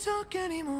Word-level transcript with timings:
talk 0.00 0.34
anymore. 0.34 0.79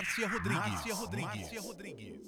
Márcia 0.00 0.28
Rodrigues. 0.28 0.64
Márcia 0.64 0.94
Rodrigues. 0.94 1.36
Márcia 1.36 1.60
Rodrigues. 1.60 2.20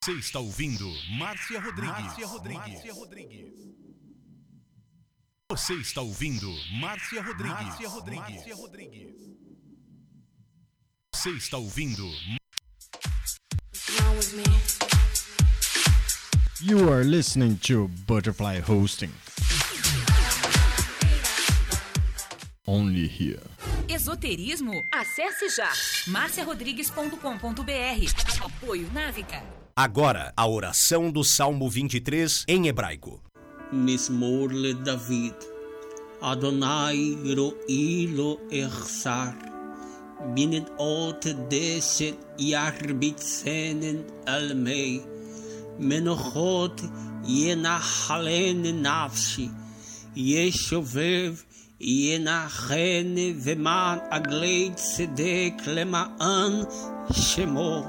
Você 0.00 0.12
está 0.12 0.38
ouvindo 0.38 0.84
Márcia 1.18 1.60
Rodrigues. 1.60 1.96
Márcia 1.96 2.26
Rodrigues. 2.26 2.68
Márcia 2.68 2.92
Rodrigues. 2.92 3.54
Você 5.50 5.74
está 5.74 6.00
ouvindo 6.02 6.46
Márcia 6.80 7.20
Rodrigues. 7.20 7.66
Márcia 7.66 7.88
Rodrigues. 7.88 8.20
Márcia 8.20 8.54
Rodrigues. 8.54 9.16
Você 11.12 11.30
está 11.30 11.56
ouvindo. 11.56 12.08
You 16.60 16.92
are 16.92 17.02
listening 17.02 17.56
to 17.62 17.88
Butterfly 18.06 18.60
Hosting. 18.60 19.12
Only 22.68 23.08
here. 23.08 23.42
Esoterismo? 23.88 24.72
Acesse 24.92 25.48
já 25.48 25.70
marciarodrigues.com.br. 26.06 28.44
Apoio 28.44 28.90
Návica. 28.92 29.42
Agora, 29.74 30.32
a 30.36 30.46
oração 30.46 31.10
do 31.10 31.24
Salmo 31.24 31.68
23 31.68 32.44
em 32.46 32.68
hebraico. 32.68 33.20
Mismor 33.72 34.50
David. 34.82 35.34
Adonai 36.20 37.16
ro'ilo 37.34 38.38
echsar. 38.50 39.34
Binnen 40.34 40.66
ot 40.78 41.32
deset 41.48 42.16
yarbitzenen 42.38 44.04
almei. 44.26 45.02
Menochot 45.78 46.82
yenachalen 47.26 48.80
nafshi. 48.80 49.50
Yeshuveh 50.14 51.34
ינחן 51.82 53.14
ומען 53.42 53.98
עגלי 54.10 54.70
צדק 54.74 55.52
למען 55.66 56.52
שמו, 57.12 57.84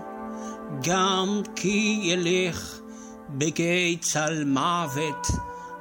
גם 0.84 1.42
כי 1.56 2.00
ילך 2.04 2.80
בגי 3.30 3.98
צל 4.02 4.44
מוות, 4.46 5.28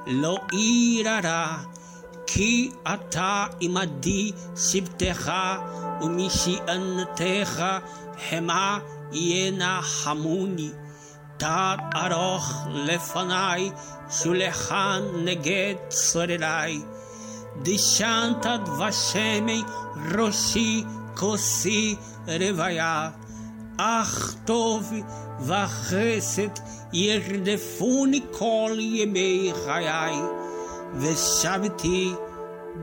לא 0.07 0.37
עיר 0.51 1.09
הרע, 1.09 1.57
כי 2.27 2.71
אתה 2.93 3.45
עמדי 3.59 4.31
שבטך 4.55 5.31
ומשענתך 6.01 7.63
המה 8.31 8.79
ינחמוני. 9.11 10.69
תת 11.37 11.77
ארוך 11.95 12.67
לפניי, 12.73 13.71
שולחן 14.09 15.01
נגד 15.25 15.75
צורריי. 15.89 16.81
Dishantad 17.61 18.65
Vashemei 18.65 19.63
Roshi 20.11 20.83
Kosi 21.13 21.97
Revaya. 22.25 23.13
Achtov 23.77 24.85
Vacheset 25.41 26.61
Yerdefuni 26.91 28.31
Kol 28.31 28.77
Yemei 28.77 29.51
Chayai. 29.51 30.41
Veshaviti 30.95 32.17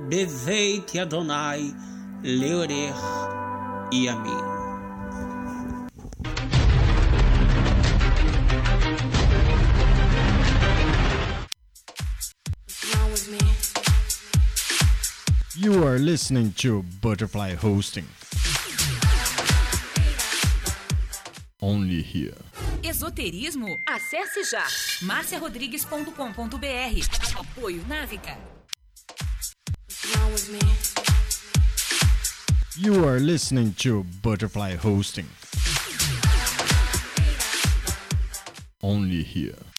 Beveit 0.09 0.89
Yadonai 0.93 1.75
Leorech 2.23 3.91
Yamin. 3.93 4.60
You 15.63 15.87
are 15.87 15.99
listening 15.99 16.55
to 16.55 16.83
Butterfly 17.03 17.55
Hosting. 17.55 18.07
Only 21.61 22.01
here. 22.01 22.39
Esoterismo? 22.83 23.69
Acesse 23.87 24.43
já 24.51 24.65
marciarodrigues.com.br. 25.03 27.39
Apoio 27.39 27.83
Návica. 27.87 28.39
You 32.79 33.07
are 33.07 33.21
listening 33.21 33.75
to 33.83 34.07
Butterfly 34.23 34.77
Hosting. 34.77 35.27
Only 38.83 39.23
here. 39.23 39.70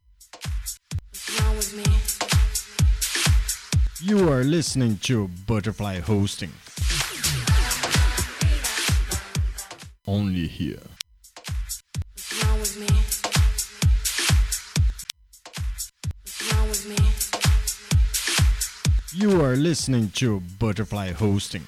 You 4.04 4.32
are 4.32 4.44
listening 4.44 4.98
to 5.04 5.28
Butterfly 5.46 6.00
Hosting. 6.00 6.52
Only 10.08 10.48
here. 10.48 10.80
You 19.14 19.44
are 19.44 19.56
listening 19.56 20.10
to 20.16 20.42
Butterfly 20.58 21.12
Hosting. 21.12 21.64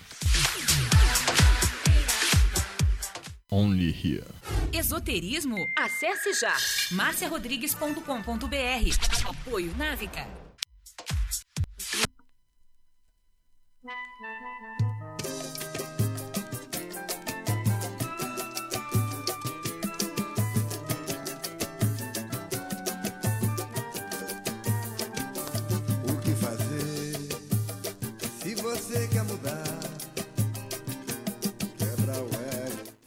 Only 3.51 3.91
here. 3.91 4.25
Esoterismo? 4.71 5.67
Acesse 5.77 6.33
já 6.33 6.55
marciarodrigues.com.br. 6.91 9.29
Apoio 9.29 9.71
Návica. 9.77 10.25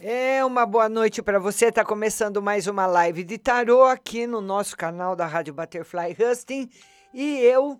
É 0.09 0.45
uma 0.45 0.65
boa 0.65 0.87
noite 0.87 1.21
para 1.21 1.37
você. 1.37 1.69
Tá 1.69 1.83
começando 1.83 2.41
mais 2.41 2.65
uma 2.65 2.85
live 2.85 3.25
de 3.25 3.37
tarô 3.37 3.83
aqui 3.83 4.25
no 4.25 4.39
nosso 4.39 4.77
canal 4.77 5.17
da 5.17 5.25
Rádio 5.25 5.53
Butterfly 5.53 6.15
Husting 6.17 6.69
e 7.13 7.39
eu 7.39 7.77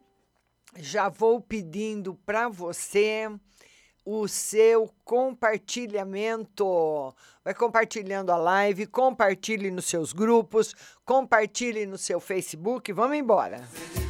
já 0.75 1.07
vou 1.07 1.39
pedindo 1.39 2.15
para 2.25 2.49
você 2.49 3.31
o 4.03 4.27
seu 4.27 4.93
compartilhamento. 5.05 7.15
Vai 7.45 7.53
compartilhando 7.53 8.29
a 8.29 8.35
live, 8.35 8.87
compartilhe 8.87 9.71
nos 9.71 9.85
seus 9.85 10.11
grupos, 10.11 10.75
compartilhe 11.05 11.85
no 11.85 11.97
seu 11.97 12.19
Facebook. 12.19 12.91
Vamos 12.91 13.15
embora. 13.15 13.65
O 13.95 14.06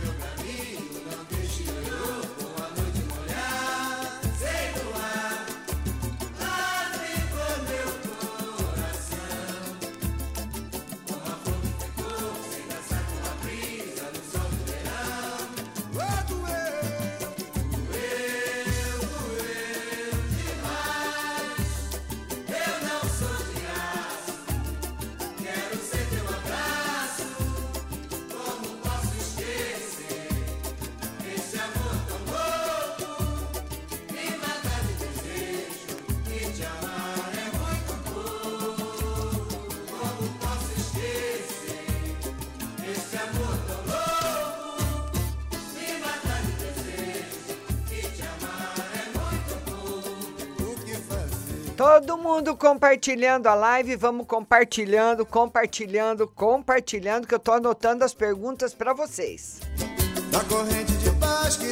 Todo 51.78 52.18
mundo 52.18 52.58
compartilhando 52.58 53.48
a 53.48 53.54
live, 53.54 53.96
vamos 53.96 54.26
compartilhando, 54.26 55.24
compartilhando, 55.24 56.28
compartilhando, 56.28 57.28
que 57.28 57.36
eu 57.36 57.40
tô 57.40 57.52
anotando 57.52 58.04
as 58.04 58.16
perguntas 58.16 58.74
para 58.74 58.94
vocês. 58.94 59.60
Da 60.32 60.44
corrente 60.46 60.94
de 60.94 61.12
paz 61.12 61.56
que 61.56 61.68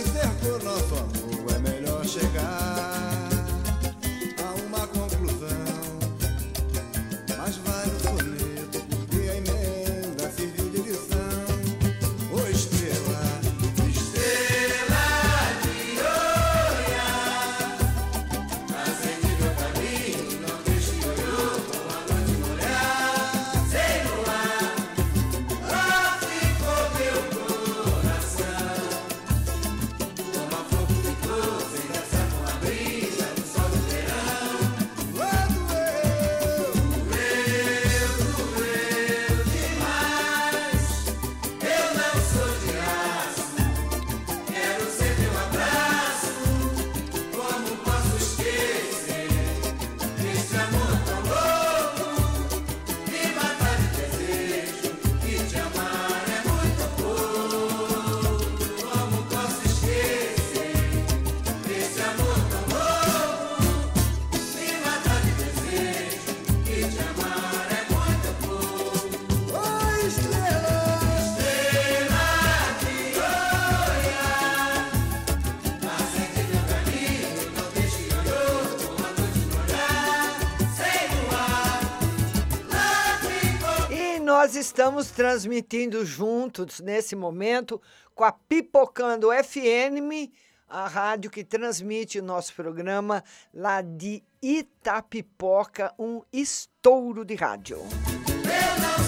estamos 84.85 85.09
transmitindo 85.09 86.05
juntos 86.05 86.79
nesse 86.79 87.15
momento 87.15 87.81
com 88.13 88.23
a 88.23 88.31
Pipocando 88.31 89.29
FM, 89.31 90.31
a 90.69 90.87
rádio 90.87 91.31
que 91.31 91.43
transmite 91.43 92.19
o 92.19 92.23
nosso 92.23 92.53
programa 92.53 93.23
lá 93.51 93.81
de 93.81 94.23
Itapipoca, 94.39 95.91
um 95.97 96.21
estouro 96.31 97.25
de 97.25 97.33
rádio. 97.33 97.79
Eu 97.79 98.99
não 98.99 99.04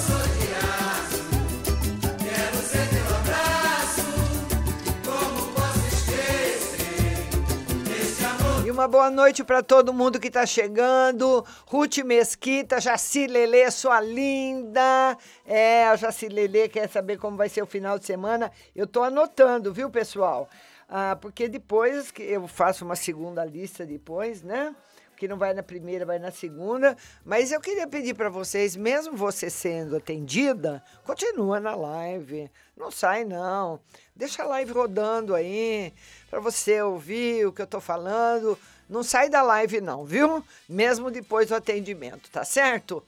E 8.68 8.70
uma 8.70 8.86
boa 8.86 9.10
noite 9.10 9.46
para 9.46 9.64
todo 9.64 9.94
mundo 9.94 10.20
que 10.20 10.28
está 10.28 10.46
chegando. 10.46 11.42
Ruth 11.66 12.00
Mesquita, 12.00 12.82
Jaci 12.82 13.26
Lelê, 13.26 13.72
sua 13.72 14.02
linda. 14.02 15.18
É, 15.46 15.86
a 15.86 15.96
Jaci 15.96 16.28
Lelê 16.28 16.68
quer 16.68 16.90
saber 16.90 17.18
como 17.18 17.38
vai 17.38 17.48
ser 17.48 17.62
o 17.62 17.66
final 17.66 17.98
de 17.98 18.06
semana. 18.06 18.52
Eu 18.76 18.84
estou 18.84 19.06
anotando, 19.06 19.74
viu, 19.74 19.90
pessoal? 19.90 20.50
Ah, 20.90 21.16
porque 21.16 21.48
depois 21.48 22.12
que 22.12 22.22
eu 22.22 22.46
faço 22.46 22.84
uma 22.84 22.98
segunda 22.98 23.46
lista 23.46 23.86
depois, 23.86 24.44
né? 24.44 24.76
Que 25.16 25.30
não 25.30 25.38
vai 25.38 25.54
na 25.54 25.64
primeira, 25.64 26.06
vai 26.06 26.20
na 26.20 26.30
segunda. 26.30 26.94
Mas 27.24 27.54
eu 27.54 27.62
queria 27.62 27.88
pedir 27.88 28.16
para 28.16 28.30
vocês, 28.30 28.76
mesmo 28.76 29.16
você 29.16 29.50
sendo 29.50 29.96
atendida, 29.96 30.84
continua 31.06 31.58
na 31.62 31.74
live. 31.74 32.52
Não 32.78 32.92
sai, 32.92 33.26
não. 33.26 33.80
Deixa 34.16 34.44
a 34.44 34.48
live 34.48 34.72
rodando 34.72 35.34
aí, 35.34 35.92
para 36.30 36.40
você 36.40 36.82
ouvir 36.82 37.48
o 37.48 37.52
que 37.52 37.62
eu 37.62 37.66
estou 37.66 37.82
falando. 37.82 38.58
Não 38.88 39.04
sai 39.04 39.30
da 39.30 39.42
live, 39.42 39.82
não, 39.82 40.06
viu? 40.06 40.46
Mesmo 40.70 41.10
depois 41.12 41.48
do 41.50 41.56
atendimento, 41.56 42.30
tá 42.30 42.46
certo? 42.46 43.04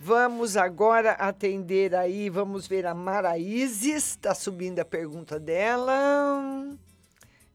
Vamos 0.00 0.56
agora 0.56 1.12
atender 1.12 1.94
aí, 1.94 2.28
vamos 2.28 2.66
ver 2.66 2.86
a 2.86 2.94
Maraízes, 2.94 4.10
está 4.10 4.34
subindo 4.34 4.78
a 4.78 4.84
pergunta 4.84 5.38
dela. 5.38 6.76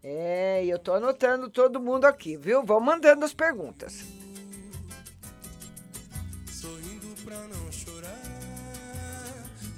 É, 0.04 0.66
eu 0.66 0.80
tô 0.80 0.94
anotando 0.94 1.50
todo 1.50 1.80
mundo 1.80 2.06
aqui, 2.06 2.36
viu? 2.36 2.64
Vão 2.64 2.80
mandando 2.80 3.24
as 3.24 3.34
perguntas. 3.34 4.04
Sorrindo 6.52 7.16
pra 7.24 7.38
não 7.48 7.72
chorar, 7.72 9.21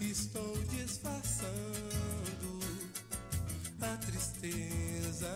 estou 0.02 0.58
disfarçando 0.70 1.54
a 3.82 3.98
tristeza 3.98 5.36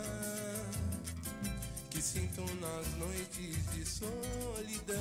que 1.89 2.01
sinto 2.01 2.42
nas 2.62 2.88
noites 2.98 3.72
de 3.72 3.86
solidão. 3.86 4.98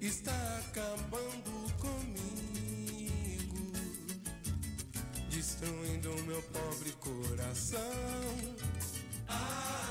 Está 0.00 0.58
acabando 0.58 1.72
comigo, 1.78 3.72
destruindo 5.30 6.22
meu 6.24 6.42
pobre 6.42 6.92
coração. 6.92 7.80
A 9.28 9.81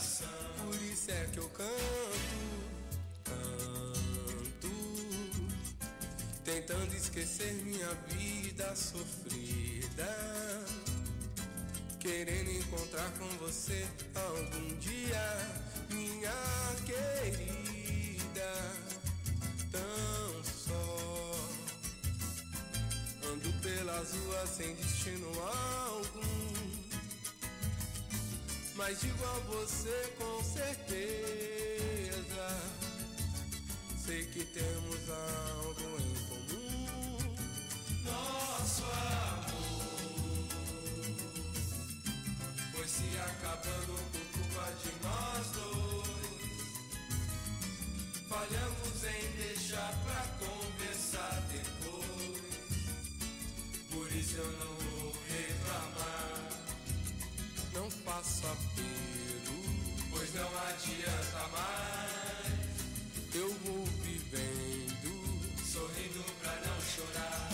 coração. 0.00 0.28
Por 0.64 0.74
isso 0.82 1.10
é 1.10 1.26
que 1.32 1.38
eu 1.38 1.48
canto, 1.50 1.70
canto, 3.24 4.70
tentando 6.42 6.94
esquecer 6.94 7.52
minha 7.64 7.94
vida 8.08 8.74
sofrida. 8.74 10.08
Querendo 11.98 12.50
encontrar 12.50 13.10
com 13.18 13.28
você 13.44 13.86
algum 14.14 14.78
dia, 14.78 15.36
minha 15.90 16.32
querida. 16.86 18.52
Tão 19.70 20.44
só 20.44 21.36
ando 23.30 23.52
pelas 23.60 24.14
ruas 24.14 24.48
sem 24.48 24.74
destino 24.76 25.28
algum. 25.28 26.49
Mas 28.80 28.98
a 29.04 29.38
você 29.40 30.10
com 30.18 30.42
certeza, 30.42 30.78
sei 34.06 34.24
que 34.24 34.42
temos 34.46 35.10
algo 35.10 35.98
em 36.00 36.14
comum. 36.30 37.18
Nosso 38.02 38.84
amor 38.84 40.48
foi 42.72 42.88
se 42.88 43.18
acabando 43.18 44.00
por 44.12 44.26
culpa 44.32 44.72
de 44.82 44.92
nós 45.04 45.46
dois. 45.50 46.08
Falhamos 48.30 49.04
em 49.04 49.24
deixar 49.36 49.92
pra 50.04 50.22
conversar 50.38 51.36
depois. 51.52 52.40
Por 53.90 54.10
isso 54.16 54.36
eu 54.38 54.50
não 54.52 54.74
vou 54.74 55.12
reclamar. 55.28 56.59
Não 57.80 57.90
faço 57.90 58.46
apelo, 58.46 59.58
pois 60.10 60.34
não 60.34 60.50
adianta 60.68 61.48
mais. 61.48 63.34
Eu 63.34 63.54
vou 63.64 63.86
vivendo, 64.04 65.64
sorrindo 65.64 66.22
pra 66.42 66.52
não 66.56 66.78
chorar. 66.82 67.48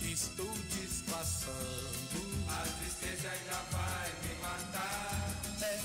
Estou 0.00 0.50
disfarçando, 0.70 2.22
a 2.48 2.62
tristeza 2.78 3.28
ainda 3.28 3.60
vai 3.70 4.12
me 4.22 4.34
matar. 4.40 5.42
É, 5.60 5.78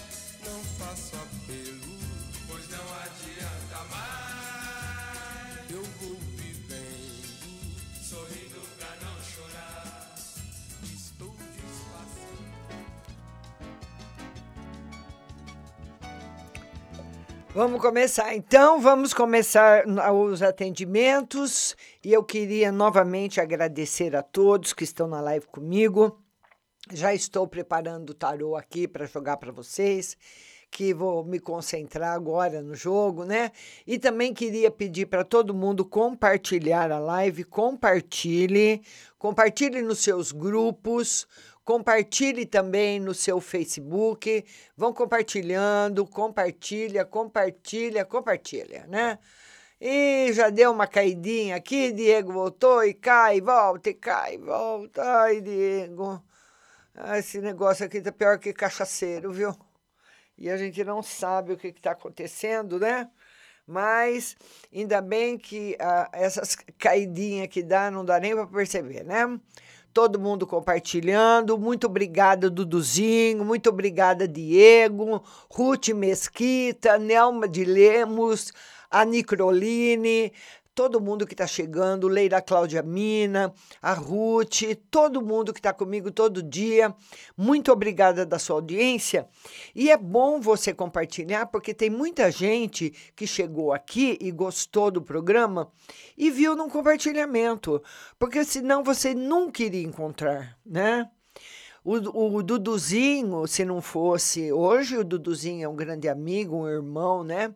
não 0.46 0.64
faço 0.80 1.14
apelo, 1.18 2.00
pois 2.48 2.70
não 2.70 2.94
adianta 2.96 3.84
mais. 3.92 4.63
Vamos 17.56 17.80
começar 17.80 18.34
então, 18.34 18.82
vamos 18.82 19.14
começar 19.14 19.86
os 20.12 20.42
atendimentos. 20.42 21.76
E 22.04 22.12
eu 22.12 22.24
queria 22.24 22.72
novamente 22.72 23.40
agradecer 23.40 24.16
a 24.16 24.24
todos 24.24 24.74
que 24.74 24.84
estão 24.84 25.08
na 25.08 25.22
live 25.22 25.46
comigo. 25.46 26.20
Já 26.92 27.14
estou 27.14 27.48
preparando 27.48 28.10
o 28.10 28.14
tarô 28.16 28.56
aqui 28.56 28.88
para 28.88 29.06
jogar 29.06 29.38
para 29.38 29.52
vocês, 29.52 30.18
que 30.72 30.96
vou 30.96 31.24
me 31.24 31.40
concentrar 31.40 32.16
agora 32.16 32.60
no 32.64 32.74
jogo, 32.74 33.24
né? 33.24 33.52
E 33.86 34.00
também 34.00 34.34
queria 34.34 34.72
pedir 34.72 35.06
para 35.06 35.24
todo 35.24 35.54
mundo 35.54 35.86
compartilhar 35.86 36.92
a 36.92 36.98
live, 36.98 37.44
compartilhe, 37.44 38.82
compartilhe 39.20 39.84
nos 39.84 40.00
seus 40.00 40.32
grupos, 40.32 41.28
Compartilhe 41.64 42.46
também 42.46 43.00
no 43.00 43.14
seu 43.14 43.40
Facebook. 43.40 44.46
Vão 44.76 44.94
compartilhando, 44.94 46.06
compartilha, 46.06 47.06
compartilha, 47.06 48.06
compartilha, 48.06 48.86
né? 48.88 49.18
E 49.80 50.32
já 50.34 50.50
deu 50.50 50.72
uma 50.72 50.88
caidinha 50.88 51.56
aqui, 51.58 51.92
Diego 51.92 52.32
voltou 52.32 52.84
e 52.84 52.94
cai, 52.94 53.42
volta 53.42 53.90
e 53.90 53.94
cai, 53.94 54.38
volta. 54.38 55.04
Ai, 55.04 55.42
Diego. 55.42 56.24
Ah, 56.96 57.18
esse 57.18 57.42
negócio 57.42 57.86
aqui 57.86 58.02
tá 58.02 58.12
pior 58.12 58.40
que 58.40 58.54
cachaceiro, 58.54 59.32
viu? 59.32 59.56
E 60.38 60.50
a 60.50 60.58
gente 60.58 60.84
não 60.84 61.02
sabe 61.04 61.54
o 61.54 61.58
que 61.58 61.68
está 61.68 61.92
acontecendo, 61.92 62.80
né? 62.80 63.10
Mas 63.66 64.36
ainda 64.74 65.02
bem 65.02 65.38
que 65.38 65.76
ah, 65.80 66.10
essas 66.14 66.56
caidinhas 66.78 67.48
que 67.48 67.64
dá, 67.64 67.90
não 67.90 68.06
dá 68.06 68.20
nem 68.20 68.36
para 68.36 68.48
perceber, 68.48 69.04
né? 69.04 69.40
Todo 69.94 70.20
mundo 70.20 70.48
compartilhando. 70.48 71.58
Muito 71.58 71.88
obrigada, 71.88 72.50
Duduzinho. 72.50 73.46
Muito 73.46 73.70
obrigada, 73.70 74.28
Diego, 74.28 75.24
Ruth 75.50 75.90
Mesquita, 75.90 76.98
Nelma 76.98 77.48
de 77.48 77.64
Lemos, 77.64 78.52
a 78.90 79.06
Nicroline, 79.06 80.34
todo 80.76 81.00
mundo 81.00 81.26
que 81.26 81.34
está 81.34 81.46
chegando, 81.46 82.08
Leila 82.08 82.42
Cláudia 82.42 82.82
Mina, 82.82 83.54
a 83.82 83.94
Ruth, 83.94 84.62
todo 84.90 85.22
mundo 85.22 85.54
que 85.54 85.60
está 85.60 85.72
comigo 85.72 86.12
todo 86.12 86.42
dia. 86.42 86.94
Muito 87.38 87.72
obrigada 87.72 88.26
da 88.26 88.40
sua 88.40 88.58
audiência. 88.58 89.28
E 89.76 89.92
é 89.92 89.98
bom 89.98 90.40
você 90.40 90.74
compartilhar, 90.74 91.46
porque 91.48 91.74
tem 91.74 91.90
muita 91.90 92.32
gente 92.32 92.94
que 93.16 93.28
chegou 93.28 93.72
aqui 93.72 94.18
e 94.20 94.32
gostou 94.32 94.90
do 94.90 95.02
programa 95.02 95.72
e 96.18 96.32
viu 96.32 96.56
num 96.56 96.70
compartilhamento, 96.70 97.82
porque 98.18 98.44
senão 98.44 98.84
você 98.84 99.14
nunca 99.14 99.64
iria 99.64 99.84
encontrar, 99.84 100.58
né? 100.66 101.10
O, 101.86 102.38
o, 102.38 102.42
Duduzinho, 102.42 103.46
se 103.46 103.66
não 103.66 103.82
fosse 103.82 104.54
hoje, 104.54 104.98
o 104.98 105.04
Duduzinho 105.04 105.66
é 105.66 105.68
um 105.68 105.76
grande 105.76 106.08
amigo, 106.08 106.56
um 106.56 106.70
irmão, 106.70 107.26
né? 107.26 107.54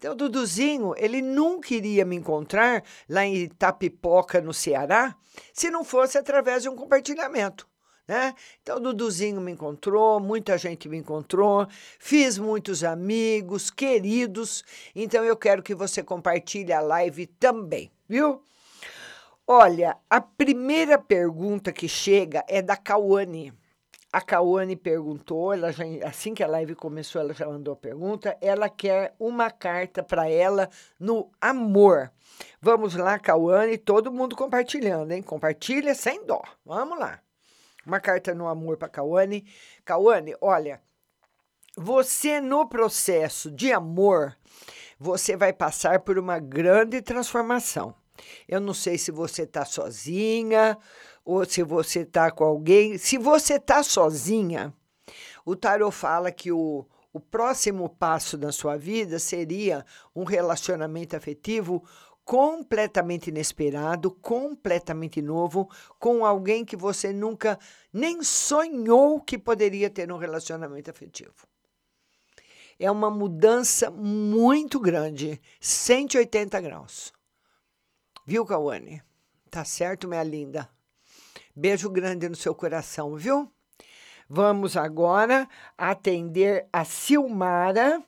Então, 0.00 0.14
o 0.14 0.16
Duduzinho, 0.16 0.94
ele 0.96 1.20
nunca 1.20 1.74
iria 1.74 2.06
me 2.06 2.16
encontrar 2.16 2.82
lá 3.06 3.26
em 3.26 3.34
Itapipoca, 3.34 4.40
no 4.40 4.54
Ceará, 4.54 5.14
se 5.52 5.70
não 5.70 5.84
fosse 5.84 6.16
através 6.16 6.62
de 6.62 6.70
um 6.70 6.74
compartilhamento. 6.74 7.68
Né? 8.08 8.34
Então, 8.62 8.78
o 8.78 8.80
Duduzinho 8.80 9.42
me 9.42 9.52
encontrou, 9.52 10.18
muita 10.18 10.56
gente 10.56 10.88
me 10.88 10.96
encontrou, 10.96 11.66
fiz 11.98 12.38
muitos 12.38 12.82
amigos, 12.82 13.70
queridos. 13.70 14.64
Então, 14.96 15.22
eu 15.22 15.36
quero 15.36 15.62
que 15.62 15.74
você 15.74 16.02
compartilhe 16.02 16.72
a 16.72 16.80
live 16.80 17.26
também, 17.26 17.92
viu? 18.08 18.42
Olha, 19.46 19.98
a 20.08 20.18
primeira 20.18 20.96
pergunta 20.96 21.72
que 21.72 21.86
chega 21.86 22.42
é 22.48 22.62
da 22.62 22.74
Cauane. 22.74 23.52
A 24.12 24.20
Cauane 24.20 24.74
perguntou, 24.74 25.52
ela 25.52 25.70
já, 25.70 25.84
assim 26.04 26.34
que 26.34 26.42
a 26.42 26.48
live 26.48 26.74
começou, 26.74 27.20
ela 27.20 27.32
já 27.32 27.46
mandou 27.46 27.74
a 27.74 27.76
pergunta. 27.76 28.36
Ela 28.40 28.68
quer 28.68 29.14
uma 29.20 29.50
carta 29.52 30.02
para 30.02 30.28
ela 30.28 30.68
no 30.98 31.30
amor. 31.40 32.10
Vamos 32.60 32.96
lá, 32.96 33.20
Cauane, 33.20 33.78
todo 33.78 34.12
mundo 34.12 34.34
compartilhando, 34.34 35.12
hein? 35.12 35.22
Compartilha 35.22 35.94
sem 35.94 36.26
dó. 36.26 36.42
Vamos 36.64 36.98
lá. 36.98 37.20
Uma 37.86 38.00
carta 38.00 38.34
no 38.34 38.48
amor 38.48 38.76
para 38.76 38.88
Cauane. 38.88 39.46
Cauane, 39.84 40.34
olha, 40.40 40.82
você 41.76 42.40
no 42.40 42.68
processo 42.68 43.48
de 43.48 43.72
amor, 43.72 44.36
você 44.98 45.36
vai 45.36 45.52
passar 45.52 46.00
por 46.00 46.18
uma 46.18 46.40
grande 46.40 47.00
transformação. 47.00 47.94
Eu 48.48 48.60
não 48.60 48.74
sei 48.74 48.98
se 48.98 49.10
você 49.10 49.42
está 49.44 49.64
sozinha 49.64 50.76
ou 51.30 51.44
se 51.44 51.62
você 51.62 52.00
está 52.00 52.28
com 52.28 52.42
alguém. 52.42 52.98
Se 52.98 53.16
você 53.16 53.54
está 53.54 53.84
sozinha, 53.84 54.74
o 55.44 55.54
tarot 55.54 55.94
fala 55.94 56.32
que 56.32 56.50
o, 56.50 56.84
o 57.12 57.20
próximo 57.20 57.88
passo 57.88 58.36
da 58.36 58.50
sua 58.50 58.76
vida 58.76 59.16
seria 59.20 59.86
um 60.14 60.24
relacionamento 60.24 61.16
afetivo 61.16 61.84
completamente 62.24 63.30
inesperado, 63.30 64.10
completamente 64.10 65.22
novo, 65.22 65.70
com 66.00 66.24
alguém 66.24 66.64
que 66.64 66.76
você 66.76 67.12
nunca 67.12 67.56
nem 67.92 68.24
sonhou 68.24 69.20
que 69.20 69.38
poderia 69.38 69.88
ter 69.88 70.10
um 70.12 70.16
relacionamento 70.16 70.90
afetivo. 70.90 71.46
É 72.76 72.90
uma 72.90 73.10
mudança 73.10 73.88
muito 73.88 74.80
grande, 74.80 75.40
180 75.60 76.60
graus. 76.60 77.12
Viu, 78.26 78.44
Cauane? 78.44 79.00
Tá 79.48 79.64
certo, 79.64 80.08
minha 80.08 80.22
linda? 80.24 80.68
Beijo 81.60 81.90
grande 81.90 82.26
no 82.26 82.34
seu 82.34 82.54
coração, 82.54 83.16
viu? 83.16 83.46
Vamos 84.26 84.78
agora 84.78 85.46
atender 85.76 86.66
a 86.72 86.86
Silmara. 86.86 88.02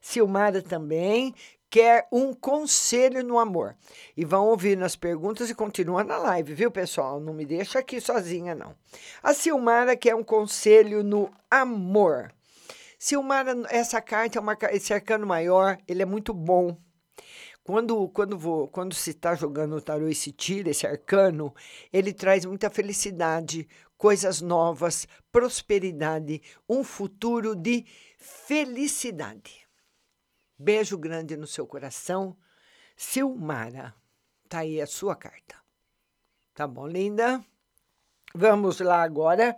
Silmara 0.00 0.60
também 0.60 1.32
quer 1.70 2.08
um 2.10 2.34
conselho 2.34 3.22
no 3.22 3.38
amor. 3.38 3.76
E 4.16 4.24
vão 4.24 4.48
ouvir 4.48 4.76
nas 4.76 4.96
perguntas 4.96 5.48
e 5.48 5.54
continua 5.54 6.02
na 6.02 6.16
live, 6.16 6.52
viu, 6.52 6.68
pessoal? 6.68 7.20
Não 7.20 7.32
me 7.32 7.46
deixa 7.46 7.78
aqui 7.78 8.00
sozinha, 8.00 8.56
não. 8.56 8.74
A 9.22 9.32
Silmara 9.32 9.96
quer 9.96 10.16
um 10.16 10.24
conselho 10.24 11.04
no 11.04 11.30
amor. 11.48 12.32
Silmara, 12.98 13.54
essa 13.68 14.00
carta 14.00 14.36
é 14.36 14.42
uma 14.42 14.58
esse 14.72 14.92
arcano 14.92 15.24
maior, 15.24 15.78
ele 15.86 16.02
é 16.02 16.06
muito 16.06 16.34
bom. 16.34 16.76
Quando, 17.66 18.08
quando, 18.10 18.38
vou, 18.38 18.68
quando 18.68 18.94
se 18.94 19.10
está 19.10 19.34
jogando 19.34 19.74
o 19.74 19.82
tarô 19.82 20.06
e 20.06 20.14
se 20.14 20.30
tira 20.30 20.70
esse 20.70 20.86
arcano, 20.86 21.52
ele 21.92 22.12
traz 22.12 22.44
muita 22.44 22.70
felicidade, 22.70 23.68
coisas 23.98 24.40
novas, 24.40 25.08
prosperidade, 25.32 26.40
um 26.68 26.84
futuro 26.84 27.56
de 27.56 27.84
felicidade. 28.18 29.66
Beijo 30.56 30.96
grande 30.96 31.36
no 31.36 31.44
seu 31.44 31.66
coração. 31.66 32.36
Silmara, 32.96 33.92
tá 34.48 34.60
aí 34.60 34.80
a 34.80 34.86
sua 34.86 35.16
carta. 35.16 35.56
Tá 36.54 36.68
bom, 36.68 36.86
linda? 36.86 37.44
Vamos 38.32 38.78
lá 38.78 39.02
agora 39.02 39.56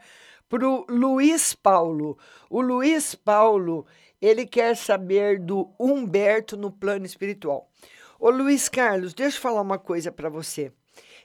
para 0.48 0.66
o 0.66 0.86
Luiz 0.88 1.52
Paulo. 1.52 2.16
O 2.48 2.62
Luiz 2.62 3.14
Paulo, 3.14 3.86
ele 4.18 4.46
quer 4.46 4.74
saber 4.78 5.38
do 5.38 5.70
Humberto 5.78 6.56
no 6.56 6.72
plano 6.72 7.04
espiritual. 7.04 7.70
Ô 8.20 8.30
Luiz 8.30 8.68
Carlos, 8.68 9.14
deixa 9.14 9.38
eu 9.38 9.42
falar 9.42 9.60
uma 9.60 9.78
coisa 9.78 10.10
para 10.10 10.28
você. 10.28 10.72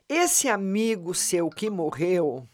Esse 0.08 0.47
amigo 0.47 1.15
seu 1.15 1.49
que 1.49 1.67
morreu, 1.67 2.47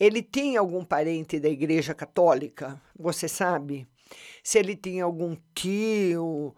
ele 0.00 0.20
tem 0.20 0.56
algum 0.56 0.84
parente 0.84 1.38
da 1.38 1.48
Igreja 1.48 1.94
Católica? 1.94 2.82
Você 2.98 3.28
sabe? 3.28 3.86
Se 4.42 4.58
ele 4.58 4.74
tinha 4.74 5.04
algum 5.04 5.36
tio, 5.54 6.56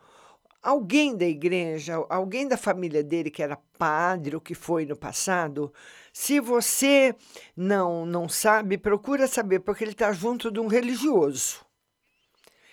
alguém 0.63 1.15
da 1.15 1.27
igreja, 1.27 1.97
alguém 2.09 2.49
da 2.49 2.57
família 2.57 3.05
dele 3.05 3.31
que 3.31 3.43
era 3.43 3.59
padre 3.79 4.35
ou 4.35 4.41
que 4.41 4.55
foi 4.55 4.87
no 4.87 4.97
passado? 4.97 5.71
Se 6.11 6.41
você 6.41 7.15
não 7.55 8.07
não 8.07 8.31
sabe, 8.31 8.79
procura 8.79 9.27
saber, 9.27 9.61
porque 9.61 9.85
ele 9.85 9.91
está 9.91 10.11
junto 10.11 10.51
de 10.51 10.59
um 10.59 10.69
religioso. 10.69 11.67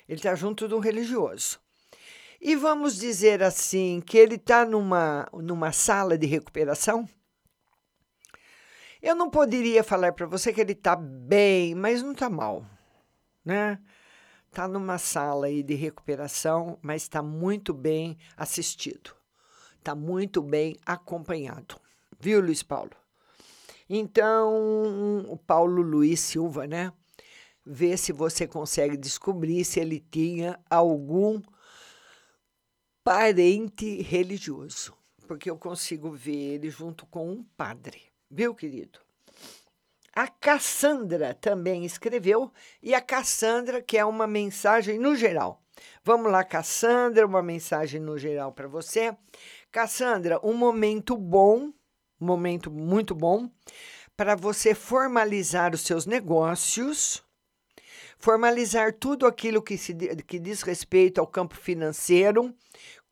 Ele 0.08 0.20
está 0.20 0.34
junto 0.36 0.70
de 0.70 0.74
um 0.74 0.80
religioso. 0.80 1.65
E 2.48 2.56
vamos 2.56 2.96
dizer 2.96 3.42
assim, 3.42 4.00
que 4.06 4.20
ele 4.20 4.36
está 4.36 4.64
numa, 4.64 5.28
numa 5.34 5.72
sala 5.72 6.16
de 6.16 6.28
recuperação? 6.28 7.10
Eu 9.02 9.16
não 9.16 9.32
poderia 9.32 9.84
falar 9.84 10.14
para 10.14 10.28
você 10.28 10.54
que 10.54 10.62
ele 10.62 10.74
está 10.74 10.96
bem, 10.96 11.74
mas 11.74 12.04
não 12.04 12.12
está 12.12 12.30
mal, 12.30 12.64
né? 13.44 13.80
Está 14.48 14.68
numa 14.68 15.00
sala 15.00 15.48
aí 15.48 15.64
de 15.64 15.74
recuperação, 15.74 16.78
mas 16.84 17.02
está 17.02 17.20
muito 17.24 17.74
bem 17.74 18.16
assistido. 18.38 19.16
Está 19.80 19.96
muito 19.96 20.40
bem 20.40 20.78
acompanhado. 20.86 21.78
Viu, 22.20 22.42
Luiz 22.42 22.62
Paulo? 22.62 22.92
Então, 23.90 25.26
o 25.30 25.36
Paulo 25.36 25.82
Luiz 25.82 26.20
Silva, 26.20 26.68
né? 26.68 26.94
Vê 27.66 27.98
se 27.98 28.12
você 28.12 28.46
consegue 28.46 28.96
descobrir 28.98 29.66
se 29.66 29.80
ele 29.80 30.00
tinha 30.00 30.60
algum 30.70 31.42
parente 33.06 34.02
religioso, 34.02 34.92
porque 35.28 35.48
eu 35.48 35.60
consigo 35.60 36.10
ver 36.10 36.56
ele 36.56 36.72
junto 36.72 37.06
com 37.06 37.30
um 37.30 37.44
padre, 37.56 38.02
viu, 38.32 38.56
querido? 38.56 39.00
A 40.12 40.28
Cassandra 40.28 41.36
também 41.36 41.86
escreveu, 41.86 42.52
e 42.82 42.96
a 42.96 43.02
Cassandra 43.02 43.80
quer 43.80 44.06
uma 44.06 44.26
mensagem 44.26 44.98
no 44.98 45.16
geral. 45.16 45.62
Vamos 46.04 46.32
lá, 46.32 46.44
Cassandra, 46.44 47.28
uma 47.28 47.44
mensagem 47.44 48.02
no 48.02 48.18
geral 48.18 48.52
para 48.52 48.68
você. 48.68 49.16
Cassandra, 49.72 50.40
um 50.44 50.54
momento 50.54 51.16
bom, 51.16 51.72
um 52.20 52.26
momento 52.26 52.72
muito 52.72 53.14
bom, 53.14 53.48
para 54.18 54.36
você 54.36 54.74
formalizar 54.74 55.76
os 55.76 55.82
seus 55.82 56.08
negócios, 56.08 57.24
formalizar 58.18 58.94
tudo 58.94 59.26
aquilo 59.26 59.62
que, 59.62 59.78
se, 59.78 59.94
que 60.28 60.40
diz 60.40 60.62
respeito 60.62 61.20
ao 61.20 61.28
campo 61.28 61.56
financeiro, 61.56 62.54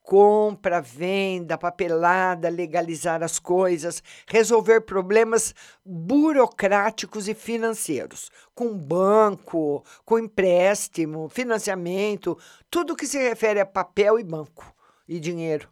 compra, 0.03 0.81
venda, 0.81 1.57
papelada, 1.57 2.49
legalizar 2.49 3.23
as 3.23 3.39
coisas, 3.39 4.03
resolver 4.27 4.81
problemas 4.81 5.55
burocráticos 5.83 7.27
e 7.29 7.33
financeiros, 7.33 8.29
com 8.53 8.77
banco, 8.77 9.83
com 10.05 10.19
empréstimo, 10.19 11.29
financiamento, 11.29 12.37
tudo 12.69 12.95
que 12.95 13.07
se 13.07 13.17
refere 13.17 13.61
a 13.61 13.65
papel 13.65 14.19
e 14.19 14.23
banco 14.23 14.75
e 15.07 15.19
dinheiro. 15.19 15.69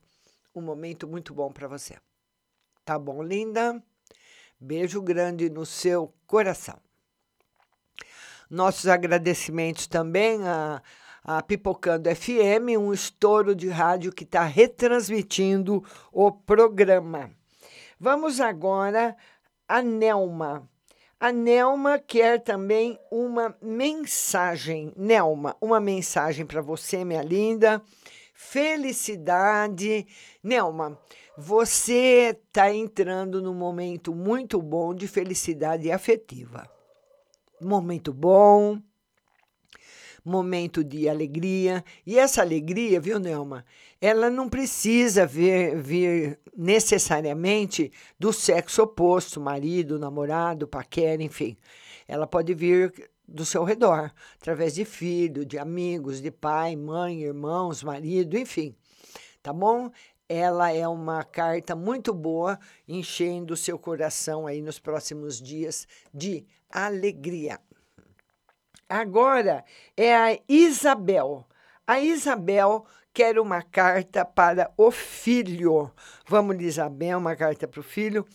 Um 0.56 0.62
momento 0.62 1.08
muito 1.08 1.34
bom 1.34 1.52
para 1.52 1.68
você. 1.68 1.98
Tá 2.86 2.98
bom, 2.98 3.22
linda? 3.22 3.82
Beijo 4.60 5.02
grande 5.02 5.50
no 5.50 5.66
seu 5.66 6.14
coração. 6.26 6.80
Nossos 8.52 8.88
agradecimentos 8.88 9.88
também 9.88 10.46
a 10.48 10.82
a 11.24 11.42
Pipocando 11.42 12.10
FM, 12.14 12.78
um 12.80 12.92
estouro 12.92 13.54
de 13.54 13.70
rádio 13.70 14.12
que 14.12 14.24
está 14.24 14.44
retransmitindo 14.44 15.84
o 16.12 16.32
programa. 16.32 17.30
Vamos 18.00 18.40
agora 18.40 19.16
a 19.68 19.82
Nelma. 19.82 20.68
A 21.20 21.32
Nelma 21.32 22.00
quer 22.00 22.42
também 22.42 23.00
uma 23.12 23.56
mensagem. 23.62 24.92
Nelma, 24.98 25.56
uma 25.62 25.80
mensagem 25.80 26.46
para 26.46 26.62
você, 26.62 27.06
minha 27.06 27.22
linda. 27.22 27.80
Felicidade. 28.34 30.08
Nelma, 30.44 31.00
você 31.38 32.36
está 32.36 32.74
entrando 32.74 33.40
num 33.40 33.54
momento 33.54 34.16
muito 34.16 34.60
bom 34.60 34.96
de 34.96 35.08
felicidade 35.08 35.92
afetiva. 35.92 36.68
Momento 37.62 38.12
bom 38.12 38.82
momento 40.24 40.84
de 40.84 41.10
alegria. 41.10 41.84
E 42.06 42.18
essa 42.18 42.42
alegria, 42.42 43.00
viu, 43.00 43.20
Nelma? 43.20 43.66
Ela 44.00 44.30
não 44.30 44.48
precisa 44.48 45.26
vir, 45.26 45.76
vir 45.78 46.40
necessariamente 46.56 47.92
do 48.20 48.32
sexo 48.32 48.84
oposto, 48.84 49.40
marido, 49.40 50.00
namorado, 50.00 50.68
paquera, 50.68 51.22
enfim. 51.22 51.58
Ela 52.08 52.28
pode 52.28 52.54
vir 52.54 52.94
do 53.28 53.46
seu 53.46 53.64
redor, 53.64 54.12
através 54.36 54.76
de 54.76 54.84
filho, 54.84 55.46
de 55.46 55.58
amigos, 55.58 56.22
de 56.22 56.30
pai, 56.30 56.76
mãe, 56.76 57.22
irmãos, 57.22 57.82
marido, 57.82 58.38
enfim. 58.38 58.76
Tá 59.42 59.54
bom? 59.54 59.90
Ela 60.28 60.72
é 60.72 60.88
uma 60.88 61.24
carta 61.24 61.76
muito 61.76 62.14
boa, 62.14 62.60
enchendo 62.88 63.54
o 63.54 63.58
seu 63.58 63.78
coração 63.78 64.48
aí 64.48 64.62
nos 64.62 64.80
próximos 64.80 65.42
dias 65.42 65.88
de 66.14 66.46
alegria. 66.74 67.60
Agora 68.88 69.64
é 69.96 70.16
a 70.16 70.38
Isabel. 70.50 71.48
A 71.88 72.00
Isabel 72.00 72.86
quer 73.14 73.40
uma 73.40 73.62
carta 73.62 74.26
para 74.26 74.72
o 74.78 74.92
filho. 74.92 75.92
Vamos, 76.28 76.62
Isabel, 76.62 77.18
uma 77.18 77.36
carta 77.36 77.68
para 77.68 77.80
o 77.80 77.84
filho. 77.84 78.26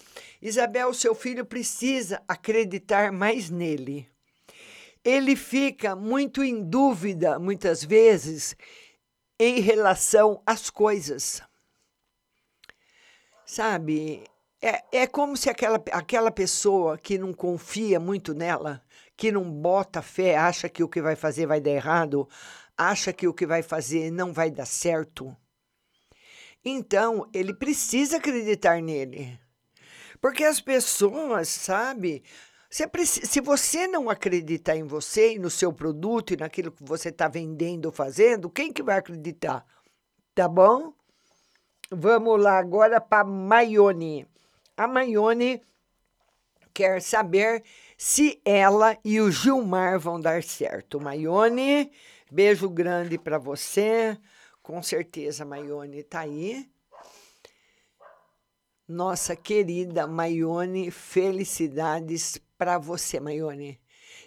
Isabel, 0.40 0.92
seu 0.94 1.14
filho 1.14 1.44
precisa 1.44 2.22
acreditar 2.26 3.12
mais 3.12 3.50
nele. 3.50 4.08
Ele 5.04 5.36
fica 5.36 5.94
muito 5.94 6.42
em 6.42 6.62
dúvida, 6.62 7.38
muitas 7.38 7.84
vezes, 7.84 8.56
em 9.38 9.60
relação 9.60 10.42
às 10.44 10.68
coisas. 10.68 11.42
Sabe, 13.44 14.24
é, 14.62 14.82
é 14.92 15.06
como 15.06 15.36
se 15.36 15.50
aquela, 15.50 15.82
aquela 15.92 16.30
pessoa 16.30 16.96
que 16.98 17.18
não 17.18 17.32
confia 17.32 18.00
muito 18.00 18.34
nela 18.34 18.82
que 19.16 19.32
não 19.32 19.50
bota 19.50 20.02
fé, 20.02 20.36
acha 20.36 20.68
que 20.68 20.82
o 20.82 20.88
que 20.88 21.00
vai 21.00 21.16
fazer 21.16 21.46
vai 21.46 21.60
dar 21.60 21.70
errado, 21.70 22.28
acha 22.76 23.12
que 23.12 23.26
o 23.26 23.32
que 23.32 23.46
vai 23.46 23.62
fazer 23.62 24.10
não 24.10 24.32
vai 24.32 24.50
dar 24.50 24.66
certo. 24.66 25.34
Então, 26.64 27.28
ele 27.32 27.54
precisa 27.54 28.18
acreditar 28.18 28.82
nele. 28.82 29.38
Porque 30.20 30.44
as 30.44 30.60
pessoas, 30.60 31.48
sabe, 31.48 32.22
se 32.68 33.40
você 33.40 33.86
não 33.86 34.10
acreditar 34.10 34.76
em 34.76 34.84
você 34.84 35.34
e 35.34 35.38
no 35.38 35.48
seu 35.48 35.72
produto 35.72 36.34
e 36.34 36.36
naquilo 36.36 36.72
que 36.72 36.84
você 36.84 37.08
está 37.08 37.28
vendendo 37.28 37.86
ou 37.86 37.92
fazendo, 37.92 38.50
quem 38.50 38.72
que 38.72 38.82
vai 38.82 38.98
acreditar? 38.98 39.64
Tá 40.34 40.48
bom? 40.48 40.92
Vamos 41.90 42.40
lá 42.42 42.58
agora 42.58 43.00
para 43.00 43.24
Maione. 43.24 44.26
A 44.76 44.86
Maione 44.86 45.62
quer 46.74 47.00
saber 47.00 47.64
se 47.96 48.38
ela 48.44 48.98
e 49.02 49.18
o 49.18 49.30
Gilmar 49.30 49.98
vão 49.98 50.20
dar 50.20 50.42
certo. 50.42 51.00
Maione, 51.00 51.90
beijo 52.30 52.68
grande 52.68 53.16
para 53.16 53.38
você. 53.38 54.18
Com 54.62 54.82
certeza, 54.82 55.46
Maione 55.46 56.02
tá 56.02 56.20
aí. 56.20 56.68
Nossa 58.86 59.34
querida 59.34 60.06
Maione, 60.06 60.90
felicidades 60.90 62.38
para 62.58 62.76
você, 62.76 63.18
Maione. 63.18 63.80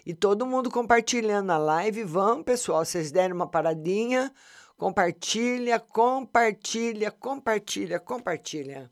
E 0.04 0.12
todo 0.12 0.46
mundo 0.46 0.68
compartilhando 0.68 1.50
a 1.52 1.58
live. 1.58 2.02
Vamos, 2.02 2.44
pessoal, 2.44 2.84
vocês 2.84 3.12
deram 3.12 3.36
uma 3.36 3.46
paradinha. 3.46 4.32
Compartilha, 4.76 5.78
compartilha, 5.78 7.12
compartilha, 7.12 8.00
compartilha. 8.00 8.90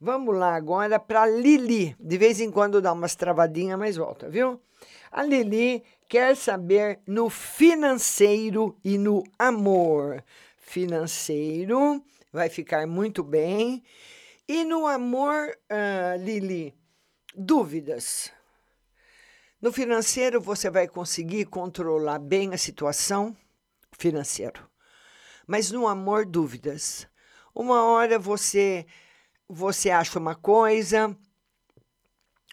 Vamos 0.00 0.36
lá 0.36 0.54
agora 0.54 0.98
para 0.98 1.26
Lili. 1.26 1.96
De 1.98 2.18
vez 2.18 2.40
em 2.40 2.50
quando 2.50 2.80
dá 2.80 2.92
umas 2.92 3.14
travadinhas, 3.14 3.78
mas 3.78 3.96
volta, 3.96 4.28
viu? 4.28 4.60
A 5.10 5.22
Lili 5.22 5.82
quer 6.08 6.36
saber 6.36 7.00
no 7.06 7.30
financeiro 7.30 8.76
e 8.84 8.98
no 8.98 9.22
amor. 9.38 10.22
Financeiro 10.58 12.02
vai 12.32 12.48
ficar 12.48 12.86
muito 12.86 13.22
bem. 13.22 13.82
E 14.46 14.64
no 14.64 14.86
amor, 14.86 15.56
ah, 15.70 16.16
Lili, 16.18 16.74
dúvidas. 17.34 18.32
No 19.62 19.72
financeiro, 19.72 20.40
você 20.40 20.68
vai 20.68 20.86
conseguir 20.86 21.46
controlar 21.46 22.18
bem 22.18 22.52
a 22.52 22.58
situação 22.58 23.34
financeiro. 23.92 24.68
Mas 25.46 25.70
no 25.70 25.86
amor, 25.86 26.26
dúvidas. 26.26 27.06
Uma 27.54 27.84
hora 27.84 28.18
você 28.18 28.84
você 29.48 29.90
acha 29.90 30.18
uma 30.18 30.34
coisa, 30.34 31.16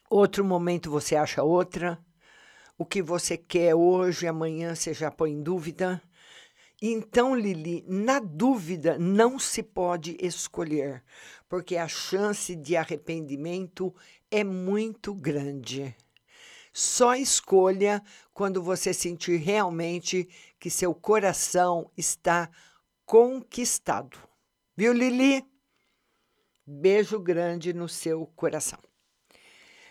outro 0.09 0.43
momento 0.43 0.91
você 0.91 1.15
acha 1.15 1.43
outra. 1.43 1.97
O 2.77 2.85
que 2.85 3.01
você 3.01 3.37
quer 3.37 3.75
hoje, 3.75 4.27
amanhã 4.27 4.75
você 4.75 4.93
já 4.93 5.11
põe 5.11 5.31
em 5.31 5.43
dúvida. 5.43 6.01
Então, 6.81 7.35
Lili, 7.35 7.85
na 7.87 8.19
dúvida 8.19 8.97
não 8.97 9.37
se 9.37 9.61
pode 9.61 10.17
escolher, 10.19 11.03
porque 11.47 11.77
a 11.77 11.87
chance 11.87 12.55
de 12.55 12.75
arrependimento 12.75 13.93
é 14.31 14.43
muito 14.43 15.13
grande. 15.13 15.95
Só 16.73 17.13
escolha 17.13 18.01
quando 18.33 18.63
você 18.63 18.93
sentir 18.93 19.37
realmente 19.37 20.27
que 20.59 20.69
seu 20.71 20.95
coração 20.95 21.91
está 21.95 22.49
conquistado. 23.05 24.17
Viu, 24.75 24.91
Lili? 24.91 25.50
Beijo 26.65 27.19
grande 27.19 27.73
no 27.73 27.89
seu 27.89 28.25
coração. 28.35 28.79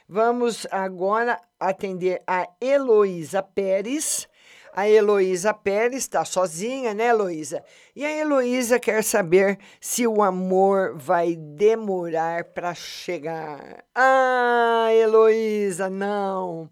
Vamos 0.09 0.67
agora 0.71 1.41
atender 1.59 2.23
a 2.27 2.49
Heloísa 2.61 3.43
Pérez. 3.43 4.29
A 4.73 4.89
Heloísa 4.89 5.53
Pérez 5.53 6.03
está 6.03 6.25
sozinha, 6.25 6.95
né, 6.95 7.09
Heloísa? 7.09 7.63
E 7.95 8.05
a 8.05 8.11
Heloísa 8.11 8.79
quer 8.79 9.05
saber 9.05 9.59
se 9.81 10.07
o 10.07 10.23
amor 10.23 10.97
vai 10.97 11.37
demorar 11.37 12.45
para 12.45 12.75
chegar. 12.75 13.85
Ah, 13.95 14.89
Heloísa, 14.93 15.91
não. 15.91 16.71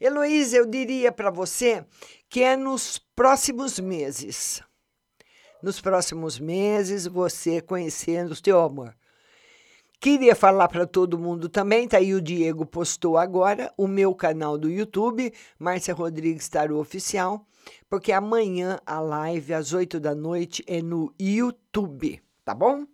Heloísa, 0.00 0.56
eu 0.56 0.66
diria 0.66 1.10
para 1.10 1.30
você 1.30 1.84
que 2.28 2.42
é 2.42 2.56
nos 2.56 2.98
próximos 3.16 3.80
meses. 3.80 4.62
Nos 5.60 5.80
próximos 5.80 6.38
meses, 6.38 7.06
você 7.06 7.60
conhecendo 7.60 8.32
o 8.32 8.36
seu 8.36 8.60
amor. 8.60 8.97
Queria 10.00 10.36
falar 10.36 10.68
para 10.68 10.86
todo 10.86 11.18
mundo 11.18 11.48
também, 11.48 11.88
tá 11.88 11.96
aí 11.96 12.14
o 12.14 12.22
Diego 12.22 12.64
postou 12.64 13.18
agora 13.18 13.74
o 13.76 13.88
meu 13.88 14.14
canal 14.14 14.56
do 14.56 14.70
YouTube, 14.70 15.34
Márcia 15.58 15.92
Rodrigues 15.92 16.48
Tarô 16.48 16.78
Oficial, 16.78 17.44
porque 17.90 18.12
amanhã 18.12 18.78
a 18.86 19.00
live 19.00 19.52
às 19.52 19.72
8 19.72 19.98
da 19.98 20.14
noite 20.14 20.62
é 20.68 20.80
no 20.80 21.12
YouTube, 21.18 22.22
tá 22.44 22.54
bom? 22.54 22.86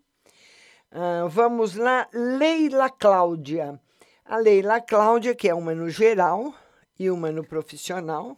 Ah, 0.90 1.26
vamos 1.28 1.74
lá, 1.74 2.08
Leila 2.10 2.88
Cláudia. 2.88 3.78
A 4.24 4.38
Leila 4.38 4.80
Cláudia, 4.80 5.34
que 5.34 5.46
é 5.46 5.54
uma 5.54 5.74
no 5.74 5.90
geral 5.90 6.54
e 6.98 7.10
uma 7.10 7.30
no 7.30 7.44
profissional. 7.44 8.34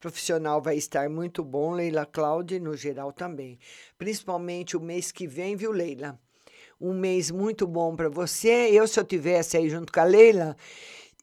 Profissional 0.00 0.60
vai 0.60 0.76
estar 0.76 1.08
muito 1.08 1.44
bom, 1.44 1.70
Leila 1.70 2.04
Cláudia, 2.04 2.58
no 2.58 2.76
geral 2.76 3.12
também. 3.12 3.60
Principalmente 3.96 4.76
o 4.76 4.80
mês 4.80 5.12
que 5.12 5.28
vem, 5.28 5.54
viu, 5.54 5.70
Leila? 5.70 6.18
Um 6.82 6.92
mês 6.92 7.30
muito 7.30 7.66
bom 7.66 7.94
para 7.94 8.08
você. 8.08 8.68
Eu, 8.72 8.88
se 8.88 8.98
eu 8.98 9.04
tivesse 9.04 9.56
aí 9.56 9.70
junto 9.70 9.92
com 9.92 10.00
a 10.00 10.04
Leila, 10.04 10.56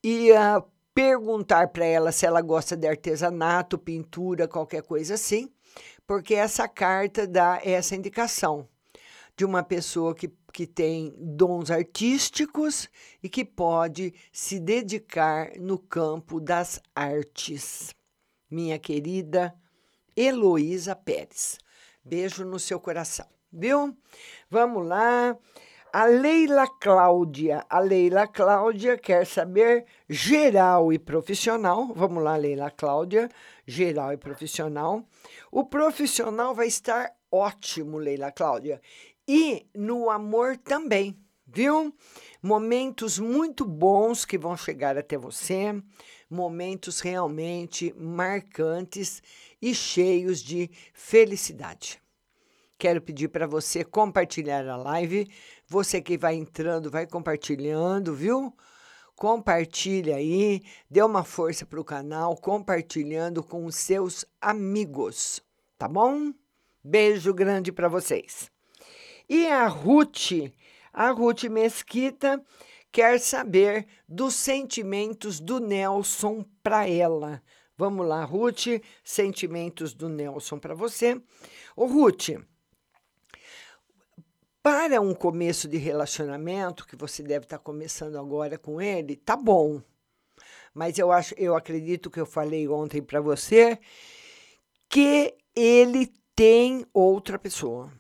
ia 0.01 0.63
perguntar 0.93 1.67
para 1.67 1.85
ela 1.85 2.11
se 2.11 2.25
ela 2.25 2.41
gosta 2.41 2.77
de 2.77 2.87
artesanato, 2.87 3.77
pintura, 3.77 4.47
qualquer 4.47 4.81
coisa 4.81 5.15
assim, 5.15 5.51
porque 6.07 6.33
essa 6.33 6.67
carta 6.67 7.27
dá 7.27 7.59
essa 7.63 7.95
indicação 7.95 8.67
de 9.35 9.45
uma 9.45 9.63
pessoa 9.63 10.15
que, 10.15 10.29
que 10.51 10.65
tem 10.65 11.13
dons 11.17 11.69
artísticos 11.69 12.89
e 13.21 13.29
que 13.29 13.45
pode 13.45 14.13
se 14.31 14.59
dedicar 14.59 15.51
no 15.57 15.77
campo 15.77 16.39
das 16.39 16.81
artes. 16.95 17.95
Minha 18.49 18.79
querida 18.79 19.53
Heloísa 20.15 20.95
Pérez. 20.95 21.57
Beijo 22.03 22.43
no 22.43 22.59
seu 22.59 22.79
coração, 22.79 23.27
viu? 23.51 23.95
Vamos 24.49 24.87
lá. 24.87 25.37
A 25.91 26.05
Leila 26.05 26.67
Cláudia. 26.67 27.65
A 27.67 27.79
Leila 27.79 28.27
Cláudia 28.27 28.95
quer 28.95 29.25
saber 29.25 29.85
geral 30.07 30.93
e 30.93 30.99
profissional. 30.99 31.91
Vamos 31.95 32.23
lá, 32.23 32.35
Leila 32.35 32.69
Cláudia. 32.69 33.27
Geral 33.65 34.13
e 34.13 34.17
profissional. 34.17 35.03
O 35.51 35.65
profissional 35.65 36.53
vai 36.53 36.67
estar 36.67 37.11
ótimo, 37.31 37.97
Leila 37.97 38.31
Cláudia. 38.31 38.79
E 39.27 39.67
no 39.75 40.11
amor 40.11 40.57
também, 40.57 41.17
viu? 41.47 41.91
Momentos 42.41 43.17
muito 43.17 43.65
bons 43.65 44.25
que 44.25 44.37
vão 44.37 44.55
chegar 44.55 44.95
até 44.95 45.17
você. 45.17 45.81
Momentos 46.29 46.99
realmente 46.99 47.93
marcantes 47.97 49.23
e 49.59 49.73
cheios 49.73 50.39
de 50.43 50.69
felicidade. 50.93 51.99
Quero 52.79 53.01
pedir 53.01 53.27
para 53.27 53.45
você 53.45 53.83
compartilhar 53.83 54.65
a 54.65 54.77
live. 54.77 55.29
Você 55.67 56.01
que 56.01 56.17
vai 56.17 56.35
entrando, 56.35 56.89
vai 56.89 57.05
compartilhando, 57.05 58.15
viu? 58.15 58.55
Compartilha 59.17 60.15
aí, 60.15 60.61
dê 60.89 61.01
uma 61.01 61.25
força 61.25 61.65
para 61.65 61.81
o 61.81 61.83
canal, 61.83 62.37
compartilhando 62.37 63.43
com 63.43 63.65
os 63.65 63.75
seus 63.75 64.23
amigos, 64.39 65.41
tá 65.77 65.89
bom? 65.89 66.31
Beijo 66.81 67.33
grande 67.33 67.69
para 67.69 67.89
vocês. 67.89 68.49
E 69.27 69.45
a 69.47 69.67
Ruth, 69.67 70.49
a 70.93 71.11
Ruth 71.11 71.43
Mesquita 71.43 72.41
quer 72.93 73.19
saber 73.19 73.87
dos 74.07 74.35
sentimentos 74.35 75.41
do 75.41 75.59
Nelson 75.59 76.45
para 76.63 76.87
ela. 76.87 77.43
Vamos 77.77 78.07
lá, 78.07 78.23
Ruth, 78.23 78.67
sentimentos 79.03 79.93
do 79.93 80.07
Nelson 80.07 80.57
para 80.57 80.73
você. 80.73 81.21
Ô, 81.75 81.85
Ruth, 81.85 82.29
para 84.61 84.99
um 84.99 85.13
começo 85.13 85.67
de 85.67 85.77
relacionamento, 85.77 86.85
que 86.85 86.95
você 86.95 87.23
deve 87.23 87.45
estar 87.45 87.59
começando 87.59 88.17
agora 88.17 88.57
com 88.57 88.81
ele, 88.81 89.15
tá 89.15 89.35
bom. 89.35 89.81
Mas 90.73 90.97
eu 90.97 91.11
acho, 91.11 91.33
eu 91.37 91.55
acredito 91.55 92.09
que 92.09 92.19
eu 92.19 92.25
falei 92.25 92.67
ontem 92.67 93.01
para 93.01 93.21
você 93.21 93.79
que 94.87 95.35
ele 95.55 96.11
tem 96.35 96.85
outra 96.93 97.37
pessoa. 97.39 97.91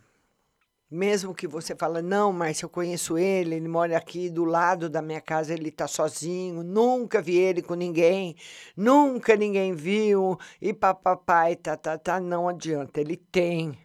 Mesmo 0.91 1.35
que 1.35 1.47
você 1.47 1.75
fala, 1.75 2.01
não, 2.01 2.33
mas 2.33 2.61
eu 2.61 2.69
conheço 2.69 3.15
ele, 3.15 3.55
ele 3.55 3.67
mora 3.67 3.95
aqui 3.95 4.27
do 4.27 4.43
lado 4.43 4.89
da 4.89 5.03
minha 5.03 5.21
casa, 5.21 5.53
ele 5.53 5.69
está 5.69 5.87
sozinho, 5.87 6.63
nunca 6.63 7.21
vi 7.21 7.37
ele 7.37 7.61
com 7.61 7.75
ninguém, 7.75 8.35
nunca 8.75 9.35
ninguém 9.35 9.71
viu, 9.73 10.35
e 10.59 10.73
papai, 10.73 11.55
tá, 11.55 11.77
tá, 11.77 11.95
tá, 11.95 12.19
não 12.19 12.49
adianta, 12.49 12.99
ele 12.99 13.17
tem 13.17 13.77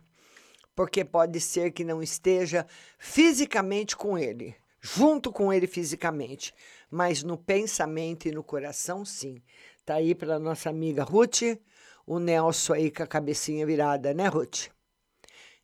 porque 0.74 1.04
pode 1.04 1.40
ser 1.40 1.70
que 1.72 1.84
não 1.84 2.02
esteja 2.02 2.66
fisicamente 2.98 3.96
com 3.96 4.18
ele, 4.18 4.54
junto 4.80 5.32
com 5.32 5.52
ele 5.52 5.66
fisicamente, 5.66 6.54
mas 6.90 7.22
no 7.22 7.37
pensamento 7.37 8.26
e 8.26 8.32
no 8.32 8.42
coração, 8.42 9.04
sim. 9.04 9.42
Tá 9.84 9.94
aí 9.94 10.14
para 10.14 10.38
nossa 10.38 10.70
amiga 10.70 11.04
Ruth, 11.04 11.42
o 12.06 12.18
Nelson 12.18 12.74
aí 12.74 12.90
com 12.90 13.02
a 13.02 13.06
cabecinha 13.06 13.66
virada, 13.66 14.12
né, 14.14 14.28
Ruth? 14.28 14.68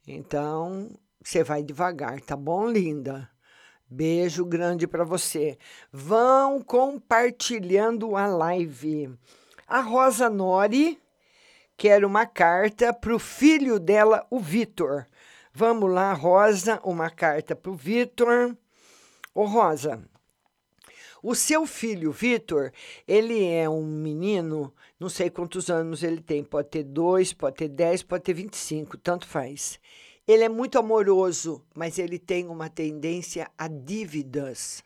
Então, 0.06 0.90
você 1.22 1.42
vai 1.42 1.62
devagar, 1.62 2.20
tá 2.20 2.36
bom, 2.36 2.68
linda? 2.68 3.30
Beijo 3.88 4.44
grande 4.44 4.86
para 4.86 5.02
você. 5.02 5.58
Vão 5.92 6.62
compartilhando 6.62 8.14
a 8.14 8.26
live. 8.26 9.12
A 9.66 9.80
Rosa 9.80 10.30
Nori 10.30 10.99
quer 11.80 12.04
uma 12.04 12.26
carta 12.26 12.92
para 12.92 13.14
o 13.14 13.18
filho 13.18 13.80
dela, 13.80 14.26
o 14.28 14.38
Vitor. 14.38 15.06
Vamos 15.50 15.90
lá, 15.90 16.12
Rosa, 16.12 16.78
uma 16.84 17.08
carta 17.08 17.56
para 17.56 17.70
o 17.70 17.74
Vitor. 17.74 18.54
Ô, 19.34 19.46
Rosa, 19.46 19.98
o 21.22 21.34
seu 21.34 21.64
filho, 21.64 22.12
Vitor, 22.12 22.70
ele 23.08 23.46
é 23.46 23.66
um 23.66 23.82
menino, 23.82 24.74
não 25.00 25.08
sei 25.08 25.30
quantos 25.30 25.70
anos 25.70 26.02
ele 26.02 26.20
tem, 26.20 26.44
pode 26.44 26.68
ter 26.68 26.82
dois, 26.82 27.32
pode 27.32 27.56
ter 27.56 27.68
dez, 27.68 28.02
pode 28.02 28.24
ter 28.24 28.34
vinte 28.34 28.52
e 28.52 28.58
cinco, 28.58 28.98
tanto 28.98 29.26
faz. 29.26 29.80
Ele 30.28 30.44
é 30.44 30.50
muito 30.50 30.78
amoroso, 30.78 31.64
mas 31.74 31.98
ele 31.98 32.18
tem 32.18 32.46
uma 32.46 32.68
tendência 32.68 33.50
a 33.56 33.66
dívidas, 33.68 34.84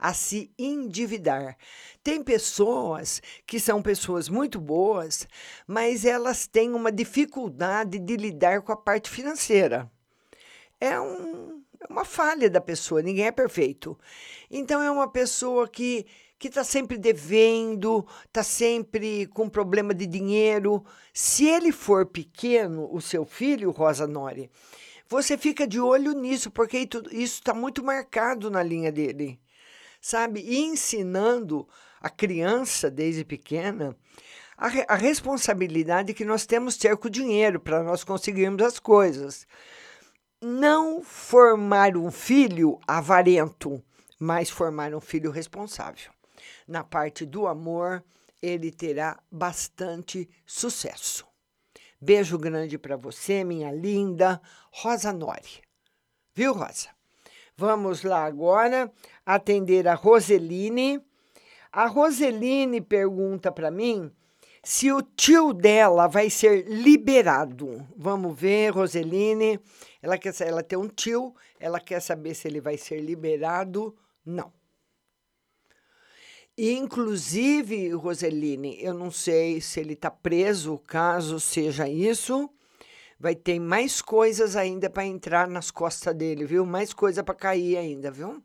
a 0.00 0.14
se 0.14 0.50
endividar. 0.58 1.56
Tem 2.02 2.22
pessoas 2.22 3.20
que 3.46 3.60
são 3.60 3.82
pessoas 3.82 4.28
muito 4.28 4.58
boas, 4.58 5.28
mas 5.66 6.04
elas 6.04 6.46
têm 6.46 6.72
uma 6.72 6.90
dificuldade 6.90 7.98
de 7.98 8.16
lidar 8.16 8.62
com 8.62 8.72
a 8.72 8.76
parte 8.76 9.10
financeira. 9.10 9.90
É 10.80 10.98
um 10.98 11.60
é 11.80 11.90
uma 11.90 12.04
falha 12.04 12.50
da 12.50 12.60
pessoa, 12.60 13.00
ninguém 13.00 13.26
é 13.26 13.32
perfeito. 13.32 13.98
Então 14.50 14.82
é 14.82 14.90
uma 14.90 15.08
pessoa 15.08 15.66
que 15.66 16.06
que 16.38 16.48
está 16.48 16.64
sempre 16.64 16.96
devendo, 16.96 18.06
está 18.24 18.42
sempre 18.42 19.26
com 19.26 19.46
problema 19.46 19.92
de 19.92 20.06
dinheiro. 20.06 20.82
Se 21.12 21.46
ele 21.46 21.70
for 21.70 22.06
pequeno, 22.06 22.88
o 22.90 22.98
seu 22.98 23.26
filho, 23.26 23.70
Rosa 23.70 24.06
Nori, 24.06 24.50
você 25.06 25.36
fica 25.36 25.66
de 25.66 25.78
olho 25.78 26.12
nisso, 26.12 26.50
porque 26.50 26.88
isso 27.10 27.40
está 27.40 27.52
muito 27.52 27.84
marcado 27.84 28.50
na 28.50 28.62
linha 28.62 28.90
dele, 28.90 29.38
sabe? 30.00 30.40
E 30.40 30.58
ensinando 30.58 31.68
a 32.00 32.08
criança 32.08 32.90
desde 32.90 33.24
pequena 33.24 33.96
a, 34.60 34.94
a 34.94 34.96
responsabilidade 34.96 36.12
que 36.12 36.24
nós 36.24 36.44
temos 36.44 36.76
ter 36.76 36.94
com 36.98 37.08
o 37.08 37.10
dinheiro 37.10 37.58
para 37.58 37.82
nós 37.82 38.04
conseguirmos 38.04 38.62
as 38.62 38.78
coisas 38.78 39.46
não 40.42 41.02
formar 41.02 41.96
um 41.96 42.10
filho 42.10 42.78
avarento, 42.86 43.82
mas 44.18 44.48
formar 44.48 44.94
um 44.94 45.00
filho 45.00 45.30
responsável. 45.30 46.10
Na 46.66 46.82
parte 46.82 47.26
do 47.26 47.46
amor, 47.46 48.02
ele 48.40 48.70
terá 48.70 49.18
bastante 49.30 50.28
sucesso. 50.46 51.26
Beijo 52.00 52.38
grande 52.38 52.78
para 52.78 52.96
você, 52.96 53.44
minha 53.44 53.70
linda 53.70 54.40
Rosa 54.72 55.12
Nori. 55.12 55.62
Viu, 56.34 56.54
Rosa? 56.54 56.88
Vamos 57.54 58.02
lá 58.02 58.24
agora 58.24 58.90
atender 59.34 59.86
a 59.88 59.94
Roseline. 59.94 61.00
A 61.72 61.86
Roseline 61.86 62.80
pergunta 62.80 63.52
para 63.52 63.70
mim 63.70 64.10
se 64.62 64.92
o 64.92 65.00
tio 65.02 65.52
dela 65.52 66.06
vai 66.06 66.28
ser 66.28 66.66
liberado. 66.68 67.86
Vamos 67.96 68.38
ver, 68.38 68.70
Roseline. 68.70 69.58
Ela 70.02 70.18
quer 70.18 70.34
ela 70.40 70.62
tem 70.62 70.78
um 70.78 70.88
tio, 70.88 71.34
ela 71.58 71.80
quer 71.80 72.00
saber 72.00 72.34
se 72.34 72.48
ele 72.48 72.60
vai 72.60 72.76
ser 72.76 73.00
liberado. 73.00 73.96
Não. 74.24 74.52
E, 76.56 76.72
inclusive, 76.72 77.88
Roseline, 77.94 78.76
eu 78.82 78.92
não 78.92 79.10
sei 79.10 79.60
se 79.60 79.80
ele 79.80 79.94
está 79.94 80.10
preso, 80.10 80.78
caso 80.86 81.40
seja 81.40 81.88
isso. 81.88 82.50
Vai 83.18 83.34
ter 83.34 83.58
mais 83.58 84.02
coisas 84.02 84.56
ainda 84.56 84.90
para 84.90 85.06
entrar 85.06 85.48
nas 85.48 85.70
costas 85.70 86.14
dele, 86.14 86.44
viu? 86.44 86.66
Mais 86.66 86.92
coisa 86.92 87.22
para 87.22 87.34
cair 87.34 87.76
ainda, 87.76 88.10
viu? 88.10 88.42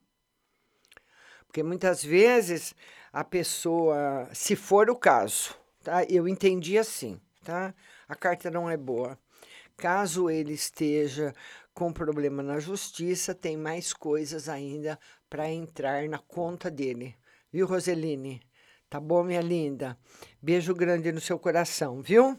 Porque 1.56 1.64
muitas 1.64 2.04
vezes 2.04 2.76
a 3.14 3.24
pessoa, 3.24 4.28
se 4.34 4.58
for 4.58 4.90
o 4.90 4.96
caso, 4.98 5.56
tá? 5.82 6.04
Eu 6.04 6.28
entendi 6.28 6.78
assim, 6.78 7.18
tá? 7.46 7.74
A 8.10 8.14
carta 8.14 8.52
não 8.52 8.70
é 8.70 8.76
boa. 8.76 9.18
Caso 9.78 10.30
ele 10.30 10.52
esteja 10.52 11.34
com 11.74 11.94
problema 11.94 12.44
na 12.44 12.60
justiça, 12.60 13.34
tem 13.34 13.56
mais 13.56 13.94
coisas 13.94 14.50
ainda 14.50 15.00
para 15.30 15.50
entrar 15.50 16.10
na 16.10 16.20
conta 16.20 16.70
dele. 16.70 17.16
Viu, 17.54 17.66
Roseline? 17.66 18.42
Tá 18.90 19.00
bom, 19.00 19.24
minha 19.24 19.40
linda? 19.40 19.98
Beijo 20.42 20.76
grande 20.76 21.10
no 21.14 21.22
seu 21.22 21.40
coração, 21.40 22.02
viu? 22.02 22.38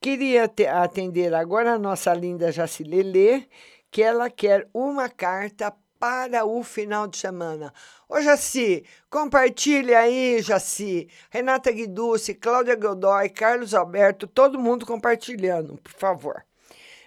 Queria 0.00 0.50
atender 0.82 1.34
agora 1.34 1.74
a 1.74 1.78
nossa 1.78 2.14
linda 2.14 2.50
Jacilele, 2.50 3.46
que 3.90 4.02
ela 4.02 4.30
quer 4.30 4.66
uma 4.72 5.10
carta 5.10 5.76
para 5.98 6.44
o 6.44 6.62
final 6.62 7.06
de 7.06 7.16
semana. 7.16 7.72
Ô, 8.08 8.20
Jaci, 8.20 8.84
compartilha 9.10 10.00
aí, 10.00 10.40
Jaci. 10.42 11.08
Renata 11.30 11.72
Guiducci, 11.72 12.34
Cláudia 12.34 12.76
Godoy, 12.76 13.28
Carlos 13.28 13.74
Alberto, 13.74 14.26
todo 14.26 14.58
mundo 14.58 14.86
compartilhando, 14.86 15.76
por 15.78 15.92
favor. 15.92 16.44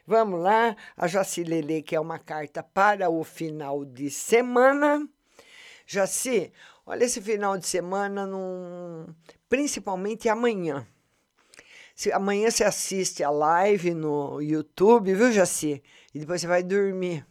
Vamos 0.06 0.42
lá, 0.42 0.76
a 0.98 1.08
Jaci 1.08 1.44
Lele, 1.44 1.84
que 1.84 1.96
é 1.96 2.00
uma 2.00 2.18
carta 2.18 2.64
para 2.64 3.10
o 3.10 3.24
final 3.24 3.86
de 3.86 4.10
semana. 4.10 5.08
Jaci, 5.86 6.52
olha 6.86 7.04
esse 7.04 7.22
final 7.22 7.58
de 7.58 7.68
semana, 7.68 8.26
num... 8.26 9.06
principalmente 9.48 10.28
amanhã. 10.28 10.88
Se, 11.96 12.12
amanhã 12.12 12.50
você 12.50 12.64
assiste 12.64 13.24
a 13.24 13.30
live 13.30 13.94
no 13.94 14.42
YouTube, 14.42 15.14
viu, 15.14 15.32
Jaci? 15.32 15.84
E 16.14 16.20
depois 16.20 16.42
você 16.42 16.48
vai 16.48 16.64
dormir 16.64 17.26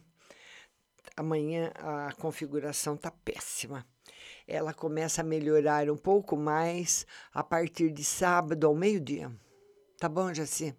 amanhã 1.19 1.69
a 1.75 2.13
configuração 2.13 2.95
está 2.95 3.11
péssima. 3.11 3.85
Ela 4.47 4.73
começa 4.73 5.19
a 5.19 5.23
melhorar 5.23 5.89
um 5.89 5.97
pouco 5.97 6.37
mais 6.37 7.05
a 7.33 7.43
partir 7.43 7.91
de 7.91 8.05
sábado 8.05 8.65
ao 8.65 8.73
meio-dia. 8.73 9.29
Tá 9.99 10.07
bom, 10.07 10.33
Jaci? 10.33 10.73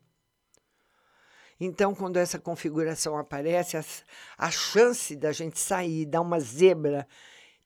Então, 1.61 1.95
quando 1.95 2.17
essa 2.17 2.39
configuração 2.39 3.19
aparece, 3.19 3.77
a, 3.77 3.85
a 4.39 4.51
chance 4.51 5.15
da 5.15 5.31
gente 5.31 5.59
sair, 5.61 6.07
dar 6.07 6.23
uma 6.23 6.41
zebra 6.41 7.07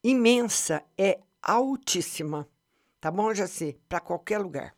imensa 0.03 0.83
é 0.99 1.21
altíssima. 1.41 2.49
Tá 3.01 3.09
bom, 3.09 3.33
Jaci? 3.33 3.79
Para 3.89 4.01
qualquer 4.01 4.39
lugar. 4.39 4.75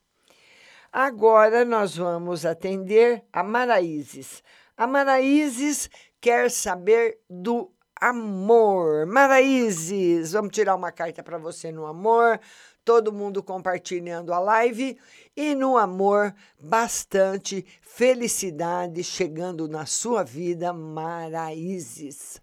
Agora 0.92 1.64
nós 1.64 1.96
vamos 1.96 2.44
atender 2.44 3.24
a 3.32 3.42
Maraízes. 3.42 4.42
A 4.76 4.86
Maraízes 4.86 5.88
quer 6.20 6.50
saber 6.50 7.18
do 7.28 7.72
amor. 8.00 9.06
Maraízes, 9.06 10.32
vamos 10.32 10.52
tirar 10.52 10.74
uma 10.74 10.92
carta 10.92 11.22
para 11.22 11.38
você 11.38 11.72
no 11.72 11.86
amor. 11.86 12.38
Todo 12.84 13.12
mundo 13.12 13.42
compartilhando 13.42 14.32
a 14.32 14.38
live. 14.38 14.98
E 15.36 15.54
no 15.54 15.76
amor, 15.76 16.34
bastante 16.60 17.66
felicidade 17.80 19.02
chegando 19.02 19.66
na 19.66 19.86
sua 19.86 20.22
vida, 20.22 20.72
Maraízes. 20.72 22.40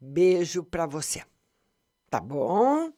Beijo 0.00 0.62
para 0.62 0.86
você. 0.86 1.22
Tá 2.08 2.20
bom? 2.20 2.92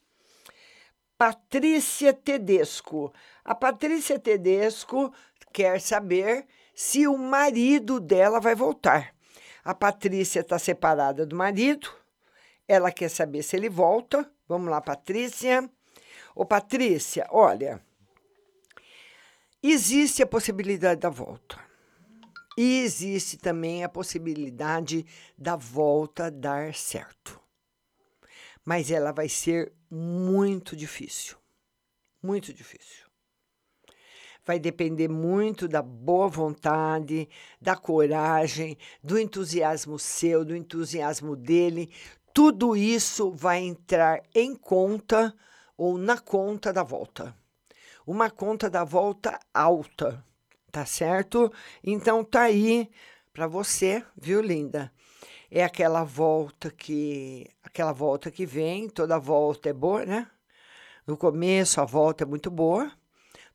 Patrícia 1.16 2.12
Tedesco. 2.12 3.12
A 3.44 3.54
Patrícia 3.54 4.18
Tedesco 4.18 5.12
quer 5.52 5.80
saber 5.80 6.46
se 6.74 7.06
o 7.06 7.16
marido 7.16 8.00
dela 8.00 8.40
vai 8.40 8.54
voltar. 8.54 9.14
A 9.64 9.74
Patrícia 9.74 10.40
está 10.40 10.58
separada 10.58 11.26
do 11.26 11.36
marido. 11.36 11.90
Ela 12.66 12.90
quer 12.90 13.08
saber 13.08 13.42
se 13.42 13.56
ele 13.56 13.68
volta. 13.68 14.30
Vamos 14.48 14.70
lá, 14.70 14.80
Patrícia. 14.80 15.68
Ô, 16.34 16.44
Patrícia, 16.44 17.26
olha. 17.30 17.84
Existe 19.62 20.22
a 20.22 20.26
possibilidade 20.26 21.00
da 21.00 21.10
volta. 21.10 21.58
E 22.56 22.82
existe 22.82 23.36
também 23.36 23.84
a 23.84 23.88
possibilidade 23.88 25.06
da 25.36 25.56
volta 25.56 26.30
dar 26.30 26.74
certo. 26.74 27.40
Mas 28.64 28.90
ela 28.90 29.12
vai 29.12 29.28
ser 29.28 29.72
muito 29.90 30.74
difícil. 30.76 31.36
Muito 32.22 32.52
difícil 32.52 32.99
vai 34.50 34.58
depender 34.58 35.06
muito 35.06 35.68
da 35.68 35.80
boa 35.80 36.26
vontade, 36.26 37.28
da 37.60 37.76
coragem, 37.76 38.76
do 39.00 39.16
entusiasmo 39.16 39.96
seu, 39.96 40.44
do 40.44 40.56
entusiasmo 40.56 41.36
dele. 41.36 41.88
Tudo 42.34 42.76
isso 42.76 43.30
vai 43.30 43.60
entrar 43.60 44.20
em 44.34 44.56
conta 44.56 45.32
ou 45.76 45.96
na 45.96 46.18
conta 46.18 46.72
da 46.72 46.82
volta. 46.82 47.32
Uma 48.05 48.28
conta 48.28 48.68
da 48.68 48.82
volta 48.82 49.38
alta, 49.55 50.24
tá 50.72 50.84
certo? 50.84 51.53
Então 51.84 52.24
tá 52.24 52.42
aí 52.42 52.90
para 53.32 53.46
você, 53.46 54.05
viu, 54.16 54.40
linda? 54.40 54.92
É 55.48 55.62
aquela 55.62 56.03
volta 56.03 56.72
que 56.72 57.46
aquela 57.62 57.92
volta 57.92 58.32
que 58.32 58.44
vem, 58.44 58.88
toda 58.88 59.16
volta 59.16 59.68
é 59.68 59.72
boa, 59.72 60.05
né? 60.05 60.26
No 61.07 61.16
começo 61.16 61.80
a 61.80 61.84
volta 61.84 62.24
é 62.24 62.26
muito 62.26 62.51
boa, 62.51 62.90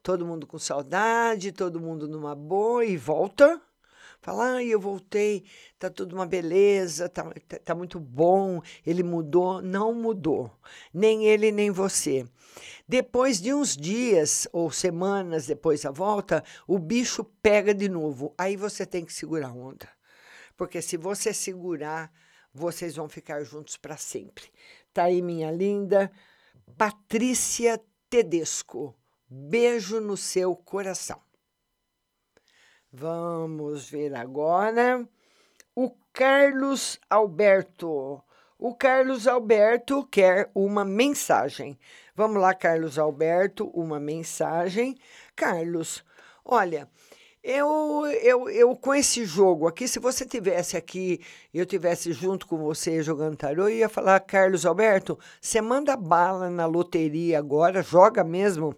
todo 0.06 0.24
mundo 0.24 0.45
com 0.45 0.60
saudade, 0.60 1.51
todo 1.51 1.82
mundo 1.82 2.08
numa 2.08 2.36
boa 2.36 2.86
e 2.86 2.95
volta. 2.95 3.60
Fala, 4.22 4.58
ah, 4.58 4.64
eu 4.64 4.80
voltei, 4.80 5.43
tá 5.80 5.89
tudo 5.89 6.16
uma 6.16 6.28
beleza, 6.28 7.10
tá, 7.10 7.24
tá, 7.47 7.58
tá 7.58 7.74
muito 7.74 7.99
bom, 7.99 8.62
ele 8.86 9.01
mudou. 9.01 9.64
Não 9.64 9.95
mudou. 9.95 10.51
Nem 10.93 11.26
ele, 11.26 11.51
nem 11.51 11.72
você. 11.72 12.24
Depois 12.88 13.41
de 13.41 13.51
uns 13.51 13.76
dias 13.76 14.47
ou 14.53 14.70
semanas 14.70 15.47
depois 15.47 15.82
da 15.82 15.89
volta, 15.89 16.43
o 16.68 16.78
bicho 16.78 17.24
pega 17.41 17.74
de 17.74 17.89
novo. 17.89 18.32
Aí 18.38 18.56
você 18.56 18.86
tem 18.86 19.03
que 19.03 19.14
segurar 19.14 19.47
a 19.47 19.53
onda. 19.53 19.89
Porque 20.56 20.84
se 20.84 20.97
você 20.97 21.34
segurar, 21.34 22.12
vocês 22.53 22.95
vão 22.95 23.10
ficar 23.10 23.43
juntos 23.43 23.76
para 23.76 23.97
sempre. 23.97 24.43
Tá 24.93 25.06
aí, 25.06 25.20
minha 25.20 25.49
linda 25.49 26.12
Patrícia 26.78 27.82
Tedesco. 28.08 28.95
Beijo 29.28 30.00
no 30.00 30.16
seu 30.16 30.56
coração. 30.56 31.20
Vamos 32.92 33.90
ver 33.90 34.16
agora 34.16 35.08
o 35.76 35.92
Carlos 36.14 37.00
Alberto. 37.10 38.24
O 38.58 38.74
Carlos 38.74 39.28
Alberto 39.28 40.06
quer 40.06 40.50
uma 40.56 40.86
mensagem. 40.86 41.78
Vamos 42.16 42.42
lá, 42.42 42.54
Carlos 42.54 42.98
Alberto, 42.98 43.68
uma 43.74 44.00
mensagem. 44.00 44.96
Carlos, 45.36 46.06
olha, 46.46 46.88
eu, 47.44 48.06
eu, 48.22 48.50
eu 48.50 48.76
com 48.76 48.94
esse 48.94 49.26
jogo 49.26 49.68
aqui, 49.68 49.88
se 49.88 50.00
você 50.00 50.26
tivesse 50.26 50.78
aqui, 50.78 51.20
eu 51.54 51.66
tivesse 51.66 52.14
junto 52.14 52.48
com 52.48 52.58
você 52.58 53.04
jogando 53.04 53.36
tarô, 53.38 53.64
eu 53.64 53.76
ia 53.76 53.90
falar, 53.90 54.20
Carlos 54.22 54.66
Alberto, 54.66 55.20
você 55.42 55.62
manda 55.62 55.98
bala 55.98 56.50
na 56.50 56.66
loteria 56.66 57.38
agora, 57.38 57.84
joga 57.84 58.24
mesmo 58.24 58.74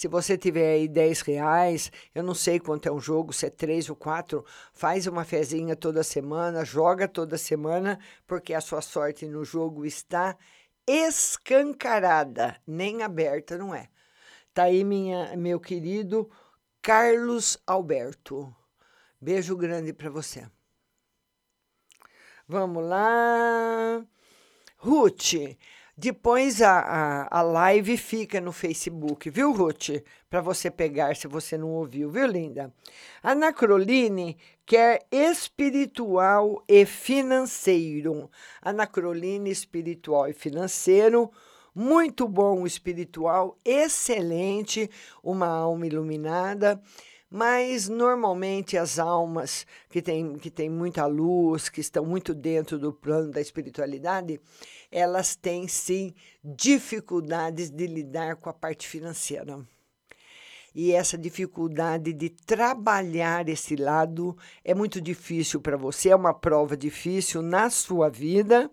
se 0.00 0.08
você 0.08 0.38
tiver 0.38 0.76
aí 0.76 0.88
10 0.88 1.20
reais, 1.20 1.92
eu 2.14 2.22
não 2.22 2.32
sei 2.32 2.58
quanto 2.58 2.88
é 2.88 2.90
um 2.90 2.98
jogo, 2.98 3.34
se 3.34 3.44
é 3.44 3.50
3 3.50 3.90
ou 3.90 3.96
4, 3.96 4.42
faz 4.72 5.06
uma 5.06 5.26
fezinha 5.26 5.76
toda 5.76 6.02
semana, 6.02 6.64
joga 6.64 7.06
toda 7.06 7.36
semana, 7.36 8.00
porque 8.26 8.54
a 8.54 8.62
sua 8.62 8.80
sorte 8.80 9.26
no 9.26 9.44
jogo 9.44 9.84
está 9.84 10.38
escancarada, 10.86 12.56
nem 12.66 13.02
aberta, 13.02 13.58
não 13.58 13.74
é? 13.74 13.90
Tá 14.54 14.62
aí, 14.62 14.84
minha, 14.84 15.36
meu 15.36 15.60
querido 15.60 16.30
Carlos 16.80 17.58
Alberto. 17.66 18.56
Beijo 19.20 19.54
grande 19.54 19.92
para 19.92 20.08
você. 20.08 20.48
Vamos 22.48 22.82
lá. 22.88 24.02
Ruth, 24.78 25.34
depois 26.00 26.62
a, 26.62 26.78
a, 26.78 27.40
a 27.40 27.42
live 27.42 27.98
fica 27.98 28.40
no 28.40 28.52
Facebook, 28.52 29.28
viu, 29.28 29.52
Ruth? 29.52 29.90
Para 30.30 30.40
você 30.40 30.70
pegar 30.70 31.14
se 31.14 31.28
você 31.28 31.58
não 31.58 31.68
ouviu, 31.72 32.08
viu, 32.08 32.26
linda? 32.26 32.72
A 33.22 33.32
Anacroline 33.32 34.38
quer 34.64 35.06
espiritual 35.12 36.64
e 36.66 36.86
financeiro. 36.86 38.30
Anacroline 38.62 39.50
espiritual 39.50 40.26
e 40.26 40.32
financeiro. 40.32 41.30
Muito 41.74 42.26
bom 42.26 42.66
espiritual, 42.66 43.58
excelente, 43.62 44.90
uma 45.22 45.48
alma 45.48 45.86
iluminada 45.86 46.80
mas 47.30 47.88
normalmente 47.88 48.76
as 48.76 48.98
almas 48.98 49.64
que 49.88 50.02
têm, 50.02 50.36
que 50.36 50.50
têm 50.50 50.68
muita 50.68 51.06
luz, 51.06 51.68
que 51.68 51.80
estão 51.80 52.04
muito 52.04 52.34
dentro 52.34 52.76
do 52.76 52.92
plano 52.92 53.30
da 53.30 53.40
espiritualidade, 53.40 54.40
elas 54.90 55.36
têm 55.36 55.68
sim 55.68 56.12
dificuldades 56.42 57.70
de 57.70 57.86
lidar 57.86 58.36
com 58.36 58.50
a 58.50 58.52
parte 58.52 58.88
financeira. 58.88 59.64
E 60.74 60.92
essa 60.92 61.16
dificuldade 61.16 62.12
de 62.12 62.30
trabalhar 62.30 63.48
esse 63.48 63.76
lado 63.76 64.36
é 64.64 64.74
muito 64.74 65.00
difícil 65.00 65.60
para 65.60 65.76
você, 65.76 66.10
é 66.10 66.16
uma 66.16 66.34
prova 66.34 66.76
difícil 66.76 67.42
na 67.42 67.70
sua 67.70 68.08
vida. 68.08 68.70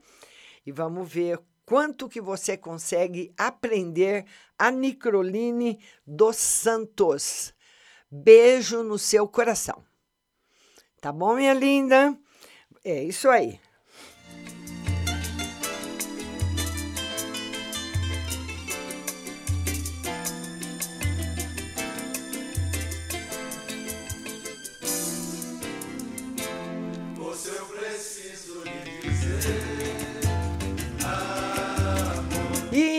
E 0.65 0.71
vamos 0.71 1.11
ver 1.11 1.39
quanto 1.65 2.07
que 2.07 2.21
você 2.21 2.55
consegue 2.55 3.33
aprender 3.37 4.25
a 4.57 4.71
Nicroline 4.71 5.79
dos 6.05 6.37
Santos. 6.37 7.53
Beijo 8.09 8.83
no 8.83 8.97
seu 8.97 9.27
coração. 9.27 9.83
Tá 11.01 11.11
bom, 11.11 11.35
minha 11.35 11.53
linda? 11.53 12.17
É 12.83 13.03
isso 13.03 13.29
aí. 13.29 13.59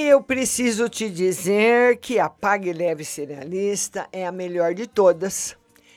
Eu 0.08 0.22
preciso 0.22 0.88
te 0.88 1.10
dizer 1.10 1.98
que 1.98 2.18
a 2.18 2.30
Pague 2.30 2.72
Leve 2.72 3.04
Cerealista 3.04 4.08
é 4.10 4.26
a 4.26 4.32
melhor 4.32 4.72
de 4.72 4.86
todas. 4.86 5.54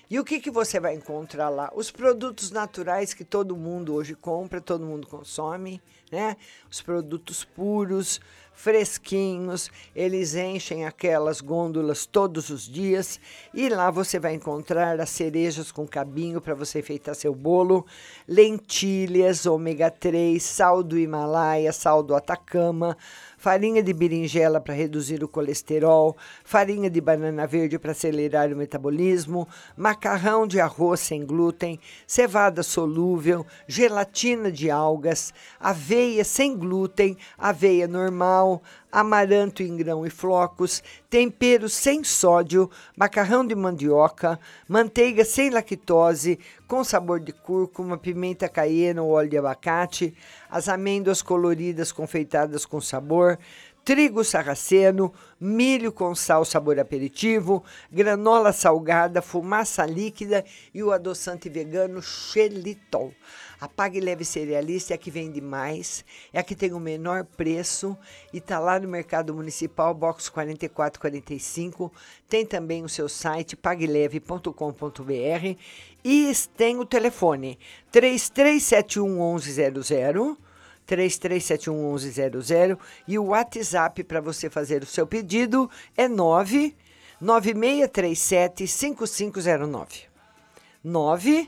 E 0.10 0.20
o 0.20 0.26
que, 0.26 0.42
que 0.42 0.52
você 0.52 0.82
vai 0.82 0.94
encontrar 0.96 1.48
lá? 1.48 1.72
Os 1.74 1.90
produtos 1.90 2.52
naturais 2.52 3.14
que 3.14 3.24
todo 3.24 3.56
mundo 3.56 3.94
hoje 3.94 4.14
compra, 4.14 4.60
todo 4.60 4.86
mundo 4.86 5.08
consome, 5.08 5.82
né? 6.12 6.36
Os 6.70 6.82
produtos 6.82 7.46
puros, 7.46 8.20
fresquinhos, 8.54 9.72
eles 9.96 10.36
enchem 10.36 10.86
aquelas 10.86 11.42
gôndolas 11.42 12.06
todos 12.06 12.50
os 12.50 12.68
dias 12.68 13.20
e 13.54 13.70
lá 13.70 13.90
você 13.90 14.20
vai 14.20 14.36
encontrar 14.36 15.00
as 15.00 15.10
cerejas 15.10 15.72
com 15.72 15.88
cabinho 15.88 16.40
para 16.40 16.54
você 16.54 16.80
enfeitar 16.80 17.16
seu 17.16 17.34
bolo, 17.34 17.86
lentilhas, 18.28 19.46
ômega 19.46 19.90
3, 19.90 20.44
sal 20.44 20.84
do 20.84 21.00
Himalaia, 21.00 21.72
sal 21.72 22.04
do 22.04 22.14
Atacama, 22.14 22.96
farinha 23.42 23.82
de 23.82 23.92
berinjela 23.92 24.62
para 24.62 24.76
reduzir 24.76 25.24
o 25.24 25.28
colesterol, 25.28 26.16
farinha 26.44 26.92
de 26.92 27.02
banana 27.02 27.48
verde 27.48 27.80
para 27.80 27.92
acelerar 27.92 28.54
o 28.54 28.56
metabolismo, 28.56 29.48
macarrão 29.76 30.46
de 30.46 30.60
arroz 30.60 31.00
sem 31.00 31.26
glúten, 31.26 31.80
cevada 32.06 32.62
solúvel, 32.62 33.44
gelatina 33.68 34.52
de 34.52 34.70
algas, 34.70 35.34
aveia 35.60 36.24
sem 36.24 36.56
glúten, 36.56 37.18
aveia 37.36 37.88
normal, 37.88 38.62
amaranto 38.92 39.64
em 39.64 39.78
grão 39.78 40.06
e 40.06 40.10
flocos, 40.10 40.84
tempero 41.10 41.70
sem 41.70 42.04
sódio, 42.04 42.70
macarrão 42.96 43.46
de 43.46 43.56
mandioca, 43.56 44.40
manteiga 44.68 45.24
sem 45.24 45.50
lactose, 45.50 46.40
com 46.68 46.84
sabor 46.84 47.20
de 47.20 47.32
cúrcuma, 47.32 47.98
pimenta 47.98 48.50
caiena 48.50 49.02
ou 49.02 49.12
óleo 49.12 49.30
de 49.30 49.38
abacate, 49.38 50.14
as 50.50 50.68
amêndoas 50.68 51.22
coloridas 51.22 51.92
confeitadas 51.92 52.66
com 52.66 52.82
sabor, 52.82 53.38
trigo 53.84 54.24
sarraceno, 54.24 55.12
milho 55.40 55.92
com 55.92 56.14
sal 56.14 56.46
sabor 56.46 56.80
aperitivo, 56.80 57.64
granola 57.92 58.54
salgada, 58.54 59.22
fumaça 59.22 59.86
líquida 59.86 60.46
e 60.74 60.84
o 60.84 60.92
adoçante 60.92 61.50
vegano 61.50 62.02
xelitol. 62.02 63.12
A 63.62 63.68
Pague 63.68 64.00
Leve 64.00 64.26
Cerealista 64.26 64.92
é 64.92 64.96
a 64.96 64.98
que 64.98 65.12
vende 65.12 65.40
mais, 65.40 66.04
é 66.34 66.40
a 66.40 66.44
que 66.44 66.56
tem 66.56 66.74
o 66.74 66.80
menor 66.80 67.24
preço 67.24 67.96
e 68.34 68.40
está 68.40 68.58
lá 68.58 68.80
no 68.80 68.88
Mercado 68.88 69.36
Municipal, 69.36 69.94
box 69.94 70.30
4445. 70.30 71.94
Tem 72.28 72.44
também 72.44 72.84
o 72.84 72.90
seu 72.90 73.08
site 73.08 73.56
pagleve.com.br 73.56 74.52
e 76.04 76.34
tem 76.58 76.80
o 76.80 76.86
telefone 76.86 77.60
3371 77.92 79.36
1100. 79.36 80.38
33711100 80.88 82.80
e 83.08 83.20
o 83.20 83.26
WhatsApp 83.26 84.04
para 84.04 84.20
você 84.20 84.50
fazer 84.50 84.82
o 84.82 84.88
seu 84.88 85.06
pedido 85.06 85.70
é 85.96 86.08
9 86.08 86.76
9637 87.22 88.66
5509. 88.66 90.10
9 90.84 91.48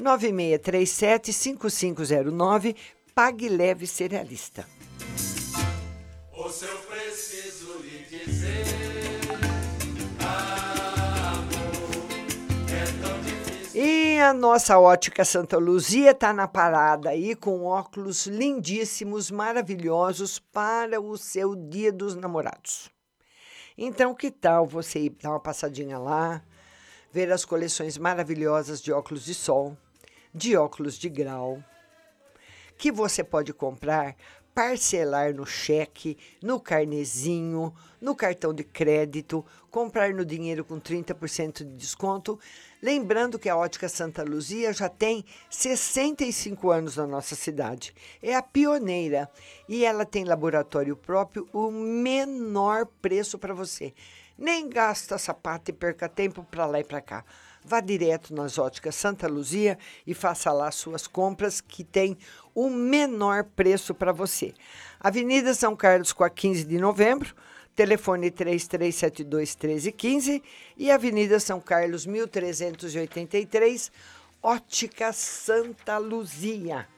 9637-5509, 0.00 2.74
Pague 3.14 3.48
Leve 3.48 3.86
Cerealista. 3.86 4.66
O 6.32 6.48
seu 6.48 6.76
preciso 6.78 7.78
lhe 7.78 8.04
dizer. 8.04 8.64
E 13.82 14.18
a 14.18 14.34
nossa 14.34 14.78
ótica 14.78 15.24
Santa 15.24 15.56
Luzia 15.56 16.10
está 16.10 16.32
na 16.32 16.48
parada 16.48 17.10
aí 17.10 17.34
com 17.34 17.64
óculos 17.64 18.26
lindíssimos, 18.26 19.30
maravilhosos 19.30 20.38
para 20.38 21.00
o 21.00 21.16
seu 21.16 21.54
Dia 21.54 21.92
dos 21.92 22.14
Namorados. 22.14 22.90
Então, 23.78 24.14
que 24.14 24.30
tal 24.30 24.66
você 24.66 24.98
ir 24.98 25.10
dar 25.10 25.30
uma 25.30 25.40
passadinha 25.40 25.98
lá, 25.98 26.42
ver 27.10 27.32
as 27.32 27.44
coleções 27.44 27.96
maravilhosas 27.96 28.82
de 28.82 28.92
óculos 28.92 29.24
de 29.24 29.34
sol? 29.34 29.76
De 30.32 30.56
óculos 30.56 30.98
de 30.98 31.08
grau 31.08 31.62
que 32.76 32.90
você 32.90 33.22
pode 33.22 33.52
comprar 33.52 34.16
parcelar 34.54 35.34
no 35.34 35.46
cheque, 35.46 36.18
no 36.42 36.58
carnezinho, 36.60 37.72
no 38.00 38.14
cartão 38.14 38.52
de 38.52 38.64
crédito, 38.64 39.44
comprar 39.70 40.12
no 40.12 40.24
dinheiro 40.24 40.64
com 40.64 40.80
30% 40.80 41.58
de 41.58 41.76
desconto. 41.76 42.38
Lembrando 42.82 43.38
que 43.38 43.48
a 43.48 43.56
Ótica 43.56 43.88
Santa 43.88 44.22
Luzia 44.22 44.72
já 44.72 44.88
tem 44.88 45.24
65 45.48 46.70
anos 46.70 46.96
na 46.96 47.06
nossa 47.06 47.34
cidade. 47.34 47.94
É 48.22 48.34
a 48.34 48.42
pioneira 48.42 49.30
e 49.68 49.84
ela 49.84 50.04
tem 50.04 50.24
laboratório 50.24 50.96
próprio, 50.96 51.48
o 51.52 51.70
menor 51.70 52.86
preço 53.00 53.38
para 53.38 53.54
você. 53.54 53.94
Nem 54.36 54.68
gasta 54.68 55.18
sapato 55.18 55.70
e 55.70 55.74
perca 55.74 56.08
tempo 56.08 56.42
para 56.50 56.66
lá 56.66 56.80
e 56.80 56.84
para 56.84 57.00
cá. 57.00 57.24
Vá 57.70 57.78
direto 57.78 58.34
nas 58.34 58.58
óticas 58.58 58.96
Santa 58.96 59.28
Luzia 59.28 59.78
e 60.04 60.12
faça 60.12 60.50
lá 60.50 60.72
suas 60.72 61.06
compras 61.06 61.60
que 61.60 61.84
tem 61.84 62.18
o 62.52 62.68
menor 62.68 63.44
preço 63.44 63.94
para 63.94 64.10
você. 64.10 64.52
Avenida 64.98 65.54
São 65.54 65.76
Carlos 65.76 66.12
com 66.12 66.24
a 66.24 66.28
15 66.28 66.64
de 66.64 66.78
novembro, 66.78 67.32
telefone 67.76 68.28
3372 68.28 69.54
1315 69.54 70.42
e 70.76 70.90
Avenida 70.90 71.38
São 71.38 71.60
Carlos 71.60 72.06
1383, 72.06 73.92
Ótica 74.42 75.12
Santa 75.12 75.96
Luzia. 75.96 76.88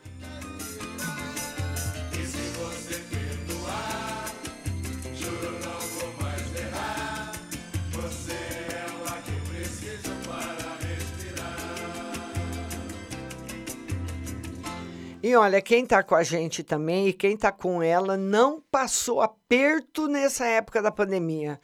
E 15.25 15.37
olha, 15.37 15.63
quem 15.63 15.85
está 15.85 16.03
com 16.03 16.17
a 16.17 16.25
gente 16.25 16.65
também 16.65 17.07
e 17.07 17.13
quem 17.13 17.35
está 17.35 17.53
com 17.53 17.81
ela 17.81 18.17
não 18.17 18.61
passou 18.61 19.21
aperto 19.21 20.09
nessa 20.09 20.45
época 20.47 20.83
da 20.83 20.91
pandemia. 20.91 21.61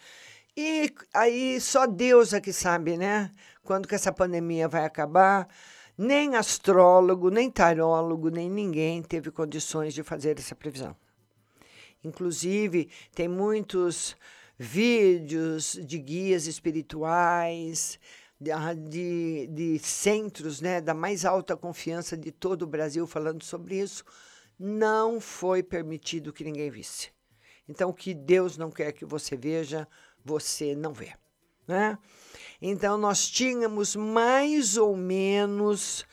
E 0.56 0.94
aí 1.12 1.60
só 1.60 1.84
Deus 1.84 2.32
é 2.32 2.40
que 2.40 2.52
sabe, 2.52 2.96
né? 2.96 3.32
Quando 3.64 3.88
que 3.88 3.96
essa 3.96 4.12
pandemia 4.12 4.68
vai 4.68 4.84
acabar. 4.84 5.48
Nem 5.96 6.36
astrólogo, 6.36 7.30
nem 7.30 7.50
tarólogo, 7.50 8.30
nem 8.30 8.48
ninguém 8.48 9.02
teve 9.02 9.32
condições 9.32 9.92
de 9.92 10.04
fazer 10.04 10.38
essa 10.38 10.54
previsão. 10.54 10.94
Inclusive, 12.04 12.88
tem 13.12 13.26
muitos 13.26 14.16
vídeos 14.56 15.76
de 15.82 15.98
guias 15.98 16.46
espirituais, 16.46 17.98
de, 18.40 19.48
de 19.48 19.78
centros 19.78 20.60
né, 20.60 20.80
da 20.80 20.94
mais 20.94 21.24
alta 21.24 21.56
confiança 21.56 22.16
de 22.16 22.30
todo 22.30 22.62
o 22.62 22.66
Brasil 22.66 23.06
falando 23.06 23.42
sobre 23.42 23.80
isso, 23.80 24.04
não 24.58 25.20
foi 25.20 25.62
permitido 25.62 26.32
que 26.32 26.44
ninguém 26.44 26.70
visse. 26.70 27.10
Então, 27.68 27.90
o 27.90 27.94
que 27.94 28.14
Deus 28.14 28.56
não 28.56 28.70
quer 28.70 28.92
que 28.92 29.04
você 29.04 29.36
veja, 29.36 29.86
você 30.24 30.74
não 30.74 30.92
vê. 30.92 31.12
Né? 31.66 31.98
Então, 32.62 32.96
nós 32.96 33.28
tínhamos 33.28 33.94
mais 33.94 34.76
ou 34.76 34.96
menos 34.96 36.06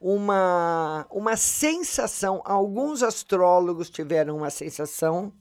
uma, 0.00 1.06
uma 1.10 1.36
sensação, 1.36 2.42
alguns 2.44 3.02
astrólogos 3.02 3.90
tiveram 3.90 4.38
uma 4.38 4.50
sensação, 4.50 5.32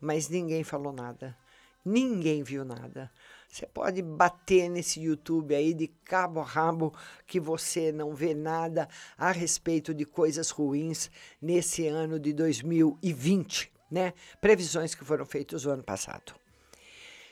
mas 0.00 0.28
ninguém 0.28 0.64
falou 0.64 0.92
nada. 0.92 1.36
Ninguém 1.84 2.42
viu 2.42 2.64
nada. 2.64 3.12
Você 3.54 3.66
pode 3.66 4.02
bater 4.02 4.68
nesse 4.68 5.00
YouTube 5.00 5.54
aí 5.54 5.72
de 5.72 5.86
cabo 5.86 6.40
a 6.40 6.44
rabo 6.44 6.92
que 7.24 7.38
você 7.38 7.92
não 7.92 8.12
vê 8.12 8.34
nada 8.34 8.88
a 9.16 9.30
respeito 9.30 9.94
de 9.94 10.04
coisas 10.04 10.50
ruins 10.50 11.08
nesse 11.40 11.86
ano 11.86 12.18
de 12.18 12.32
2020, 12.32 13.70
né? 13.88 14.12
Previsões 14.40 14.92
que 14.92 15.04
foram 15.04 15.24
feitas 15.24 15.64
o 15.64 15.70
ano 15.70 15.84
passado. 15.84 16.34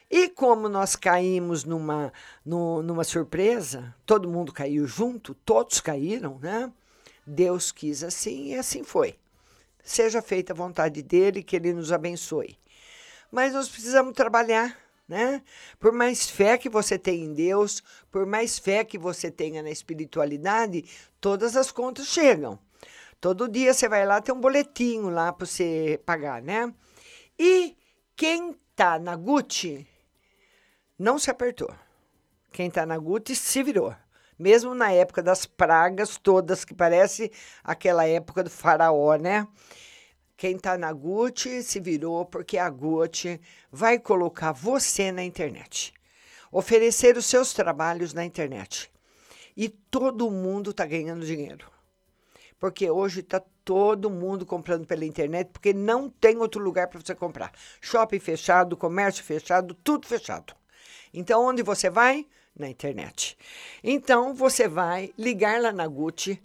E 0.09 0.29
como 0.29 0.69
nós 0.69 0.95
caímos 0.95 1.65
numa, 1.65 2.13
no, 2.47 2.85
numa 2.85 3.03
surpresa, 3.03 3.93
todo 4.07 4.31
mundo 4.31 4.53
caiu 4.53 4.87
junto, 4.87 5.35
todos 5.35 5.81
caíram, 5.81 6.39
né? 6.39 6.73
Deus 7.27 7.73
quis 7.73 8.05
assim 8.05 8.53
e 8.53 8.55
assim 8.55 8.85
foi. 8.85 9.19
Seja 9.83 10.23
feita 10.23 10.53
a 10.53 10.57
vontade 10.57 11.03
dele, 11.03 11.43
que 11.43 11.57
ele 11.57 11.73
nos 11.73 11.91
abençoe. 11.91 12.57
Mas 13.29 13.55
nós 13.55 13.69
precisamos 13.69 14.13
trabalhar 14.13 14.81
né? 15.13 15.43
Por 15.79 15.93
mais 15.93 16.29
fé 16.31 16.57
que 16.57 16.71
você 16.71 16.99
tenha 16.99 17.23
em 17.23 17.35
Deus, 17.35 17.83
por 18.11 18.25
mais 18.25 18.59
fé 18.59 18.83
que 18.83 18.97
você 18.97 19.31
tenha 19.31 19.63
na 19.63 19.71
espiritualidade, 19.71 20.87
todas 21.21 21.55
as 21.55 21.71
contas 21.71 22.07
chegam. 22.07 22.59
Todo 23.21 23.47
dia 23.47 23.75
você 23.75 23.89
vai 23.91 24.07
lá, 24.07 24.23
tem 24.23 24.35
um 24.35 24.41
boletinho 24.41 25.11
lá 25.11 25.31
para 25.31 25.47
você 25.47 26.01
pagar, 26.07 26.41
né? 26.41 26.73
E 27.39 27.77
quem 28.17 28.59
tá 28.75 28.99
na 28.99 29.15
Gucci 29.15 29.87
não 30.99 31.19
se 31.19 31.31
apertou. 31.31 31.73
Quem 32.51 32.71
tá 32.71 32.87
na 32.87 32.97
Gucci 32.97 33.37
se 33.37 33.63
virou. 33.63 33.95
Mesmo 34.39 34.75
na 34.75 34.91
época 34.93 35.23
das 35.23 35.45
pragas 35.45 36.17
todas, 36.17 36.65
que 36.65 36.75
parece 36.75 37.31
aquela 37.63 38.07
época 38.07 38.43
do 38.43 38.51
faraó, 38.51 39.17
né? 39.17 39.47
Quem 40.43 40.57
está 40.57 40.77
na 40.77 40.93
Gucci 40.93 41.63
se 41.63 41.79
virou 41.79 42.27
porque 42.27 42.59
a 42.59 42.69
Gucci 42.69 43.41
vai 43.71 43.97
colocar 43.97 44.51
você 44.51 45.13
na 45.13 45.23
internet, 45.23 45.95
oferecer 46.51 47.17
os 47.17 47.27
seus 47.27 47.53
trabalhos 47.53 48.13
na 48.13 48.25
internet. 48.25 48.91
E 49.57 49.69
todo 49.69 50.29
mundo 50.33 50.73
está 50.73 50.85
ganhando 50.85 51.25
dinheiro. 51.25 51.71
Porque 52.59 52.91
hoje 52.91 53.21
está 53.21 53.41
todo 53.65 54.11
mundo 54.11 54.45
comprando 54.45 54.85
pela 54.85 55.05
internet, 55.05 55.49
porque 55.53 55.73
não 55.73 56.11
tem 56.11 56.37
outro 56.39 56.61
lugar 56.61 56.89
para 56.89 56.99
você 56.99 57.15
comprar. 57.15 57.53
Shopping 57.81 58.19
fechado, 58.19 58.77
comércio 58.77 59.23
fechado, 59.23 59.75
tudo 59.75 60.09
fechado. 60.09 60.57
Então, 61.15 61.45
onde 61.45 61.63
você 61.63 61.89
vai? 61.89 62.27
Na 62.53 62.69
internet. 62.69 63.39
Então, 63.81 64.35
você 64.35 64.67
vai 64.67 65.15
ligar 65.17 65.63
lá 65.63 65.71
na 65.71 65.87
Gucci 65.87 66.43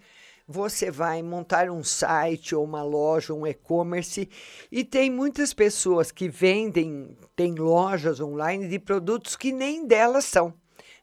você 0.47 0.89
vai 0.89 1.21
montar 1.21 1.69
um 1.69 1.83
site 1.83 2.55
ou 2.55 2.63
uma 2.63 2.81
loja, 2.81 3.33
um 3.33 3.45
e-commerce, 3.45 4.29
e 4.71 4.83
tem 4.83 5.11
muitas 5.11 5.53
pessoas 5.53 6.11
que 6.11 6.29
vendem, 6.29 7.17
tem 7.35 7.53
lojas 7.53 8.21
online 8.21 8.67
de 8.67 8.79
produtos 8.79 9.35
que 9.35 9.51
nem 9.51 9.85
delas 9.85 10.25
são. 10.25 10.53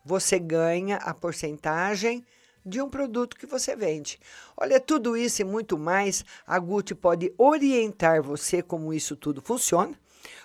Você 0.04 0.38
ganha 0.38 0.96
a 0.96 1.12
porcentagem 1.12 2.24
de 2.64 2.80
um 2.80 2.88
produto 2.88 3.36
que 3.36 3.46
você 3.46 3.76
vende. 3.76 4.18
Olha, 4.56 4.80
tudo 4.80 5.16
isso 5.16 5.42
e 5.42 5.44
muito 5.44 5.76
mais, 5.76 6.24
a 6.46 6.58
Gucci 6.58 6.94
pode 6.94 7.32
orientar 7.36 8.22
você 8.22 8.62
como 8.62 8.94
isso 8.94 9.14
tudo 9.14 9.42
funciona 9.42 9.94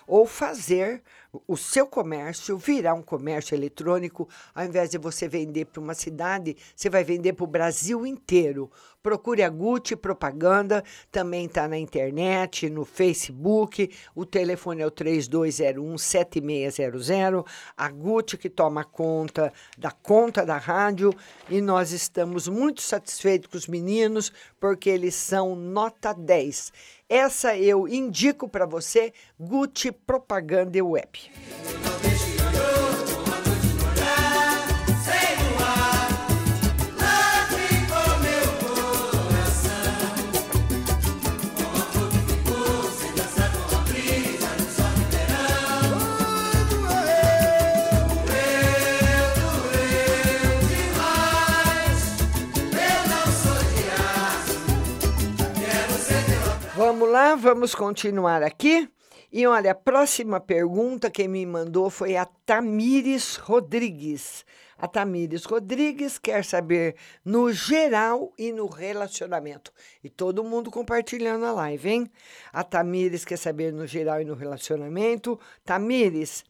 ou 0.06 0.26
fazer 0.26 1.02
o 1.46 1.56
seu 1.56 1.86
comércio 1.86 2.58
virar 2.58 2.94
um 2.94 3.02
comércio 3.02 3.54
eletrônico, 3.54 4.28
ao 4.54 4.64
invés 4.64 4.90
de 4.90 4.98
você 4.98 5.28
vender 5.28 5.66
para 5.66 5.80
uma 5.80 5.94
cidade, 5.94 6.56
você 6.74 6.90
vai 6.90 7.04
vender 7.04 7.34
para 7.34 7.44
o 7.44 7.46
Brasil 7.46 8.04
inteiro. 8.04 8.68
Procure 9.02 9.42
a 9.42 9.48
Gucci 9.48 9.96
Propaganda, 9.96 10.84
também 11.10 11.46
está 11.46 11.66
na 11.66 11.78
internet, 11.78 12.68
no 12.68 12.84
Facebook. 12.84 13.90
O 14.14 14.26
telefone 14.26 14.82
é 14.82 14.86
o 14.86 14.90
3201-7600. 14.90 17.46
A 17.76 17.88
Gucci 17.88 18.36
que 18.36 18.50
toma 18.50 18.84
conta 18.84 19.50
da 19.78 19.90
conta 19.90 20.44
da 20.44 20.58
rádio 20.58 21.14
e 21.48 21.62
nós 21.62 21.92
estamos 21.92 22.46
muito 22.46 22.82
satisfeitos 22.82 23.50
com 23.50 23.56
os 23.56 23.66
meninos 23.66 24.30
porque 24.58 24.90
eles 24.90 25.14
são 25.14 25.56
nota 25.56 26.12
10. 26.12 26.70
Essa 27.10 27.56
eu 27.56 27.88
indico 27.88 28.48
para 28.48 28.64
você, 28.64 29.12
Gucci 29.36 29.90
Propaganda 29.90 30.78
Web. 30.84 31.28
Vamos 57.00 57.14
lá, 57.14 57.34
vamos 57.34 57.74
continuar 57.74 58.42
aqui. 58.42 58.86
E 59.32 59.46
olha, 59.46 59.70
a 59.70 59.74
próxima 59.74 60.38
pergunta 60.38 61.10
que 61.10 61.26
me 61.26 61.46
mandou 61.46 61.88
foi 61.88 62.14
a 62.14 62.26
Tamires 62.26 63.36
Rodrigues. 63.36 64.44
A 64.76 64.86
Tamires 64.86 65.46
Rodrigues 65.46 66.18
quer 66.18 66.44
saber 66.44 66.96
no 67.24 67.50
geral 67.54 68.34
e 68.36 68.52
no 68.52 68.66
relacionamento. 68.66 69.72
E 70.04 70.10
todo 70.10 70.44
mundo 70.44 70.70
compartilhando 70.70 71.46
a 71.46 71.52
live, 71.52 71.88
hein? 71.88 72.10
A 72.52 72.62
Tamires 72.62 73.24
quer 73.24 73.38
saber 73.38 73.72
no 73.72 73.86
geral 73.86 74.20
e 74.20 74.26
no 74.26 74.34
relacionamento. 74.34 75.40
Tamires, 75.64 76.44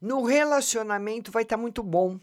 no 0.00 0.22
relacionamento 0.22 1.32
vai 1.32 1.42
estar 1.42 1.56
tá 1.56 1.60
muito 1.60 1.82
bom. 1.82 2.16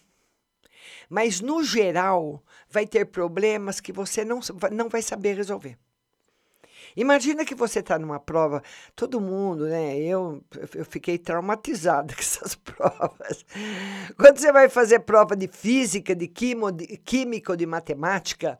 Mas 1.09 1.41
no 1.41 1.61
geral 1.65 2.41
vai 2.69 2.87
ter 2.87 3.07
problemas 3.07 3.81
que 3.81 3.91
você 3.91 4.23
não, 4.23 4.39
não 4.71 4.87
vai 4.87 5.01
saber 5.01 5.35
resolver. 5.35 5.77
Imagina 6.97 7.45
que 7.45 7.53
você 7.53 7.79
está 7.79 7.99
numa 7.99 8.19
prova, 8.19 8.63
todo 8.95 9.21
mundo, 9.21 9.67
né? 9.67 9.95
Eu, 9.99 10.43
eu 10.73 10.83
fiquei 10.83 11.19
traumatizada 11.19 12.11
com 12.15 12.19
essas 12.19 12.55
provas. 12.55 13.45
Quando 14.17 14.39
você 14.39 14.51
vai 14.51 14.67
fazer 14.67 15.01
prova 15.01 15.35
de 15.35 15.47
física, 15.47 16.15
de, 16.15 16.27
quimo, 16.27 16.71
de 16.71 16.97
química 16.97 17.51
ou 17.51 17.55
de 17.55 17.67
matemática, 17.67 18.59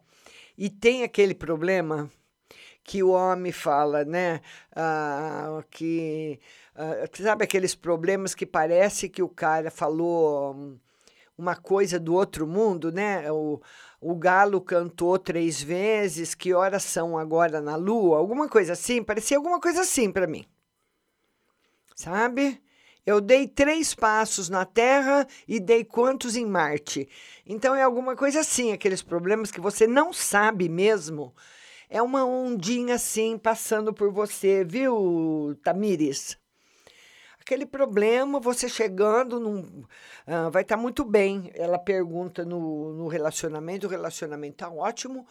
e 0.56 0.70
tem 0.70 1.02
aquele 1.04 1.34
problema 1.34 2.12
que 2.84 3.02
o 3.02 3.10
homem 3.10 3.52
fala, 3.52 4.06
né? 4.06 4.40
Ah, 4.76 5.64
que 5.72 6.40
ah, 6.76 7.10
sabe 7.14 7.44
aqueles 7.44 7.74
problemas 7.74 8.36
que 8.36 8.46
parece 8.46 9.10
que 9.10 9.24
o 9.24 9.30
cara 9.30 9.72
falou 9.72 10.54
hum, 10.54 10.80
uma 11.38 11.56
coisa 11.56 12.00
do 12.00 12.14
outro 12.14 12.48
mundo, 12.48 12.92
né? 12.92 13.32
O, 13.32 13.62
o 14.02 14.16
galo 14.16 14.60
cantou 14.60 15.20
três 15.20 15.62
vezes, 15.62 16.34
que 16.34 16.54
horas 16.54 16.84
são 16.84 17.18
agora 17.18 17.62
na 17.62 17.76
lua? 17.76 18.18
Alguma 18.18 18.50
coisa 18.50 18.74
assim, 18.74 19.04
parecia 19.04 19.38
alguma 19.38 19.60
coisa 19.60 19.82
assim 19.82 20.12
para 20.12 20.26
mim. 20.26 20.46
Sabe? 21.96 22.62
Eu 23.06 23.22
dei 23.22 23.48
três 23.48 23.94
passos 23.94 24.50
na 24.50 24.66
Terra 24.66 25.26
e 25.48 25.60
dei 25.60 25.86
quantos 25.86 26.36
em 26.36 26.46
Marte? 26.46 27.08
Então 27.46 27.74
é 27.74 27.82
alguma 27.82 28.16
coisa 28.16 28.42
assim, 28.42 28.74
aqueles 28.74 29.02
problemas 29.02 29.50
que 29.52 29.62
você 29.62 29.88
não 29.88 30.12
sabe 30.12 30.68
mesmo. 30.68 31.34
É 31.90 32.02
uma 32.02 32.26
ondinha 32.26 32.96
assim 32.96 33.38
passando 33.38 33.94
por 33.94 34.12
você, 34.12 34.66
viu, 34.66 35.58
Tamires? 35.64 36.38
Aquele 37.48 37.66
problema, 37.66 38.41
você 38.41 38.68
chegando, 38.68 39.39
num, 39.39 39.60
uh, 39.62 40.52
vai 40.52 40.64
estar 40.64 40.76
tá 40.76 40.82
muito 40.82 41.06
bem. 41.06 41.50
Ela 41.56 41.80
pergunta 41.80 42.43
no, 42.43 42.91
no 42.93 43.08
relacionamento, 43.08 43.88
o 43.88 43.89
relacionamento 43.89 44.56
está 44.56 44.70
ótimo, 44.70 45.26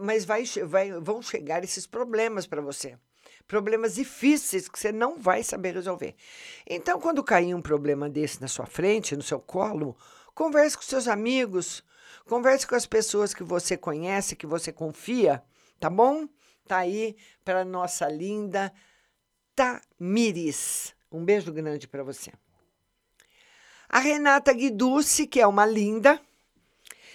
mas 0.00 0.24
vai, 0.24 0.44
vai, 0.66 0.90
vão 1.00 1.22
chegar 1.22 1.62
esses 1.62 1.86
problemas 1.86 2.48
para 2.48 2.60
você. 2.60 2.98
Problemas 3.46 3.94
difíceis 3.94 4.68
que 4.68 4.76
você 4.76 4.90
não 4.90 5.20
vai 5.20 5.44
saber 5.44 5.74
resolver. 5.74 6.16
Então, 6.66 7.00
quando 7.00 7.22
cair 7.22 7.54
um 7.54 7.62
problema 7.62 8.10
desse 8.10 8.40
na 8.40 8.48
sua 8.48 8.66
frente, 8.66 9.16
no 9.16 9.22
seu 9.22 9.38
colo, 9.38 9.96
converse 10.34 10.76
com 10.76 10.82
seus 10.82 11.06
amigos, 11.06 11.84
converse 12.26 12.66
com 12.66 12.74
as 12.74 12.86
pessoas 12.86 13.32
que 13.32 13.44
você 13.44 13.76
conhece, 13.76 14.34
que 14.34 14.46
você 14.46 14.72
confia, 14.72 15.40
tá 15.78 15.88
bom? 15.88 16.26
Tá 16.66 16.78
aí 16.78 17.16
para 17.44 17.64
nossa 17.64 18.08
linda 18.08 18.72
Tamires. 19.54 20.94
Um 21.12 21.24
beijo 21.24 21.52
grande 21.52 21.86
para 21.86 22.02
você. 22.02 22.32
A 23.88 23.98
Renata 23.98 24.52
Guiducci, 24.52 25.26
que 25.26 25.40
é 25.40 25.46
uma 25.46 25.66
linda, 25.66 26.18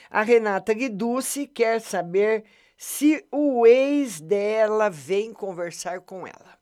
a 0.09 0.21
Renata 0.21 0.73
Guiducci 0.73 1.47
quer 1.47 1.81
saber 1.81 2.45
se 2.77 3.25
o 3.31 3.65
ex 3.65 4.21
dela 4.21 4.89
vem 4.89 5.33
conversar 5.33 6.01
com 6.01 6.27
ela. 6.27 6.57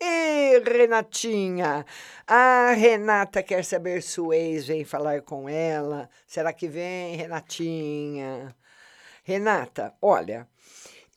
Ei, 0.00 0.58
Renatinha! 0.58 1.86
A 2.26 2.72
Renata 2.72 3.42
quer 3.42 3.64
saber 3.64 4.02
se 4.02 4.20
o 4.20 4.32
ex 4.32 4.66
vem 4.66 4.84
falar 4.84 5.22
com 5.22 5.48
ela. 5.48 6.10
Será 6.26 6.52
que 6.52 6.66
vem, 6.66 7.16
Renatinha? 7.16 8.56
Renata, 9.22 9.94
olha, 10.02 10.48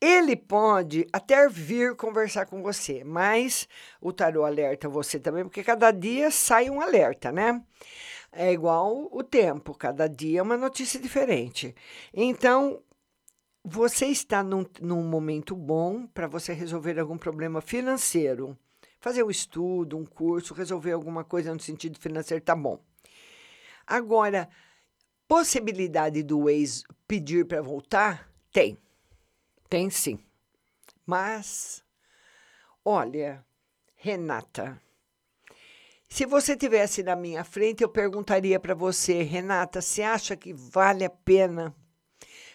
ele 0.03 0.35
pode 0.35 1.07
até 1.13 1.47
vir 1.47 1.95
conversar 1.95 2.45
com 2.45 2.61
você, 2.61 3.05
mas 3.05 3.69
o 4.01 4.11
tarô 4.11 4.43
alerta 4.43 4.89
você 4.89 5.17
também, 5.17 5.45
porque 5.45 5.63
cada 5.63 5.91
dia 5.91 6.29
sai 6.29 6.69
um 6.69 6.81
alerta, 6.81 7.31
né? 7.31 7.63
É 8.29 8.51
igual 8.51 9.07
o 9.09 9.23
tempo, 9.23 9.73
cada 9.73 10.09
dia 10.09 10.39
é 10.39 10.43
uma 10.43 10.57
notícia 10.57 10.99
diferente. 10.99 11.73
Então, 12.13 12.81
você 13.63 14.07
está 14.07 14.43
num, 14.43 14.65
num 14.81 15.03
momento 15.03 15.55
bom 15.55 16.05
para 16.07 16.27
você 16.27 16.51
resolver 16.51 16.99
algum 16.99 17.17
problema 17.17 17.61
financeiro. 17.61 18.57
Fazer 18.99 19.23
um 19.23 19.29
estudo, 19.29 19.97
um 19.97 20.05
curso, 20.05 20.53
resolver 20.53 20.91
alguma 20.91 21.23
coisa 21.23 21.53
no 21.53 21.61
sentido 21.61 21.97
financeiro, 21.97 22.43
tá 22.43 22.57
bom. 22.57 22.77
Agora, 23.87 24.49
possibilidade 25.29 26.23
do 26.23 26.49
ex 26.49 26.83
pedir 27.07 27.45
para 27.45 27.61
voltar? 27.61 28.29
Tem. 28.51 28.77
Tem 29.73 29.89
sim. 29.89 30.19
Mas, 31.03 31.83
olha, 32.85 33.43
Renata, 33.95 34.79
se 36.07 36.27
você 36.27 36.55
tivesse 36.55 37.01
na 37.01 37.15
minha 37.15 37.43
frente, 37.43 37.81
eu 37.81 37.89
perguntaria 37.89 38.59
para 38.59 38.75
você, 38.75 39.23
Renata, 39.23 39.81
você 39.81 40.03
acha 40.03 40.37
que 40.37 40.53
vale 40.53 41.03
a 41.03 41.09
pena? 41.09 41.75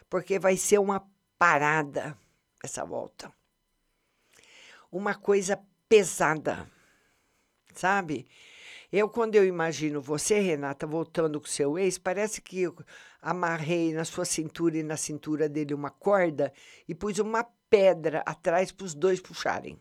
Porque 0.08 0.38
vai 0.38 0.56
ser 0.56 0.78
uma 0.78 1.10
parada 1.36 2.16
essa 2.62 2.84
volta. 2.84 3.34
Uma 4.88 5.16
coisa 5.16 5.60
pesada, 5.88 6.70
sabe? 7.74 8.28
Eu, 8.92 9.08
quando 9.08 9.34
eu 9.34 9.44
imagino 9.44 10.00
você, 10.00 10.38
Renata, 10.38 10.86
voltando 10.86 11.40
com 11.40 11.48
seu 11.48 11.76
ex, 11.76 11.98
parece 11.98 12.40
que 12.40 12.72
amarrei 13.20 13.92
na 13.92 14.04
sua 14.04 14.24
cintura 14.24 14.78
e 14.78 14.82
na 14.82 14.96
cintura 14.96 15.48
dele 15.48 15.74
uma 15.74 15.90
corda 15.90 16.52
e 16.86 16.94
pus 16.94 17.18
uma 17.18 17.44
pedra 17.68 18.22
atrás 18.26 18.72
para 18.72 18.84
os 18.84 18.94
dois 18.94 19.20
puxarem. 19.20 19.78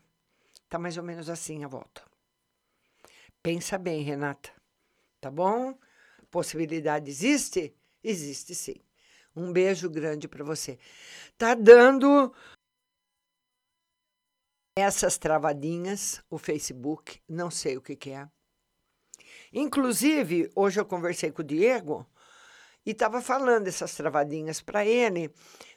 Tá 0.69 0.77
mais 0.77 0.97
ou 0.97 1.03
menos 1.03 1.29
assim 1.29 1.63
a 1.63 1.67
volta. 1.67 2.03
Pensa 3.41 3.77
bem, 3.77 4.03
Renata. 4.03 4.51
Tá 5.21 5.31
bom? 5.31 5.77
Possibilidade 6.29 7.09
existe? 7.09 7.73
Existe 8.03 8.53
sim. 8.53 8.81
Um 9.35 9.53
beijo 9.53 9.89
grande 9.89 10.27
para 10.27 10.43
você. 10.43 10.77
Tá 11.37 11.53
dando 11.53 12.33
essas 14.75 15.17
travadinhas, 15.17 16.21
o 16.29 16.37
Facebook, 16.37 17.21
não 17.27 17.49
sei 17.49 17.77
o 17.77 17.81
que, 17.81 17.95
que 17.95 18.11
é. 18.11 18.27
Inclusive, 19.51 20.51
hoje 20.55 20.79
eu 20.79 20.85
conversei 20.85 21.31
com 21.31 21.41
o 21.41 21.45
Diego 21.45 22.05
e 22.87 22.91
estava 22.91 23.21
falando 23.21 23.67
essas 23.67 23.93
travadinhas 23.95 24.61
para 24.61 24.85
ele, 24.85 25.29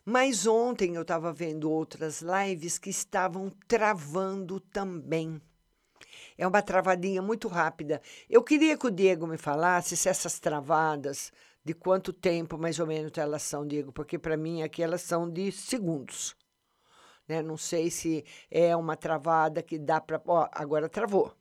mas 0.05 0.47
ontem 0.47 0.95
eu 0.95 1.03
estava 1.03 1.33
vendo 1.33 1.69
outras 1.69 2.23
lives 2.23 2.79
que 2.79 2.89
estavam 2.89 3.51
travando 3.67 4.61
também. 4.61 5.43
É 6.39 6.47
uma 6.47 6.63
travadinha 6.63 7.21
muito 7.21 7.49
rápida. 7.49 8.01
Eu 8.29 8.45
queria 8.45 8.79
que 8.79 8.87
o 8.87 8.93
Diego 8.93 9.27
me 9.27 9.37
falasse 9.37 9.97
se 9.97 10.09
essas 10.09 10.39
travadas, 10.39 11.33
de 11.65 11.75
quanto 11.75 12.13
tempo 12.13 12.57
mais 12.57 12.79
ou 12.79 12.87
menos 12.87 13.19
elas 13.19 13.43
são, 13.43 13.67
Diego, 13.67 13.91
porque 13.91 14.17
para 14.17 14.37
mim 14.37 14.63
aqui 14.63 14.81
elas 14.81 15.03
são 15.03 15.29
de 15.29 15.51
segundos. 15.51 16.37
Né? 17.27 17.43
Não 17.43 17.57
sei 17.57 17.91
se 17.91 18.25
é 18.49 18.77
uma 18.77 18.97
travada 18.97 19.65
que 19.65 19.81
dá 19.81 20.01
para. 20.01 20.23
Ó, 20.25 20.49
agora 20.53 20.89
travou. 20.89 21.35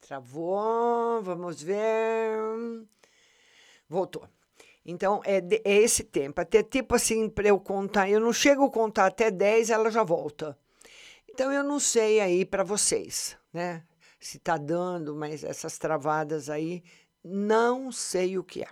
Travou, 0.00 1.20
vamos 1.22 1.62
ver. 1.62 2.86
Voltou. 3.86 4.26
Então, 4.84 5.20
é, 5.24 5.40
de, 5.40 5.60
é 5.64 5.76
esse 5.76 6.04
tempo. 6.04 6.40
Até 6.40 6.62
tipo 6.62 6.94
assim, 6.94 7.28
para 7.28 7.48
eu 7.48 7.58
contar, 7.58 8.08
eu 8.08 8.20
não 8.20 8.32
chego 8.32 8.64
a 8.64 8.70
contar 8.70 9.06
até 9.06 9.30
10, 9.30 9.70
ela 9.70 9.90
já 9.90 10.02
volta. 10.02 10.58
Então, 11.28 11.52
eu 11.52 11.62
não 11.62 11.78
sei 11.78 12.20
aí 12.20 12.44
para 12.44 12.64
vocês, 12.64 13.36
né? 13.52 13.84
Se 14.18 14.38
tá 14.38 14.56
dando, 14.56 15.14
mas 15.14 15.44
essas 15.44 15.78
travadas 15.78 16.50
aí, 16.50 16.82
não 17.24 17.92
sei 17.92 18.36
o 18.36 18.44
que 18.44 18.62
é. 18.62 18.68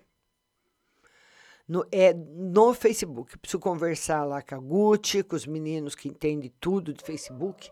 No, 1.66 1.86
é 1.92 2.14
no 2.14 2.72
Facebook. 2.72 3.38
Preciso 3.38 3.60
conversar 3.60 4.24
lá 4.24 4.42
com 4.42 4.54
a 4.54 4.58
Gucci, 4.58 5.22
com 5.22 5.36
os 5.36 5.46
meninos 5.46 5.94
que 5.94 6.08
entendem 6.08 6.52
tudo 6.58 6.92
de 6.94 7.04
Facebook 7.04 7.70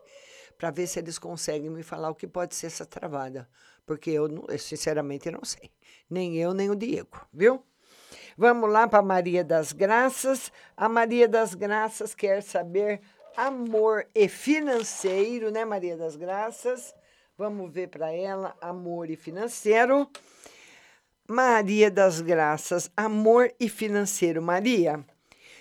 para 0.57 0.71
ver 0.71 0.87
se 0.87 0.99
eles 0.99 1.19
conseguem 1.19 1.71
me 1.71 1.83
falar 1.83 2.11
o 2.11 2.15
que 2.15 2.27
pode 2.27 2.55
ser 2.55 2.67
essa 2.67 2.87
travada, 2.87 3.49
porque 3.85 4.11
eu, 4.11 4.29
sinceramente 4.59 5.31
não 5.31 5.45
sei, 5.45 5.71
nem 6.09 6.37
eu 6.37 6.55
nem 6.55 6.71
o 6.71 6.75
Diego, 6.75 7.27
viu? 7.33 7.63
Vamos 8.37 8.71
lá 8.71 8.87
para 8.89 9.03
Maria 9.03 9.45
das 9.45 9.73
Graças. 9.73 10.53
A 10.77 10.89
Maria 10.89 11.29
das 11.29 11.55
Graças 11.55 12.15
quer 12.15 12.43
saber 12.43 13.01
amor 13.37 14.07
e 14.15 14.29
financeiro, 14.29 15.51
né, 15.51 15.65
Maria 15.65 15.97
das 15.97 16.17
Graças? 16.17 16.95
Vamos 17.37 17.71
ver 17.71 17.89
para 17.89 18.11
ela 18.11 18.57
amor 18.61 19.11
e 19.11 19.17
financeiro. 19.17 20.09
Maria 21.29 21.91
das 21.91 22.21
Graças, 22.21 22.91
amor 22.97 23.53
e 23.61 23.69
financeiro. 23.69 24.41
Maria, 24.41 25.05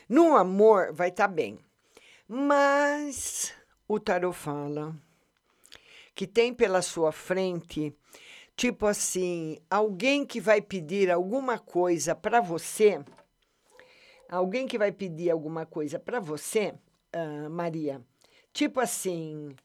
no 0.08 0.38
amor 0.38 0.94
vai 0.94 1.10
estar 1.10 1.28
tá 1.28 1.34
bem, 1.34 1.60
mas 2.28 3.54
o 3.88 4.00
tarot 4.00 4.38
fala 4.38 4.96
que 6.14 6.26
tem 6.26 6.54
pela 6.54 6.82
sua 6.82 7.12
frente, 7.12 7.94
tipo 8.56 8.86
assim, 8.86 9.58
alguém 9.70 10.26
que 10.26 10.40
vai 10.40 10.62
pedir 10.62 11.12
alguma 11.12 11.60
coisa 11.60 12.16
para 12.16 12.40
você, 12.40 13.04
alguém 14.30 14.68
que 14.68 14.78
vai 14.78 14.92
pedir 14.92 15.30
alguma 15.30 15.66
coisa 15.66 16.00
para 16.00 16.20
você, 16.20 16.74
uh, 17.16 17.50
Maria, 17.50 18.02
tipo 18.54 18.80
assim, 18.80 19.56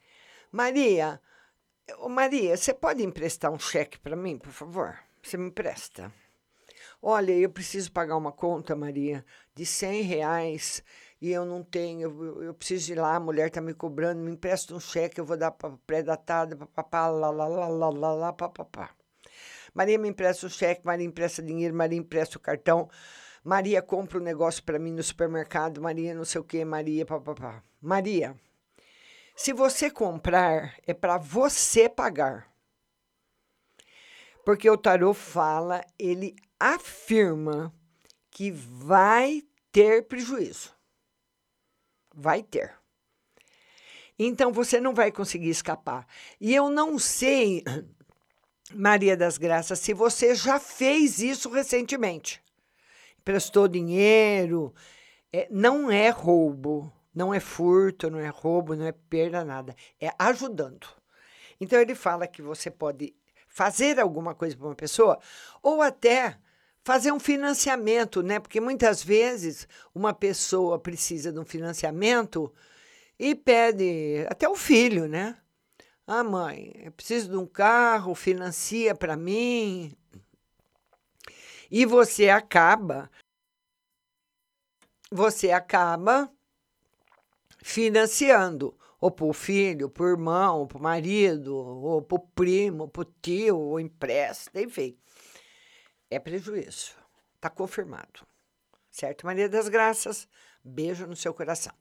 Maria, 0.50 1.20
Maria, 2.08 2.56
você 2.56 2.74
pode 2.74 3.02
emprestar 3.02 3.52
um 3.52 3.58
cheque 3.58 3.98
para 3.98 4.16
mim, 4.16 4.38
por 4.38 4.52
favor? 4.52 4.98
Você 5.22 5.36
me 5.36 5.48
empresta? 5.48 6.12
Olha, 7.02 7.32
eu 7.32 7.50
preciso 7.50 7.92
pagar 7.92 8.16
uma 8.16 8.32
conta, 8.32 8.76
Maria, 8.76 9.24
de 9.54 9.64
100 9.64 10.02
reais 10.02 10.82
e 11.20 11.30
eu 11.30 11.44
não 11.44 11.62
tenho, 11.62 12.02
eu, 12.02 12.42
eu 12.44 12.54
preciso 12.54 12.92
ir 12.92 12.94
lá, 12.96 13.16
a 13.16 13.20
mulher 13.20 13.48
está 13.48 13.60
me 13.60 13.74
cobrando, 13.74 14.22
me 14.22 14.32
empresta 14.32 14.74
um 14.74 14.80
cheque, 14.80 15.20
eu 15.20 15.24
vou 15.24 15.36
dar 15.36 15.50
pré-datada, 15.86 16.56
papapá, 16.56 17.08
lá, 17.08 17.30
lá, 17.30 17.46
lá, 17.46 17.90
lá, 17.90 18.12
lá, 18.14 18.32
papapá. 18.32 18.90
Maria 19.74 19.98
me 19.98 20.08
empresta 20.08 20.46
o 20.46 20.50
cheque, 20.50 20.84
Maria 20.84 21.06
empresta 21.06 21.42
dinheiro, 21.42 21.74
Maria 21.74 21.98
empresta 21.98 22.38
o 22.38 22.40
cartão, 22.40 22.88
Maria 23.44 23.82
compra 23.82 24.18
um 24.18 24.22
negócio 24.22 24.62
para 24.62 24.78
mim 24.78 24.92
no 24.92 25.02
supermercado, 25.02 25.80
Maria 25.80 26.14
não 26.14 26.24
sei 26.24 26.40
o 26.40 26.44
que, 26.44 26.64
Maria, 26.64 27.04
papapá. 27.04 27.62
Maria, 27.80 28.34
se 29.36 29.52
você 29.52 29.90
comprar, 29.90 30.74
é 30.86 30.94
para 30.94 31.18
você 31.18 31.88
pagar. 31.88 32.50
Porque 34.44 34.68
o 34.68 34.76
tarô 34.76 35.12
fala, 35.12 35.84
ele 35.98 36.34
afirma 36.58 37.72
que 38.30 38.50
vai 38.50 39.42
ter 39.70 40.06
prejuízo. 40.06 40.79
Vai 42.20 42.42
ter. 42.42 42.74
Então 44.18 44.52
você 44.52 44.78
não 44.78 44.92
vai 44.92 45.10
conseguir 45.10 45.48
escapar. 45.48 46.06
E 46.38 46.54
eu 46.54 46.68
não 46.68 46.98
sei, 46.98 47.64
Maria 48.74 49.16
das 49.16 49.38
Graças, 49.38 49.78
se 49.78 49.94
você 49.94 50.34
já 50.34 50.60
fez 50.60 51.18
isso 51.18 51.48
recentemente. 51.48 52.42
Prestou 53.24 53.66
dinheiro. 53.66 54.74
É, 55.32 55.48
não 55.50 55.90
é 55.90 56.10
roubo, 56.10 56.92
não 57.14 57.32
é 57.32 57.40
furto, 57.40 58.10
não 58.10 58.18
é 58.18 58.28
roubo, 58.28 58.76
não 58.76 58.84
é 58.84 58.92
perda, 58.92 59.42
nada. 59.42 59.74
É 59.98 60.10
ajudando. 60.18 60.86
Então 61.58 61.80
ele 61.80 61.94
fala 61.94 62.26
que 62.26 62.42
você 62.42 62.70
pode 62.70 63.14
fazer 63.48 63.98
alguma 63.98 64.34
coisa 64.34 64.54
para 64.54 64.66
uma 64.66 64.74
pessoa 64.74 65.18
ou 65.62 65.80
até 65.80 66.36
fazer 66.84 67.12
um 67.12 67.20
financiamento, 67.20 68.22
né? 68.22 68.38
Porque 68.38 68.60
muitas 68.60 69.02
vezes 69.02 69.68
uma 69.94 70.12
pessoa 70.12 70.78
precisa 70.78 71.32
de 71.32 71.38
um 71.38 71.44
financiamento 71.44 72.52
e 73.18 73.34
pede 73.34 74.26
até 74.28 74.48
o 74.48 74.56
filho, 74.56 75.06
né? 75.08 75.36
Ah, 76.06 76.24
mãe, 76.24 76.72
eu 76.76 76.92
preciso 76.92 77.30
de 77.30 77.36
um 77.36 77.46
carro, 77.46 78.14
financia 78.14 78.94
para 78.94 79.16
mim. 79.16 79.96
E 81.70 81.86
você 81.86 82.28
acaba 82.28 83.10
você 85.10 85.50
acaba 85.50 86.30
financiando 87.62 88.76
ou 89.00 89.10
para 89.10 89.24
o 89.24 89.32
filho, 89.32 89.88
para 89.88 90.04
o 90.04 90.08
irmão, 90.08 90.66
para 90.66 90.78
o 90.78 90.82
marido, 90.82 91.56
ou 91.56 92.02
para 92.02 92.16
o 92.16 92.18
primo, 92.18 92.86
para 92.86 93.02
o 93.02 93.04
tio, 93.22 93.58
ou 93.58 93.80
empresta, 93.80 94.60
enfim. 94.60 94.96
É 96.10 96.18
prejuízo. 96.18 96.92
Está 97.36 97.48
confirmado. 97.48 98.26
Certo, 98.90 99.24
Maria 99.24 99.48
das 99.48 99.68
Graças? 99.68 100.28
Beijo 100.62 101.06
no 101.06 101.14
seu 101.14 101.32
coração. 101.32 101.72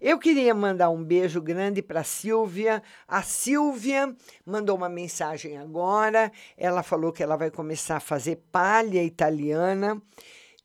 Eu 0.00 0.18
queria 0.18 0.54
mandar 0.54 0.90
um 0.90 1.02
beijo 1.02 1.40
grande 1.40 1.80
para 1.80 2.04
Silvia. 2.04 2.82
A 3.08 3.22
Silvia 3.22 4.14
mandou 4.44 4.76
uma 4.76 4.88
mensagem 4.88 5.56
agora. 5.56 6.30
Ela 6.56 6.82
falou 6.82 7.12
que 7.12 7.22
ela 7.22 7.36
vai 7.36 7.50
começar 7.50 7.96
a 7.96 8.00
fazer 8.00 8.36
palha 8.52 9.02
italiana 9.02 10.00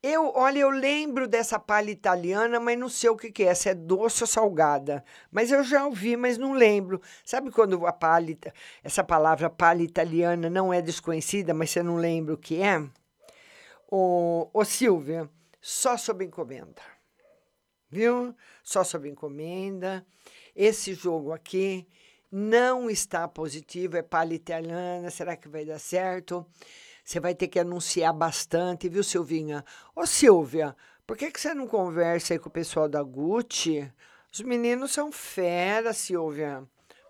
eu, 0.02 0.32
olha, 0.36 0.60
eu 0.60 0.70
lembro 0.70 1.28
dessa 1.28 1.60
palha 1.60 1.90
italiana, 1.90 2.60
mas 2.60 2.78
não 2.78 2.88
sei 2.88 3.10
o 3.10 3.18
que, 3.18 3.32
que 3.32 3.44
é, 3.44 3.54
se 3.54 3.70
é 3.70 3.74
doce 3.74 4.24
ou 4.24 4.28
salgada. 4.28 5.04
Mas 5.32 5.52
eu 5.52 5.64
já 5.64 5.86
ouvi, 5.86 6.16
mas 6.16 6.38
não 6.38 6.54
lembro. 6.54 7.02
Sabe 7.26 7.52
quando 7.52 7.86
a 7.86 7.92
palha, 7.92 8.38
essa 8.84 9.04
palavra 9.04 9.50
palha 9.50 9.82
italiana 9.82 10.50
não 10.50 10.72
é 10.72 10.82
desconhecida, 10.82 11.54
mas 11.54 11.72
você 11.72 11.82
não 11.82 11.98
lembra 11.98 12.36
o 12.36 12.38
que 12.38 12.62
é? 12.62 12.84
Ô, 13.90 14.50
ô 14.54 14.64
Silvia, 14.64 15.30
só 15.60 15.98
sob 15.98 16.24
encomenda. 16.24 16.82
Viu? 17.90 18.36
Só 18.64 18.84
sob 18.84 19.10
encomenda. 19.10 20.06
Esse 20.56 20.94
jogo 20.94 21.32
aqui 21.32 21.88
não 22.32 22.90
está 22.90 23.28
positivo, 23.28 23.98
é 23.98 24.02
palha 24.02 24.34
italiana, 24.34 25.10
será 25.10 25.36
que 25.36 25.48
vai 25.48 25.66
dar 25.66 25.80
certo? 25.80 26.46
Você 27.08 27.22
vai 27.22 27.34
ter 27.34 27.48
que 27.48 27.58
anunciar 27.58 28.12
bastante, 28.12 28.90
viu, 28.90 29.02
Silvinha? 29.02 29.64
Ô, 29.96 30.06
Silvia, 30.06 30.76
por 31.06 31.16
que, 31.16 31.32
que 31.32 31.40
você 31.40 31.54
não 31.54 31.66
conversa 31.66 32.34
aí 32.34 32.40
com 32.40 32.50
o 32.50 32.52
pessoal 32.52 32.90
da 32.90 33.02
Gucci? 33.02 33.90
Os 34.30 34.42
meninos 34.42 34.92
são 34.92 35.10
fera, 35.10 35.94
Silvia. 35.94 36.68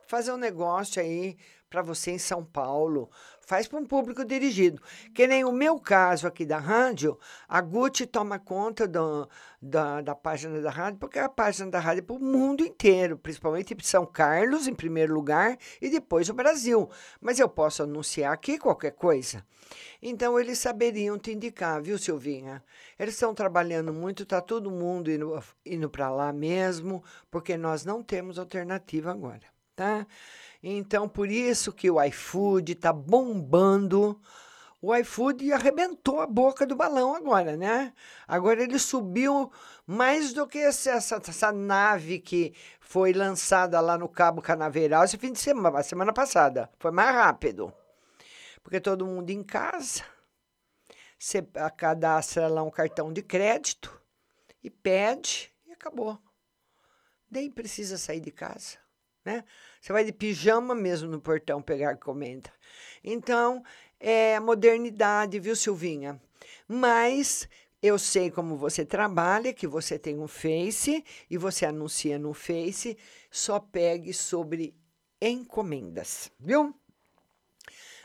Fazer 0.08 0.32
um 0.32 0.38
negócio 0.38 1.02
aí 1.02 1.36
para 1.70 1.82
você 1.82 2.12
em 2.12 2.18
São 2.18 2.44
Paulo. 2.44 3.10
Faz 3.42 3.68
para 3.68 3.80
um 3.80 3.86
público 3.86 4.26
dirigido. 4.26 4.82
Que 5.14 5.26
nem 5.26 5.46
o 5.46 5.52
meu 5.52 5.80
caso 5.80 6.28
aqui 6.28 6.46
da 6.46 6.58
rádio, 6.58 7.18
a 7.48 7.62
Gucci 7.62 8.06
toma 8.06 8.38
conta 8.40 8.88
do, 8.88 9.30
da, 9.62 10.02
da 10.02 10.14
página 10.14 10.60
da 10.62 10.70
rádio, 10.70 11.00
porque 11.00 11.18
a 11.18 11.30
página 11.30 11.72
da 11.72 11.80
rádio 11.80 12.02
é 12.02 12.06
para 12.06 12.16
o 12.16 12.20
mundo 12.20 12.66
inteiro, 12.66 13.18
principalmente 13.18 13.76
São 13.84 14.06
Carlos, 14.06 14.68
em 14.68 14.76
primeiro 14.76 15.14
lugar, 15.14 15.58
e 15.82 15.90
depois 15.90 16.30
o 16.30 16.34
Brasil. 16.34 16.90
Mas 17.22 17.40
eu 17.40 17.48
posso 17.48 17.84
anunciar 17.84 18.34
aqui 18.34 18.58
qualquer 18.58 18.92
coisa. 18.92 19.46
Então, 20.02 20.40
eles 20.40 20.60
saberiam 20.60 21.18
te 21.18 21.32
indicar, 21.32 21.82
viu, 21.82 21.98
Silvinha? 21.98 22.64
Eles 23.00 23.14
estão 23.14 23.34
trabalhando 23.34 23.92
muito, 23.94 24.24
está 24.24 24.42
todo 24.42 24.70
mundo 24.70 25.10
indo, 25.10 25.42
indo 25.66 25.90
para 25.90 26.10
lá 26.10 26.32
mesmo, 26.32 27.04
porque 27.32 27.58
nós 27.58 27.84
não 27.84 28.04
temos 28.04 28.38
alternativa 28.38 29.12
agora, 29.12 29.44
tá? 29.76 30.06
Então, 30.62 31.08
por 31.08 31.30
isso 31.30 31.72
que 31.72 31.90
o 31.90 32.02
iFood 32.04 32.74
está 32.74 32.92
bombando. 32.92 34.20
O 34.82 34.96
iFood 34.96 35.52
arrebentou 35.52 36.20
a 36.20 36.28
boca 36.28 36.66
do 36.66 36.76
balão 36.76 37.16
agora, 37.16 37.58
né? 37.58 37.94
Agora 38.28 38.62
ele 38.62 38.78
subiu 38.78 39.52
mais 39.86 40.34
do 40.34 40.46
que 40.48 40.60
essa, 40.60 40.92
essa, 40.92 41.16
essa 41.16 41.52
nave 41.52 42.20
que 42.20 42.54
foi 42.80 43.14
lançada 43.14 43.80
lá 43.80 43.98
no 43.98 44.08
Cabo 44.08 44.42
Canaveral 44.42 45.04
esse 45.04 45.18
fim 45.18 45.32
de 45.32 45.40
semana, 45.40 45.82
semana 45.84 46.14
passada. 46.14 46.70
Foi 46.80 46.92
mais 46.92 47.14
rápido 47.14 47.74
porque 48.68 48.82
todo 48.82 49.06
mundo 49.06 49.30
em 49.30 49.42
casa, 49.42 50.04
você 51.18 51.42
cadastra 51.78 52.50
lá 52.50 52.62
um 52.62 52.70
cartão 52.70 53.14
de 53.14 53.22
crédito 53.22 53.98
e 54.62 54.70
pede 54.70 55.54
e 55.66 55.72
acabou. 55.72 56.22
Nem 57.32 57.50
precisa 57.50 57.98
sair 57.98 58.20
de 58.20 58.30
casa, 58.30 58.78
né? 59.24 59.46
Você 59.88 59.94
vai 59.94 60.04
de 60.04 60.12
pijama 60.12 60.76
mesmo 60.76 61.10
no 61.10 61.22
portão 61.22 61.62
pegar 61.62 61.96
comenda. 61.96 62.52
Então, 63.02 63.64
é 63.98 64.38
modernidade, 64.38 65.40
viu, 65.40 65.56
Silvinha? 65.56 66.22
Mas 66.68 67.48
eu 67.82 67.98
sei 67.98 68.30
como 68.30 68.58
você 68.58 68.84
trabalha, 68.84 69.54
que 69.54 69.66
você 69.66 69.98
tem 69.98 70.20
um 70.20 70.28
Face 70.28 71.02
e 71.30 71.38
você 71.38 71.66
anuncia 71.66 72.20
no 72.20 72.34
Face, 72.34 72.98
só 73.32 73.62
pegue 73.62 74.14
sobre 74.14 74.76
encomendas, 75.22 76.30
viu? 76.38 76.76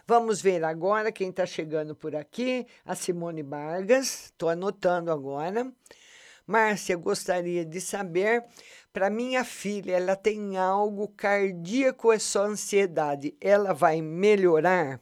Vamos 0.07 0.41
ver 0.41 0.63
agora 0.63 1.11
quem 1.11 1.31
está 1.31 1.45
chegando 1.45 1.97
por 1.97 2.15
aqui. 2.15 2.65
A 2.85 2.95
Simone 2.95 3.43
Vargas, 3.43 4.27
estou 4.27 4.49
anotando 4.49 5.11
agora. 5.11 5.73
Márcia, 6.47 6.97
gostaria 6.97 7.65
de 7.65 7.81
saber, 7.81 8.45
para 8.93 9.09
minha 9.09 9.45
filha, 9.45 9.97
ela 9.97 10.17
tem 10.17 10.57
algo 10.57 11.09
cardíaco, 11.09 12.13
é 12.13 12.19
só 12.19 12.45
ansiedade. 12.45 13.35
Ela 13.41 13.73
vai 13.73 14.03
melhorar? 14.03 15.01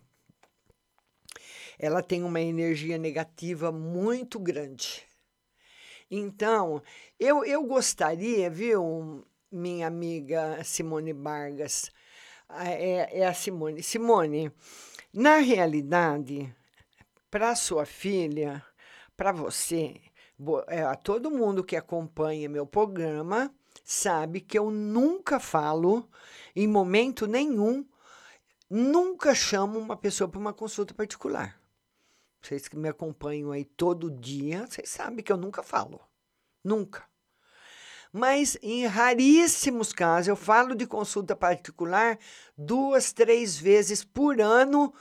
Ela 1.78 2.02
tem 2.02 2.22
uma 2.22 2.40
energia 2.40 2.98
negativa 2.98 3.72
muito 3.72 4.38
grande. 4.38 5.06
Então, 6.10 6.82
eu, 7.18 7.44
eu 7.44 7.64
gostaria, 7.64 8.50
viu, 8.50 9.24
minha 9.50 9.86
amiga 9.86 10.62
Simone 10.62 11.12
Vargas, 11.12 11.90
é, 12.48 13.20
é 13.20 13.26
a 13.26 13.32
Simone. 13.32 13.82
Simone, 13.82 14.52
na 15.12 15.36
realidade, 15.36 16.54
para 17.30 17.54
sua 17.54 17.86
filha, 17.86 18.62
para 19.16 19.32
você, 19.32 20.00
é, 20.68 20.94
todo 20.96 21.30
mundo 21.30 21.64
que 21.64 21.76
acompanha 21.76 22.48
meu 22.48 22.66
programa 22.66 23.52
sabe 23.84 24.40
que 24.40 24.58
eu 24.58 24.70
nunca 24.70 25.38
falo, 25.38 26.08
em 26.54 26.66
momento 26.66 27.26
nenhum, 27.26 27.84
nunca 28.68 29.34
chamo 29.34 29.78
uma 29.78 29.96
pessoa 29.96 30.28
para 30.28 30.40
uma 30.40 30.52
consulta 30.52 30.94
particular. 30.94 31.60
Vocês 32.40 32.68
que 32.68 32.76
me 32.76 32.88
acompanham 32.88 33.52
aí 33.52 33.64
todo 33.64 34.10
dia, 34.10 34.66
vocês 34.66 34.88
sabem 34.88 35.22
que 35.22 35.30
eu 35.30 35.36
nunca 35.36 35.62
falo. 35.62 36.00
Nunca. 36.64 37.04
Mas 38.12 38.56
em 38.62 38.86
raríssimos 38.86 39.92
casos, 39.92 40.28
eu 40.28 40.36
falo 40.36 40.74
de 40.74 40.86
consulta 40.86 41.36
particular 41.36 42.18
duas, 42.56 43.12
três 43.12 43.56
vezes 43.56 44.02
por 44.02 44.40
ano, 44.40 44.92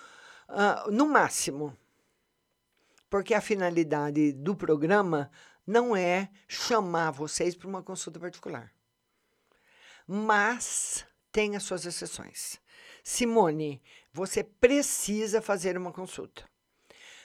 uh, 0.49 0.91
no 0.91 1.07
máximo. 1.07 1.75
Porque 3.09 3.33
a 3.33 3.41
finalidade 3.41 4.31
do 4.33 4.55
programa 4.55 5.31
não 5.65 5.95
é 5.95 6.29
chamar 6.47 7.11
vocês 7.11 7.55
para 7.55 7.67
uma 7.67 7.83
consulta 7.83 8.19
particular. 8.19 8.71
Mas 10.07 11.05
tem 11.31 11.55
as 11.55 11.63
suas 11.63 11.85
exceções. 11.85 12.59
Simone, 13.03 13.81
você 14.11 14.43
precisa 14.43 15.41
fazer 15.41 15.77
uma 15.77 15.91
consulta. 15.91 16.43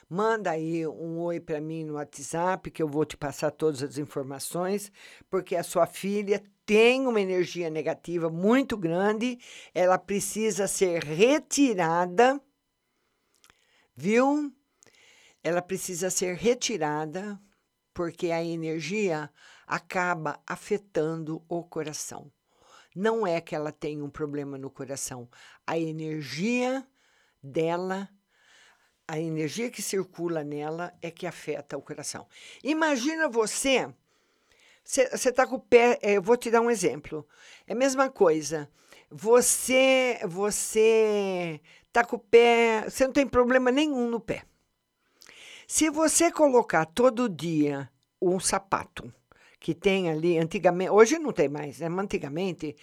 Manda 0.09 0.51
aí 0.51 0.87
um 0.87 1.19
oi 1.21 1.41
para 1.41 1.61
mim 1.61 1.85
no 1.85 1.95
WhatsApp, 1.95 2.71
que 2.71 2.83
eu 2.83 2.89
vou 2.89 3.05
te 3.05 3.17
passar 3.17 3.51
todas 3.51 3.83
as 3.83 3.97
informações, 3.97 4.93
porque 5.31 5.57
a 5.57 5.63
sua 5.63 5.87
filha 5.87 6.43
tem 6.67 7.07
uma 7.07 7.21
energia 7.21 7.71
negativa 7.71 8.29
muito 8.31 8.77
grande, 8.77 9.39
ela 9.75 9.99
precisa 9.99 10.67
ser 10.67 11.03
retirada, 11.03 12.41
viu? 13.97 14.53
Ela 15.45 15.63
precisa 15.63 16.11
ser 16.11 16.35
retirada, 16.35 17.39
porque 17.93 18.33
a 18.33 18.43
energia 18.43 19.31
acaba 19.67 20.41
afetando 20.47 21.45
o 21.49 21.63
coração. 21.63 22.33
Não 22.97 23.27
é 23.27 23.41
que 23.41 23.55
ela 23.55 23.71
tem 23.71 24.03
um 24.03 24.11
problema 24.11 24.59
no 24.59 24.71
coração, 24.71 25.29
a 25.67 25.79
energia 25.79 26.85
dela 27.43 28.09
a 29.07 29.19
energia 29.19 29.71
que 29.71 29.83
circula 29.83 30.43
nela 30.43 30.93
é 31.03 31.11
que 31.11 31.27
afeta 31.27 31.77
o 31.77 31.83
coração. 31.83 32.27
Imagina 32.63 33.29
você, 33.29 33.93
você 34.83 35.29
está 35.29 35.47
com 35.47 35.57
o 35.57 35.61
pé, 35.61 35.99
é, 36.03 36.17
eu 36.17 36.23
vou 36.23 36.37
te 36.37 36.51
dar 36.51 36.61
um 36.61 36.71
exemplo. 36.71 37.27
É 37.67 37.73
a 37.73 37.77
mesma 37.77 38.11
coisa. 38.11 38.69
Você, 39.11 40.19
você 40.27 41.61
está 41.87 42.05
com 42.05 42.17
o 42.17 42.19
pé, 42.19 42.89
você 42.89 43.05
não 43.05 43.13
tem 43.13 43.27
problema 43.27 43.71
nenhum 43.71 44.09
no 44.09 44.19
pé. 44.19 44.45
Se 45.67 45.89
você 45.89 46.31
colocar 46.31 46.85
todo 46.85 47.29
dia 47.29 47.91
um 48.21 48.39
sapato 48.39 49.13
que 49.59 49.75
tem 49.75 50.11
ali, 50.11 50.39
antigamente, 50.39 50.91
hoje 50.91 51.19
não 51.19 51.33
tem 51.33 51.49
mais, 51.49 51.79
né? 51.79 51.89
Mas 51.89 52.05
antigamente 52.05 52.77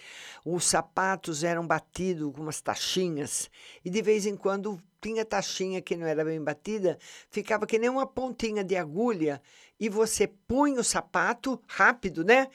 os 0.44 0.64
sapatos 0.64 1.44
eram 1.44 1.64
batidos 1.64 2.32
com 2.32 2.42
umas 2.42 2.60
taxinhas 2.60 3.48
e 3.84 3.90
de 3.90 4.02
vez 4.02 4.26
em 4.26 4.34
quando 4.34 4.82
tinha 5.00 5.24
taxinha 5.24 5.80
que 5.80 5.96
não 5.96 6.06
era 6.06 6.24
bem 6.24 6.42
batida, 6.42 6.98
ficava 7.30 7.66
que 7.66 7.78
nem 7.78 7.88
uma 7.88 8.06
pontinha 8.06 8.64
de 8.64 8.76
agulha 8.76 9.40
e 9.82 9.88
você 9.88 10.28
punha 10.28 10.78
o 10.78 10.84
sapato 10.84 11.60
rápido, 11.66 12.24
né? 12.24 12.46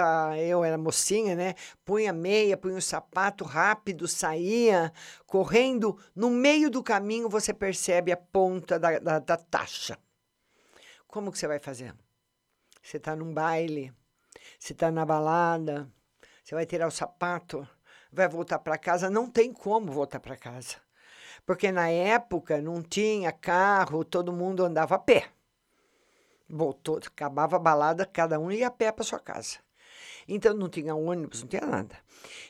Ah, 0.00 0.38
eu 0.38 0.62
era 0.62 0.78
mocinha, 0.78 1.34
né? 1.34 1.56
Punha 1.84 2.12
meia, 2.12 2.56
punha 2.56 2.76
o 2.76 2.80
sapato 2.80 3.42
rápido, 3.42 4.06
saía 4.06 4.92
correndo. 5.26 5.98
No 6.14 6.30
meio 6.30 6.70
do 6.70 6.80
caminho 6.80 7.28
você 7.28 7.52
percebe 7.52 8.12
a 8.12 8.16
ponta 8.16 8.78
da, 8.78 9.00
da, 9.00 9.18
da 9.18 9.36
taxa. 9.36 9.98
Como 11.08 11.32
que 11.32 11.38
você 11.40 11.48
vai 11.48 11.58
fazer? 11.58 11.92
Você 12.80 12.98
está 12.98 13.16
num 13.16 13.34
baile, 13.34 13.92
você 14.56 14.72
está 14.72 14.88
na 14.88 15.04
balada, 15.04 15.90
você 16.44 16.54
vai 16.54 16.64
tirar 16.64 16.86
o 16.86 16.92
sapato, 16.92 17.66
vai 18.12 18.28
voltar 18.28 18.60
para 18.60 18.78
casa, 18.78 19.10
não 19.10 19.28
tem 19.28 19.52
como 19.52 19.90
voltar 19.90 20.20
para 20.20 20.36
casa 20.36 20.76
porque 21.44 21.72
na 21.72 21.88
época 21.88 22.60
não 22.60 22.82
tinha 22.82 23.32
carro, 23.32 24.04
todo 24.04 24.32
mundo 24.32 24.64
andava 24.64 24.96
a 24.96 24.98
pé. 24.98 25.30
Voltou, 26.48 26.98
acabava 26.98 27.56
a 27.56 27.58
balada, 27.58 28.06
cada 28.06 28.38
um 28.38 28.50
ia 28.50 28.68
a 28.68 28.70
pé 28.70 28.90
para 28.90 29.04
sua 29.04 29.18
casa. 29.18 29.58
Então 30.26 30.54
não 30.54 30.68
tinha 30.68 30.94
ônibus, 30.94 31.42
não 31.42 31.48
tinha 31.48 31.66
nada. 31.66 31.96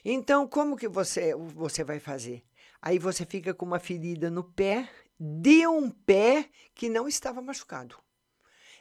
Então 0.04 0.46
como 0.46 0.76
que 0.76 0.88
você 0.88 1.34
você 1.34 1.82
vai 1.84 1.98
fazer? 1.98 2.44
Aí 2.80 2.98
você 2.98 3.24
fica 3.24 3.52
com 3.52 3.66
uma 3.66 3.80
ferida 3.80 4.30
no 4.30 4.44
pé 4.44 4.88
de 5.18 5.66
um 5.66 5.90
pé 5.90 6.48
que 6.74 6.88
não 6.88 7.08
estava 7.08 7.42
machucado. 7.42 7.96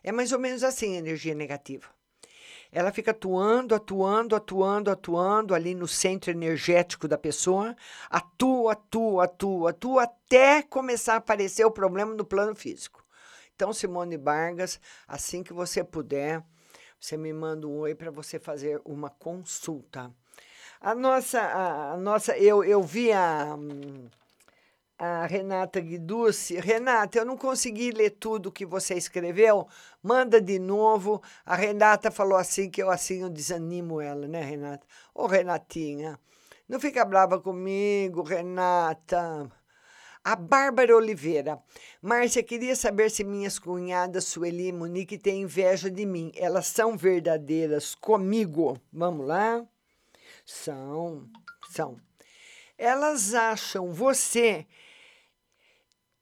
É 0.04 0.12
mais 0.12 0.32
ou 0.32 0.40
menos 0.40 0.64
assim 0.64 0.96
a 0.96 1.00
energia 1.00 1.34
negativa 1.34 1.90
ela 2.72 2.92
fica 2.92 3.12
atuando, 3.12 3.74
atuando, 3.74 4.36
atuando, 4.36 4.92
atuando 4.92 5.56
ali 5.56 5.74
no 5.74 5.88
centro 5.88 6.32
energético 6.32 7.08
da 7.08 7.18
pessoa, 7.18 7.76
atua, 8.10 8.74
atua, 8.74 9.24
atua, 9.24 9.70
atua, 9.70 10.04
até 10.04 10.62
começar 10.62 11.14
a 11.14 11.18
aparecer 11.18 11.66
o 11.66 11.72
problema 11.72 12.14
no 12.14 12.26
plano 12.26 12.56
físico. 12.56 13.04
Então, 13.58 13.74
Simone 13.74 14.18
Vargas, 14.18 14.80
assim 15.08 15.42
que 15.42 15.52
você 15.52 15.84
puder, 15.84 16.44
você 17.00 17.18
me 17.18 17.34
manda 17.34 17.68
um 17.68 17.80
oi 17.80 17.96
para 17.96 18.12
você 18.12 18.38
fazer 18.38 18.80
uma 18.86 19.10
consulta. 19.10 20.14
A 20.80 20.94
nossa, 20.94 21.42
a, 21.42 21.94
a 21.94 21.98
nossa, 21.98 22.38
eu, 22.38 22.64
eu 22.64 22.84
vi 22.84 23.12
a. 23.12 23.58
A 25.00 25.26
Renata 25.28 25.80
Guiducci. 25.80 26.60
Renata, 26.60 27.20
eu 27.20 27.26
não 27.26 27.38
consegui 27.38 27.92
ler 27.92 28.12
tudo 28.12 28.52
que 28.52 28.66
você 28.66 28.96
escreveu. 28.96 29.68
Manda 30.02 30.42
de 30.42 30.58
novo. 30.58 31.22
A 31.46 31.56
Renata 31.56 32.10
falou 32.10 32.38
assim 32.38 32.68
que 32.70 32.82
eu 32.82 32.90
assim 32.90 33.22
eu 33.22 33.30
desanimo 33.30 34.02
ela, 34.02 34.28
né, 34.28 34.42
Renata? 34.42 34.86
Ô, 35.14 35.28
Renatinha, 35.28 36.20
não 36.68 36.80
fica 36.80 37.06
brava 37.06 37.40
comigo, 37.40 38.24
Renata. 38.24 39.52
A 40.28 40.36
Bárbara 40.36 40.94
Oliveira. 40.94 41.58
Márcia, 42.02 42.44
queria 42.44 42.76
saber 42.76 43.10
se 43.10 43.24
minhas 43.24 43.58
cunhadas 43.58 44.26
Sueli 44.26 44.68
e 44.68 44.74
Monique 44.74 45.18
têm 45.18 45.44
inveja 45.44 45.90
de 45.90 46.06
mim. 46.06 46.34
Elas 46.36 46.68
são 46.68 46.98
verdadeiras 46.98 47.96
comigo. 47.96 48.78
Vamos 48.92 49.26
lá? 49.26 49.66
São, 50.46 51.30
são. 51.70 51.96
Elas 52.78 53.34
acham 53.34 53.94
você 53.94 54.68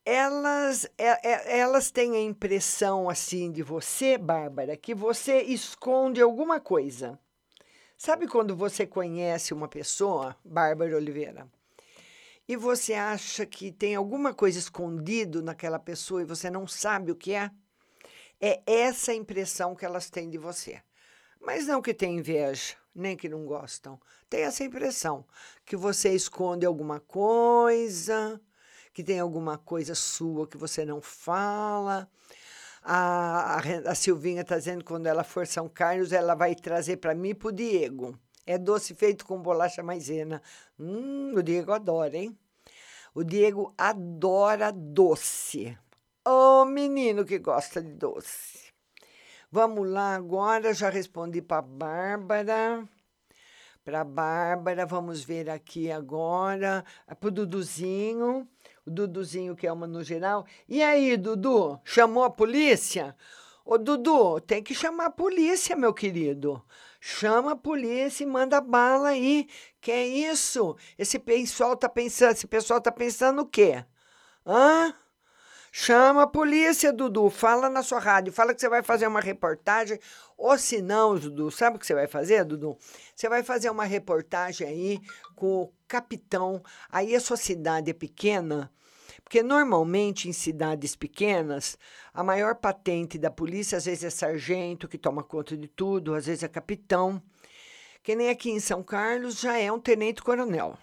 elas, 0.05 0.85
é, 0.99 1.27
é, 1.27 1.59
elas 1.61 1.89
têm 1.89 2.15
a 2.15 2.21
impressão 2.21 3.09
assim 3.09 3.51
de 3.51 3.63
você, 3.63 4.19
Bárbara, 4.19 4.77
que 4.77 4.93
você 4.93 5.41
esconde 5.41 6.21
alguma 6.21 6.59
coisa. 6.59 7.19
Sabe 7.97 8.27
quando 8.27 8.55
você 8.55 8.85
conhece 8.85 9.51
uma 9.51 9.67
pessoa, 9.67 10.37
Bárbara 10.45 10.95
Oliveira, 10.95 11.49
e 12.47 12.55
você 12.55 12.93
acha 12.93 13.45
que 13.45 13.71
tem 13.71 13.95
alguma 13.95 14.33
coisa 14.33 14.59
escondido 14.59 15.41
naquela 15.41 15.79
pessoa 15.79 16.21
e 16.21 16.25
você 16.25 16.49
não 16.49 16.67
sabe 16.67 17.11
o 17.11 17.15
que 17.15 17.33
é? 17.33 17.49
É 18.39 18.61
essa 18.65 19.13
impressão 19.13 19.75
que 19.75 19.85
elas 19.85 20.09
têm 20.09 20.29
de 20.29 20.37
você. 20.37 20.81
Mas 21.41 21.65
não 21.65 21.81
que 21.81 21.93
tem 21.93 22.17
inveja, 22.17 22.75
nem 22.93 23.17
que 23.17 23.27
não 23.27 23.45
gostam. 23.45 23.99
Tem 24.29 24.41
essa 24.41 24.63
impressão 24.63 25.25
que 25.65 25.75
você 25.75 26.13
esconde 26.13 26.65
alguma 26.65 26.99
coisa, 26.99 28.39
que 28.93 29.03
tem 29.03 29.19
alguma 29.19 29.57
coisa 29.57 29.95
sua 29.95 30.47
que 30.47 30.57
você 30.57 30.85
não 30.85 31.01
fala. 31.01 32.09
A, 32.83 33.55
a, 33.55 33.91
a 33.91 33.95
Silvinha 33.95 34.41
está 34.41 34.57
dizendo 34.57 34.79
que 34.79 34.85
quando 34.85 35.07
ela 35.07 35.23
for 35.23 35.47
São 35.47 35.67
Carlos, 35.67 36.11
ela 36.11 36.35
vai 36.35 36.53
trazer 36.53 36.97
para 36.97 37.15
mim 37.15 37.29
e 37.29 37.33
para 37.33 37.47
o 37.47 37.51
Diego. 37.51 38.19
É 38.45 38.57
doce 38.57 38.93
feito 38.93 39.25
com 39.25 39.41
bolacha 39.41 39.81
maisena. 39.81 40.41
Hum, 40.79 41.33
o 41.35 41.41
Diego 41.41 41.71
adora, 41.71 42.15
hein? 42.15 42.37
O 43.13 43.23
Diego 43.23 43.73
adora 43.77 44.71
doce. 44.71 45.77
Ô 46.27 46.61
oh, 46.61 46.65
menino 46.65 47.25
que 47.25 47.39
gosta 47.39 47.81
de 47.81 47.93
doce. 47.93 48.73
Vamos 49.51 49.89
lá 49.89 50.15
agora, 50.15 50.73
já 50.73 50.89
respondi 50.89 51.41
para 51.41 51.61
Bárbara. 51.61 52.87
Para 53.83 54.03
Bárbara, 54.03 54.85
vamos 54.85 55.23
ver 55.23 55.49
aqui 55.49 55.91
agora. 55.91 56.83
Para 57.19 57.27
o 57.27 57.31
Duduzinho 57.31 58.47
o 58.85 58.91
Duduzinho, 58.91 59.55
que 59.55 59.65
é 59.65 59.71
uma 59.71 59.87
no 59.87 60.03
geral. 60.03 60.45
E 60.69 60.83
aí, 60.83 61.17
Dudu, 61.17 61.79
chamou 61.83 62.23
a 62.23 62.29
polícia? 62.29 63.15
Ô, 63.65 63.77
Dudu, 63.77 64.39
tem 64.41 64.61
que 64.61 64.75
chamar 64.75 65.07
a 65.07 65.11
polícia, 65.11 65.75
meu 65.75 65.93
querido. 65.93 66.63
Chama 67.07 67.51
a 67.51 67.55
polícia 67.55 68.23
e 68.23 68.25
manda 68.25 68.59
bala 68.59 69.09
aí. 69.09 69.47
Que 69.79 69.91
é 69.91 70.07
isso? 70.07 70.75
Esse 70.97 71.19
pessoal 71.19 71.77
tá 71.77 71.87
pensando, 71.87 72.31
esse 72.31 72.47
pessoal 72.47 72.81
tá 72.81 72.91
pensando 72.91 73.43
o 73.43 73.45
quê? 73.45 73.85
Hã? 74.43 74.91
Chama 75.71 76.23
a 76.23 76.27
polícia, 76.27 76.91
Dudu. 76.91 77.29
Fala 77.29 77.69
na 77.69 77.83
sua 77.83 77.99
rádio. 77.99 78.33
Fala 78.33 78.55
que 78.55 78.59
você 78.59 78.67
vai 78.67 78.81
fazer 78.81 79.05
uma 79.05 79.19
reportagem. 79.19 79.99
Ou 80.35 80.57
se 80.57 80.81
não, 80.81 81.15
Dudu, 81.15 81.51
sabe 81.51 81.77
o 81.77 81.79
que 81.79 81.85
você 81.85 81.93
vai 81.93 82.07
fazer, 82.07 82.43
Dudu? 82.43 82.75
Você 83.15 83.29
vai 83.29 83.43
fazer 83.43 83.69
uma 83.69 83.85
reportagem 83.85 84.67
aí 84.67 84.99
com 85.35 85.61
o 85.61 85.73
capitão. 85.87 86.59
Aí 86.89 87.15
a 87.15 87.19
sua 87.19 87.37
cidade 87.37 87.91
é 87.91 87.93
pequena. 87.93 88.73
Porque 89.25 89.41
normalmente 89.41 90.29
em 90.29 90.33
cidades 90.33 90.95
pequenas, 90.95 91.79
a 92.13 92.23
maior 92.23 92.55
patente 92.55 93.17
da 93.17 93.31
polícia 93.31 93.79
às 93.79 93.85
vezes 93.85 94.03
é 94.03 94.09
sargento, 94.11 94.87
que 94.87 94.99
toma 94.99 95.23
conta 95.23 95.57
de 95.57 95.67
tudo, 95.67 96.13
às 96.13 96.27
vezes 96.27 96.43
é 96.43 96.47
capitão. 96.47 97.21
Que 98.03 98.15
nem 98.15 98.29
aqui 98.29 98.51
em 98.51 98.59
São 98.59 98.83
Carlos 98.83 99.39
já 99.39 99.57
é 99.57 99.71
um 99.71 99.79
tenente-coronel 99.79 100.77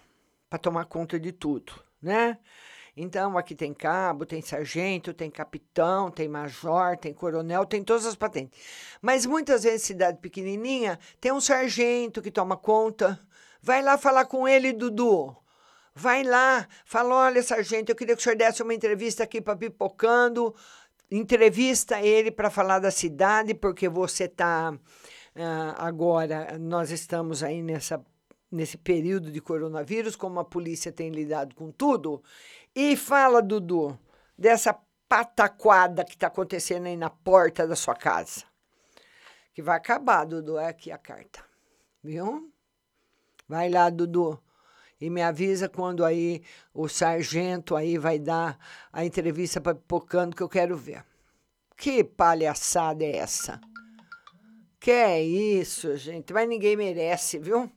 para 0.49 0.59
tomar 0.59 0.85
conta 0.85 1.17
de 1.17 1.31
tudo, 1.31 1.73
né? 2.01 2.37
Então, 2.95 3.37
aqui 3.37 3.55
tem 3.55 3.73
cabo, 3.73 4.25
tem 4.25 4.41
sargento, 4.41 5.13
tem 5.13 5.31
capitão, 5.31 6.11
tem 6.11 6.27
major, 6.27 6.97
tem 6.97 7.13
coronel, 7.13 7.65
tem 7.65 7.81
todas 7.81 8.05
as 8.05 8.13
patentes. 8.13 8.59
Mas 9.01 9.25
muitas 9.25 9.63
vezes, 9.63 9.83
cidade 9.83 10.19
pequenininha, 10.19 10.99
tem 11.19 11.31
um 11.31 11.41
sargento 11.41 12.21
que 12.21 12.29
toma 12.29 12.55
conta. 12.57 13.19
Vai 13.61 13.81
lá 13.81 13.97
falar 13.97 14.25
com 14.25 14.47
ele, 14.47 14.73
Dudu. 14.73 15.35
Vai 15.95 16.23
lá, 16.23 16.67
fala: 16.85 17.15
olha, 17.15 17.43
sargento, 17.43 17.91
eu 17.91 17.95
queria 17.95 18.15
que 18.15 18.21
o 18.21 18.23
senhor 18.23 18.35
desse 18.35 18.63
uma 18.63 18.73
entrevista 18.73 19.23
aqui 19.23 19.41
para 19.41 19.55
Pipocando. 19.55 20.55
Entrevista 21.11 22.01
ele 22.01 22.31
para 22.31 22.49
falar 22.49 22.79
da 22.79 22.89
cidade, 22.89 23.53
porque 23.53 23.87
você 23.87 24.23
está. 24.23 24.71
Uh, 25.35 25.73
agora, 25.77 26.57
nós 26.59 26.91
estamos 26.91 27.43
aí 27.43 27.61
nessa 27.61 28.03
nesse 28.53 28.77
período 28.77 29.31
de 29.31 29.41
coronavírus, 29.41 30.15
como 30.15 30.39
a 30.39 30.45
polícia 30.45 30.91
tem 30.91 31.09
lidado 31.09 31.55
com 31.55 31.71
tudo, 31.71 32.21
e 32.75 32.95
fala, 32.95 33.41
Dudu, 33.41 33.97
dessa 34.37 34.77
pataquada 35.09 36.05
que 36.05 36.13
está 36.13 36.27
acontecendo 36.27 36.85
aí 36.85 36.95
na 36.95 37.09
porta 37.09 37.67
da 37.67 37.75
sua 37.75 37.95
casa. 37.95 38.43
Que 39.53 39.61
vai 39.61 39.77
acabar, 39.77 40.25
Dudu. 40.25 40.57
É 40.57 40.67
aqui 40.67 40.91
a 40.91 40.97
carta. 40.97 41.43
Viu? 42.03 42.51
Vai 43.47 43.69
lá, 43.69 43.89
Dudu. 43.89 44.42
E 45.03 45.09
me 45.09 45.21
avisa 45.21 45.67
quando 45.67 46.05
aí 46.05 46.41
o 46.73 46.87
sargento 46.87 47.75
aí 47.75 47.97
vai 47.97 48.17
dar 48.17 48.57
a 48.91 49.03
entrevista 49.03 49.59
para 49.59 49.75
Pipocando 49.75 50.33
que 50.33 50.41
eu 50.41 50.47
quero 50.47 50.77
ver. 50.77 51.03
Que 51.75 52.05
palhaçada 52.05 53.03
é 53.03 53.17
essa? 53.17 53.59
Que 54.79 54.91
é 54.91 55.21
isso, 55.21 55.97
gente? 55.97 56.31
Mas 56.31 56.47
ninguém 56.47 56.77
merece, 56.77 57.37
viu? 57.37 57.69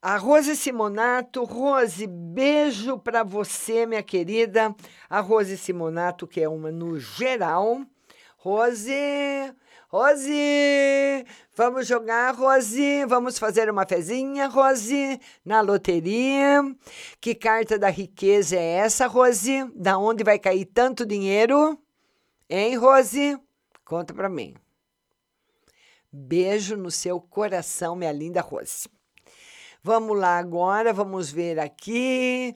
A 0.00 0.16
Rose 0.16 0.54
Simonato, 0.54 1.42
Rose, 1.42 2.06
beijo 2.06 2.96
para 2.96 3.24
você, 3.24 3.84
minha 3.84 4.02
querida. 4.02 4.72
A 5.08 5.18
Rose 5.18 5.58
Simonato, 5.58 6.28
que 6.28 6.40
é 6.40 6.48
uma 6.48 6.70
no 6.70 6.96
geral. 6.96 7.84
Rose, 8.36 8.92
Rose, 9.92 11.26
vamos 11.56 11.84
jogar, 11.88 12.32
Rose, 12.32 13.04
vamos 13.06 13.40
fazer 13.40 13.68
uma 13.68 13.84
fezinha, 13.84 14.46
Rose, 14.46 15.20
na 15.44 15.60
loteria. 15.60 16.62
Que 17.20 17.34
carta 17.34 17.76
da 17.76 17.88
riqueza 17.88 18.54
é 18.54 18.76
essa, 18.76 19.08
Rose? 19.08 19.68
Da 19.74 19.98
onde 19.98 20.22
vai 20.22 20.38
cair 20.38 20.64
tanto 20.66 21.04
dinheiro? 21.04 21.76
Hein, 22.48 22.76
Rose? 22.76 23.36
Conta 23.84 24.14
para 24.14 24.28
mim. 24.28 24.54
Beijo 26.12 26.76
no 26.76 26.92
seu 26.92 27.20
coração, 27.20 27.96
minha 27.96 28.12
linda 28.12 28.40
Rose. 28.40 28.88
Vamos 29.82 30.16
lá 30.16 30.38
agora, 30.38 30.92
vamos 30.92 31.32
ver 31.32 31.58
aqui. 31.58 32.54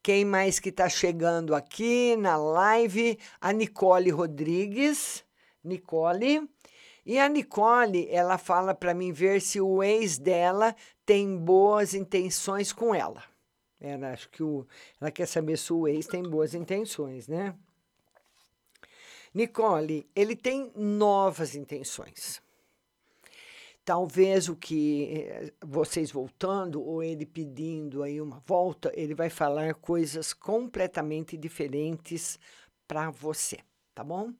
Quem 0.00 0.24
mais 0.24 0.60
que 0.60 0.68
está 0.68 0.88
chegando 0.88 1.52
aqui 1.52 2.14
na 2.14 2.36
live? 2.36 3.18
A 3.40 3.52
Nicole 3.52 4.10
Rodrigues. 4.10 5.26
Nicole. 5.64 6.48
E 7.06 7.20
a 7.20 7.28
Nicole, 7.28 8.08
ela 8.10 8.36
fala 8.36 8.74
para 8.74 8.92
mim 8.92 9.12
ver 9.12 9.40
se 9.40 9.60
o 9.60 9.80
ex 9.80 10.18
dela 10.18 10.74
tem 11.06 11.36
boas 11.36 11.94
intenções 11.94 12.72
com 12.72 12.92
ela. 12.92 13.22
Ela 13.80 14.10
acho 14.10 14.28
que 14.28 14.42
o, 14.42 14.66
ela 15.00 15.12
quer 15.12 15.26
saber 15.26 15.56
se 15.56 15.72
o 15.72 15.86
ex 15.86 16.08
tem 16.08 16.20
boas 16.24 16.52
intenções, 16.52 17.28
né? 17.28 17.54
Nicole, 19.32 20.10
ele 20.16 20.34
tem 20.34 20.72
novas 20.74 21.54
intenções. 21.54 22.42
Talvez 23.84 24.48
o 24.48 24.56
que 24.56 25.04
eh, 25.14 25.52
vocês 25.64 26.10
voltando 26.10 26.82
ou 26.82 27.04
ele 27.04 27.24
pedindo 27.24 28.02
aí 28.02 28.20
uma 28.20 28.42
volta, 28.44 28.90
ele 28.96 29.14
vai 29.14 29.30
falar 29.30 29.74
coisas 29.74 30.32
completamente 30.32 31.36
diferentes 31.36 32.36
para 32.88 33.10
você, 33.10 33.58
tá 33.94 34.02
bom? 34.02 34.32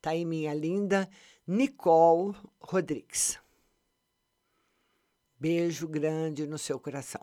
Tá 0.00 0.10
aí 0.10 0.24
minha 0.24 0.54
linda 0.54 1.06
Nicole 1.46 2.34
Rodrigues. 2.58 3.38
Beijo 5.38 5.86
grande 5.86 6.46
no 6.46 6.56
seu 6.56 6.80
coração. 6.80 7.20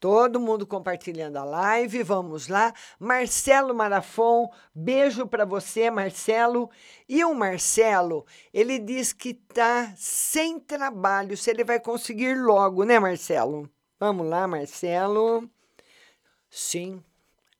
Todo 0.00 0.40
mundo 0.40 0.66
compartilhando 0.66 1.38
a 1.38 1.44
live, 1.44 2.02
vamos 2.02 2.48
lá. 2.48 2.74
Marcelo 2.98 3.74
Marafon, 3.74 4.52
beijo 4.74 5.26
para 5.26 5.44
você, 5.44 5.90
Marcelo. 5.90 6.68
E 7.08 7.24
o 7.24 7.32
Marcelo, 7.32 8.26
ele 8.52 8.78
diz 8.78 9.12
que 9.12 9.32
tá 9.32 9.94
sem 9.96 10.58
trabalho, 10.58 11.36
se 11.36 11.48
ele 11.48 11.64
vai 11.64 11.80
conseguir 11.80 12.34
logo, 12.34 12.84
né, 12.84 12.98
Marcelo? 12.98 13.70
Vamos 13.98 14.26
lá, 14.26 14.46
Marcelo. 14.46 15.48
Sim, 16.50 17.02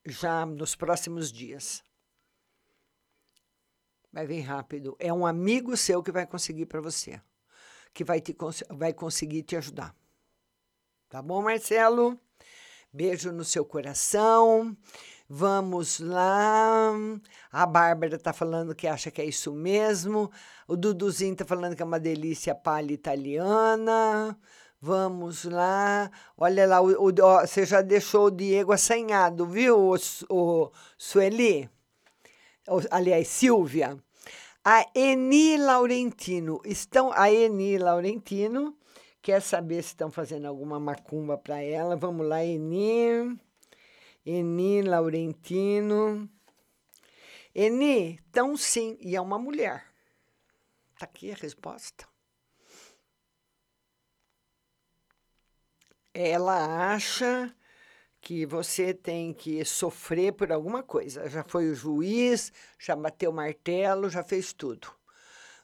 já 0.05 0.45
nos 0.45 0.75
próximos 0.75 1.33
dias. 1.33 1.86
Vai 4.17 4.27
vir 4.27 4.41
rápido. 4.41 4.97
É 4.99 5.13
um 5.13 5.27
amigo 5.27 5.77
seu 5.77 6.03
que 6.03 6.11
vai 6.11 6.27
conseguir 6.27 6.65
para 6.65 6.81
você, 6.81 7.21
que 7.93 8.03
vai, 8.03 8.19
te, 8.19 8.35
vai 8.71 8.95
conseguir 8.95 9.43
te 9.43 9.55
ajudar. 9.57 9.95
Tá 11.07 11.21
bom, 11.21 11.43
Marcelo? 11.43 12.19
Beijo 12.91 13.31
no 13.31 13.45
seu 13.45 13.63
coração. 13.63 14.75
Vamos 15.29 16.01
lá. 16.01 16.95
A 17.53 17.67
Bárbara 17.67 18.19
tá 18.19 18.33
falando 18.33 18.75
que 18.75 18.87
acha 18.87 19.11
que 19.11 19.21
é 19.21 19.25
isso 19.27 19.53
mesmo. 19.53 20.31
O 20.67 20.77
Duduzinho 20.77 21.37
tá 21.37 21.45
falando 21.45 21.77
que 21.77 21.83
é 21.83 21.85
uma 21.85 22.01
delícia 22.01 22.55
palha 22.55 22.95
italiana. 22.95 24.35
Vamos 24.81 25.45
lá. 25.45 26.11
Olha 26.39 26.67
lá, 26.67 26.81
o, 26.81 27.11
o, 27.11 27.13
ó, 27.21 27.47
você 27.47 27.67
já 27.67 27.83
deixou 27.83 28.29
o 28.29 28.31
Diego 28.31 28.73
assanhado, 28.73 29.45
viu, 29.45 29.79
o, 29.79 29.97
o 30.31 30.73
Sueli? 30.97 31.69
Aliás, 32.91 33.29
Silvia. 33.29 34.03
A 34.67 34.85
Eni 34.97 35.57
Laurentino. 35.57 36.61
Estão, 36.65 37.13
a 37.13 37.31
Eni 37.31 37.79
Laurentino 37.79 38.77
Quer 39.23 39.41
saber 39.41 39.83
se 39.83 39.89
estão 39.89 40.11
fazendo 40.11 40.47
alguma 40.47 40.79
macumba 40.79 41.39
para 41.39 41.61
ela? 41.61 41.97
Vamos 41.97 42.29
lá, 42.29 42.45
Eni. 42.45 43.37
Eni 44.25 44.83
Laurentino. 44.83 46.29
Eni, 47.55 48.21
então 48.29 48.57
sim, 48.57 48.97
e 49.01 49.17
é 49.17 49.21
uma 49.21 49.39
mulher. 49.39 49.85
Está 50.95 51.07
aqui 51.07 51.33
a 51.33 51.35
resposta. 51.35 52.07
Ela 56.13 56.93
acha 56.93 57.56
que 58.27 58.45
você 58.45 58.93
tem 58.93 59.33
que 59.33 59.65
sofrer 59.65 60.33
por 60.33 60.51
alguma 60.51 60.83
coisa. 60.83 61.31
Já 61.31 61.45
foi 61.45 61.71
o 61.71 61.77
juiz, 61.77 62.53
já 62.77 62.97
bateu 62.97 63.31
o 63.31 63.33
martelo, 63.33 64.11
já 64.11 64.25
fez 64.25 64.53
tudo. 64.53 64.89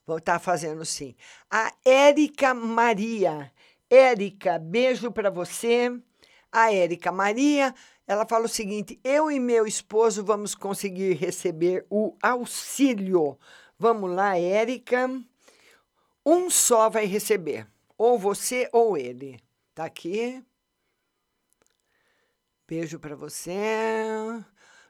Vou 0.07 0.19
estar 0.19 0.35
tá 0.35 0.39
fazendo 0.39 0.85
sim. 0.85 1.17
A 1.51 1.73
Érica 1.85 2.55
Maria. 2.55 3.53
Érica, 3.91 4.61
beijo 4.61 5.11
para 5.11 5.29
você. 5.29 5.91
A 6.53 6.73
Érica 6.73 7.11
Maria, 7.11 7.75
ela 8.07 8.25
fala 8.25 8.45
o 8.45 8.49
seguinte: 8.49 8.97
eu 9.03 9.29
e 9.29 9.41
meu 9.41 9.67
esposo 9.67 10.25
vamos 10.25 10.55
conseguir 10.55 11.15
receber 11.15 11.85
o 11.91 12.17
auxílio. 12.23 13.37
Vamos 13.77 14.09
lá, 14.09 14.39
Érica. 14.39 15.11
Um 16.25 16.49
só 16.49 16.89
vai 16.89 17.07
receber, 17.07 17.67
ou 17.99 18.17
você 18.17 18.69
ou 18.73 18.97
ele. 18.97 19.41
Tá 19.75 19.87
aqui. 19.87 20.45
Beijo 22.75 22.99
para 22.99 23.14
você. 23.14 23.53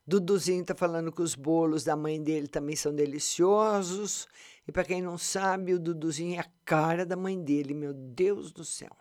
Duduzinho 0.07 0.65
tá 0.65 0.73
falando 0.73 1.11
que 1.11 1.21
os 1.21 1.35
bolos 1.35 1.83
da 1.83 1.97
mãe 1.97 2.23
dele 2.23 2.47
também 2.47 2.77
são 2.77 2.95
deliciosos. 2.95 4.29
E 4.69 4.71
para 4.71 4.85
quem 4.85 5.03
não 5.03 5.19
sabe, 5.19 5.75
o 5.75 5.81
Duduzinho 5.81 6.37
é 6.37 6.39
a 6.39 6.47
cara 6.65 7.05
da 7.05 7.17
mãe 7.17 7.43
dele, 7.43 7.75
meu 7.75 7.93
Deus 7.93 8.53
do 8.53 8.65
céu. 8.65 8.97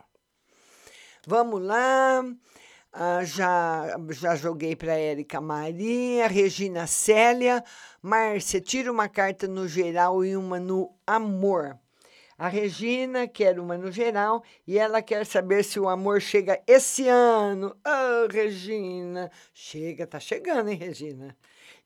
Vamos 1.27 1.61
lá. 1.61 2.23
Ah, 2.91 3.23
já, 3.23 3.95
já 4.09 4.35
joguei 4.35 4.75
para 4.75 4.97
Érica 4.97 5.39
Maria, 5.39 6.27
Regina 6.27 6.87
Célia, 6.87 7.63
Márcia, 8.01 8.59
tira 8.59 8.91
uma 8.91 9.07
carta 9.07 9.47
no 9.47 9.67
geral 9.67 10.25
e 10.25 10.35
uma 10.35 10.59
no 10.59 10.91
amor. 11.05 11.79
A 12.41 12.47
Regina 12.47 13.27
quer 13.27 13.59
uma 13.59 13.77
no 13.77 13.91
geral 13.91 14.43
e 14.65 14.79
ela 14.79 14.99
quer 14.99 15.27
saber 15.27 15.63
se 15.63 15.79
o 15.79 15.87
amor 15.87 16.19
chega 16.19 16.59
esse 16.65 17.07
ano. 17.07 17.77
Ah, 17.85 18.23
oh, 18.25 18.33
Regina, 18.33 19.29
chega, 19.53 20.07
tá 20.07 20.19
chegando, 20.19 20.71
hein, 20.71 20.75
Regina? 20.75 21.37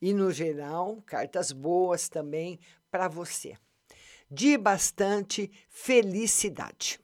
E 0.01 0.13
no 0.13 0.31
geral, 0.31 1.03
cartas 1.05 1.51
boas 1.51 2.07
também 2.07 2.57
para 2.89 3.09
você 3.09 3.57
de 4.31 4.57
bastante 4.57 5.51
felicidade. 5.67 7.01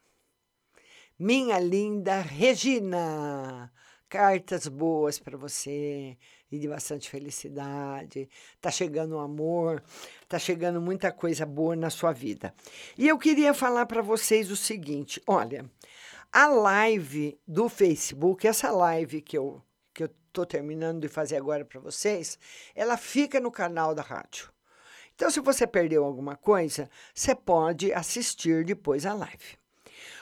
Minha 1.20 1.60
linda 1.60 2.22
Regina, 2.22 3.70
cartas 4.08 4.66
boas 4.70 5.20
para 5.20 5.38
você 5.38 6.18
e 6.52 6.60
de 6.60 6.68
bastante 6.68 7.10
felicidade. 7.10 8.30
Tá 8.60 8.70
chegando 8.70 9.16
o 9.16 9.20
amor, 9.20 9.82
tá 10.28 10.38
chegando 10.38 10.82
muita 10.82 11.12
coisa 11.12 11.46
boa 11.46 11.76
na 11.76 11.90
sua 11.90 12.12
vida. 12.12 12.54
E 12.98 13.08
eu 13.08 13.18
queria 13.18 13.54
falar 13.54 13.86
para 13.86 14.02
vocês 14.02 14.52
o 14.52 14.56
seguinte, 14.58 15.22
olha, 15.26 15.66
a 16.32 16.48
live 16.48 17.40
do 17.48 17.70
Facebook, 17.70 18.48
essa 18.48 18.70
live 18.72 19.22
que 19.22 19.38
eu 19.38 19.62
que 19.94 20.04
eu 20.04 20.10
tô 20.32 20.46
terminando 20.46 21.02
de 21.02 21.10
fazer 21.10 21.36
agora 21.36 21.66
para 21.66 21.80
vocês, 21.80 22.40
ela 22.74 22.96
fica 22.96 23.40
no 23.40 23.52
canal 23.52 23.94
da 23.94 24.02
rádio. 24.02 24.50
Então, 25.14 25.30
se 25.30 25.40
você 25.42 25.68
perdeu 25.68 26.06
alguma 26.06 26.36
coisa, 26.36 26.90
você 27.14 27.36
pode 27.36 27.94
assistir 27.94 28.64
depois 28.64 29.06
a 29.06 29.14
live. 29.14 29.58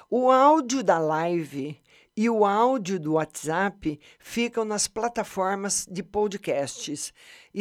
O 0.09 0.31
áudio 0.31 0.83
da 0.83 0.97
live 0.97 1.79
e 2.15 2.29
o 2.29 2.45
áudio 2.45 2.99
do 2.99 3.13
WhatsApp 3.13 3.99
ficam 4.19 4.65
nas 4.65 4.87
plataformas 4.87 5.87
de 5.89 6.03
podcasts: 6.03 7.13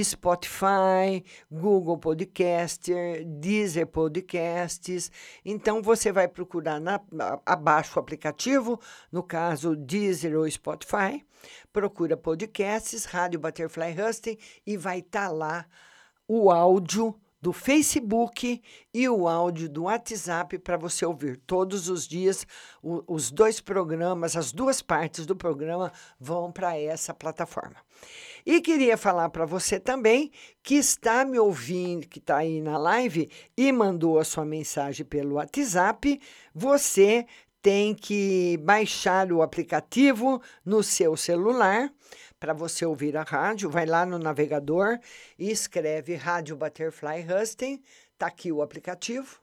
Spotify, 0.02 1.24
Google 1.50 1.98
Podcaster, 1.98 3.24
Deezer 3.24 3.86
Podcasts. 3.86 5.10
Então 5.44 5.80
você 5.80 6.10
vai 6.10 6.26
procurar 6.26 6.80
na, 6.80 7.00
abaixo 7.46 7.98
o 7.98 8.00
aplicativo, 8.00 8.80
no 9.12 9.22
caso 9.22 9.76
Deezer 9.76 10.36
ou 10.36 10.50
Spotify, 10.50 11.24
procura 11.72 12.16
podcasts, 12.16 13.04
Rádio 13.04 13.40
Butterfly 13.40 13.94
Husting 14.00 14.38
e 14.66 14.76
vai 14.76 14.98
estar 14.98 15.28
tá 15.28 15.32
lá 15.32 15.66
o 16.26 16.50
áudio 16.50 17.14
do 17.40 17.52
Facebook 17.52 18.60
e 18.92 19.08
o 19.08 19.28
áudio 19.28 19.68
do 19.68 19.84
WhatsApp 19.84 20.58
para 20.58 20.76
você 20.76 21.06
ouvir 21.06 21.36
todos 21.46 21.88
os 21.88 22.06
dias. 22.06 22.46
O- 22.82 23.02
os 23.06 23.30
dois 23.30 23.60
programas, 23.60 24.36
as 24.36 24.52
duas 24.52 24.82
partes 24.82 25.24
do 25.24 25.36
programa 25.36 25.92
vão 26.18 26.50
para 26.50 26.76
essa 26.76 27.14
plataforma. 27.14 27.76
E 28.44 28.60
queria 28.60 28.96
falar 28.96 29.28
para 29.28 29.44
você 29.44 29.78
também 29.78 30.30
que 30.62 30.74
está 30.76 31.24
me 31.24 31.38
ouvindo, 31.38 32.08
que 32.08 32.18
está 32.18 32.38
aí 32.38 32.60
na 32.60 32.78
live 32.78 33.30
e 33.56 33.70
mandou 33.72 34.18
a 34.18 34.24
sua 34.24 34.44
mensagem 34.44 35.04
pelo 35.04 35.34
WhatsApp, 35.34 36.20
você 36.54 37.26
tem 37.60 37.94
que 37.94 38.56
baixar 38.62 39.32
o 39.32 39.42
aplicativo 39.42 40.40
no 40.64 40.82
seu 40.82 41.16
celular 41.16 41.92
para 42.38 42.52
você 42.52 42.84
ouvir 42.84 43.16
a 43.16 43.22
rádio. 43.22 43.70
Vai 43.70 43.86
lá 43.86 44.06
no 44.06 44.18
navegador 44.18 44.98
e 45.38 45.50
escreve 45.50 46.14
Rádio 46.14 46.56
Butterfly 46.56 47.26
Husting. 47.28 47.82
Está 48.12 48.26
aqui 48.26 48.52
o 48.52 48.62
aplicativo. 48.62 49.40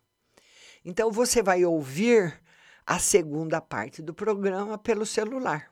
Então 0.84 1.12
você 1.12 1.42
vai 1.42 1.66
ouvir 1.66 2.40
a 2.86 3.00
segunda 3.00 3.60
parte 3.60 4.02
do 4.02 4.14
programa 4.14 4.78
pelo 4.78 5.06
celular. 5.06 5.72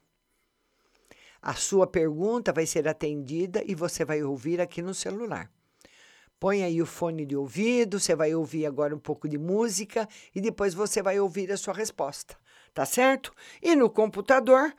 A 1.41 1.53
sua 1.53 1.85
pergunta 1.85 2.53
vai 2.53 2.65
ser 2.65 2.87
atendida 2.87 3.61
e 3.65 3.75
você 3.75 4.05
vai 4.05 4.23
ouvir 4.23 4.61
aqui 4.61 4.81
no 4.81 4.93
celular. 4.93 5.51
Põe 6.39 6.63
aí 6.63 6.81
o 6.81 6.85
fone 6.85 7.25
de 7.25 7.35
ouvido, 7.35 7.99
você 7.99 8.15
vai 8.15 8.33
ouvir 8.33 8.65
agora 8.65 8.95
um 8.95 8.99
pouco 8.99 9.29
de 9.29 9.37
música 9.37 10.07
e 10.33 10.41
depois 10.41 10.73
você 10.73 11.01
vai 11.01 11.19
ouvir 11.19 11.51
a 11.51 11.57
sua 11.57 11.73
resposta, 11.73 12.35
tá 12.73 12.85
certo? 12.85 13.31
E 13.61 13.75
no 13.75 13.89
computador, 13.89 14.73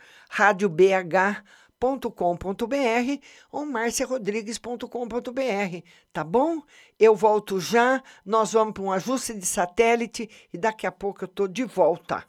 radiobh.com.br 1.85 3.21
ou 3.53 3.67
marciarodrigues.com.br, 3.67 5.83
tá 6.13 6.25
bom? 6.25 6.63
Eu 6.99 7.15
volto 7.15 7.61
já, 7.61 8.03
nós 8.25 8.53
vamos 8.53 8.75
para 8.75 8.83
um 8.83 8.91
ajuste 8.91 9.35
de 9.35 9.47
satélite 9.47 10.29
e 10.53 10.59
daqui 10.59 10.85
a 10.87 10.93
pouco 10.93 11.25
eu 11.25 11.29
tô 11.29 11.47
de 11.47 11.65
volta. 11.65 12.25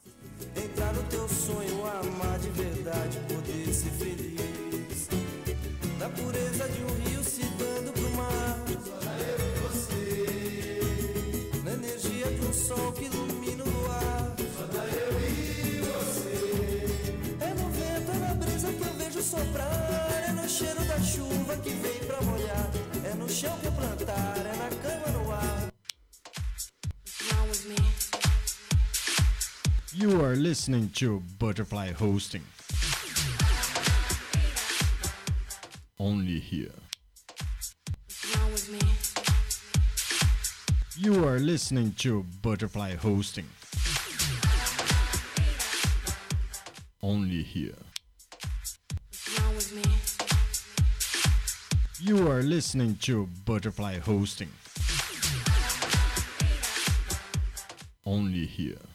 Entrar 0.56 0.94
no 0.94 1.04
teu 1.04 1.28
sonho, 1.30 1.86
amar 1.86 2.38
de 2.40 2.50
verdade, 2.50 3.18
poder 3.34 3.74
ser 3.74 3.92
feliz. 3.92 5.08
Da 5.98 6.10
pureza 6.10 6.68
de 6.70 6.84
um 6.84 6.94
rio 7.08 7.24
se 7.24 7.46
dando 7.46 7.94
pro 7.94 8.10
mar. 8.12 8.60
Só 8.84 8.98
eu 9.22 9.40
e 9.40 9.60
você. 9.62 10.82
Na 11.64 11.72
energia 11.74 12.26
de 12.26 12.46
um 12.46 12.54
sol 12.54 12.92
que 12.92 13.08
soprar. 19.22 20.24
É 20.28 20.32
no 20.32 20.48
cheiro 20.48 20.84
da 20.86 21.00
chuva 21.02 21.58
que 21.58 21.70
vem 21.70 22.00
pra 22.06 22.22
molhar. 22.22 22.70
É 23.04 23.14
no 23.14 23.30
chão 23.30 23.58
que 23.60 23.68
eu 23.68 23.72
plantar, 23.72 24.38
é 24.38 24.56
na 24.56 24.70
cama 24.82 25.18
no 25.18 25.32
ar. 25.32 25.76
You 29.94 30.24
are 30.26 30.36
listening 30.36 30.90
to 30.96 31.24
Butterfly 31.40 31.94
Hosting. 31.94 32.44
Only 35.98 36.40
here. 36.40 36.74
You 40.98 41.26
are 41.26 41.40
listening 41.40 41.94
to 42.00 42.26
Butterfly 42.42 42.96
Hosting. 42.96 43.48
Only 47.02 47.44
here. 47.44 47.95
You 52.00 52.30
are 52.30 52.44
listening 52.44 52.98
to 53.02 53.28
Butterfly 53.46 54.00
Hosting. 54.00 54.50
Only 58.06 58.46
here. 58.46 58.95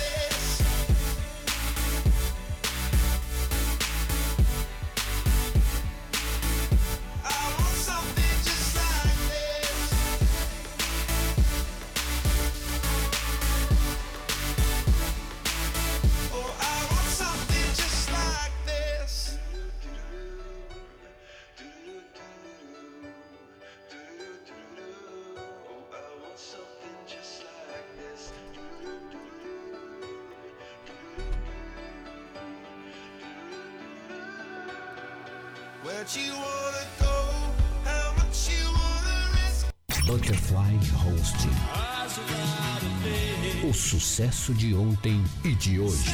Sucesso 44.21 44.53
de 44.53 44.75
ontem 44.75 45.23
e 45.43 45.55
de 45.55 45.79
hoje. 45.79 46.11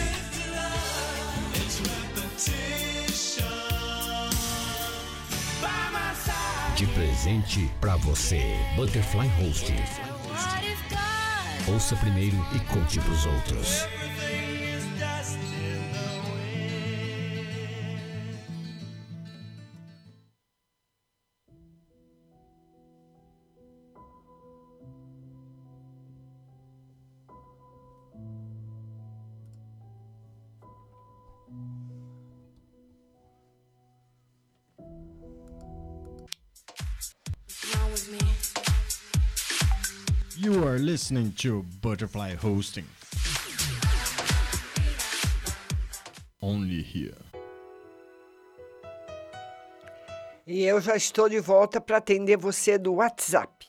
De 6.76 6.86
presente 6.88 7.70
pra 7.82 7.98
você. 7.98 8.56
Butterfly 8.76 9.30
Hosting. 9.42 9.76
Ouça 11.68 11.96
primeiro 11.98 12.38
e 12.56 12.60
conte 12.72 13.00
pros 13.00 13.26
outros. 13.26 13.97
Listening 40.98 41.32
to 41.32 41.64
Butterfly 41.80 42.34
Hosting. 42.34 42.86
Only 46.42 46.82
here. 46.82 47.14
E 50.48 50.64
eu 50.64 50.82
já 50.82 50.96
estou 50.96 51.30
de 51.30 51.40
volta 51.40 51.80
para 51.80 51.98
atender 51.98 52.36
você 52.36 52.80
do 52.80 52.96
WhatsApp. 52.96 53.67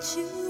You 0.00 0.47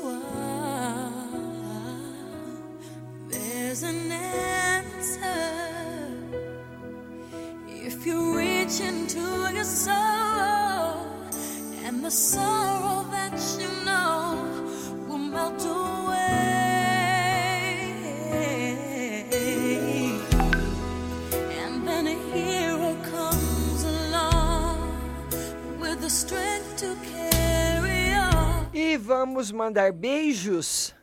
mandar 29.58 29.92
beijos. 29.92 30.94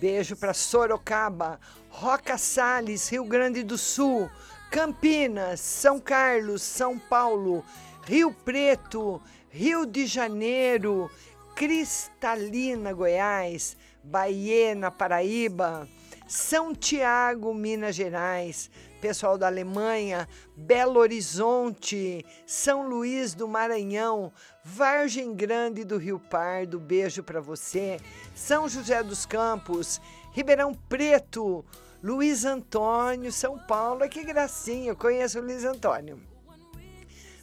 Beijo 0.00 0.34
para 0.34 0.52
Sorocaba, 0.52 1.60
Roca 1.88 2.36
Salles, 2.36 3.08
Rio 3.08 3.24
Grande 3.24 3.62
do 3.62 3.78
Sul, 3.78 4.28
Campinas, 4.72 5.60
São 5.60 6.00
Carlos, 6.00 6.62
São 6.62 6.98
Paulo, 6.98 7.64
Rio 8.04 8.32
Preto, 8.32 9.22
Rio 9.48 9.86
de 9.86 10.06
Janeiro, 10.06 11.08
Cristalina, 11.54 12.92
Goiás, 12.92 13.76
Baiena, 14.02 14.90
Paraíba, 14.90 15.88
São 16.26 16.74
Tiago, 16.74 17.54
Minas 17.54 17.94
Gerais, 17.94 18.68
pessoal 19.02 19.36
da 19.36 19.48
Alemanha, 19.48 20.28
Belo 20.56 21.00
Horizonte, 21.00 22.24
São 22.46 22.88
Luís 22.88 23.34
do 23.34 23.48
Maranhão, 23.48 24.32
Vargem 24.64 25.34
Grande 25.34 25.82
do 25.82 25.98
Rio 25.98 26.20
Pardo, 26.20 26.78
beijo 26.78 27.20
para 27.20 27.40
você, 27.40 27.98
São 28.32 28.68
José 28.68 29.02
dos 29.02 29.26
Campos, 29.26 30.00
Ribeirão 30.30 30.72
Preto, 30.72 31.64
Luiz 32.00 32.44
Antônio, 32.44 33.32
São 33.32 33.58
Paulo. 33.58 34.08
Que 34.08 34.22
gracinha, 34.22 34.90
eu 34.90 34.96
conheço 34.96 35.40
o 35.40 35.42
Luiz 35.42 35.64
Antônio. 35.64 36.20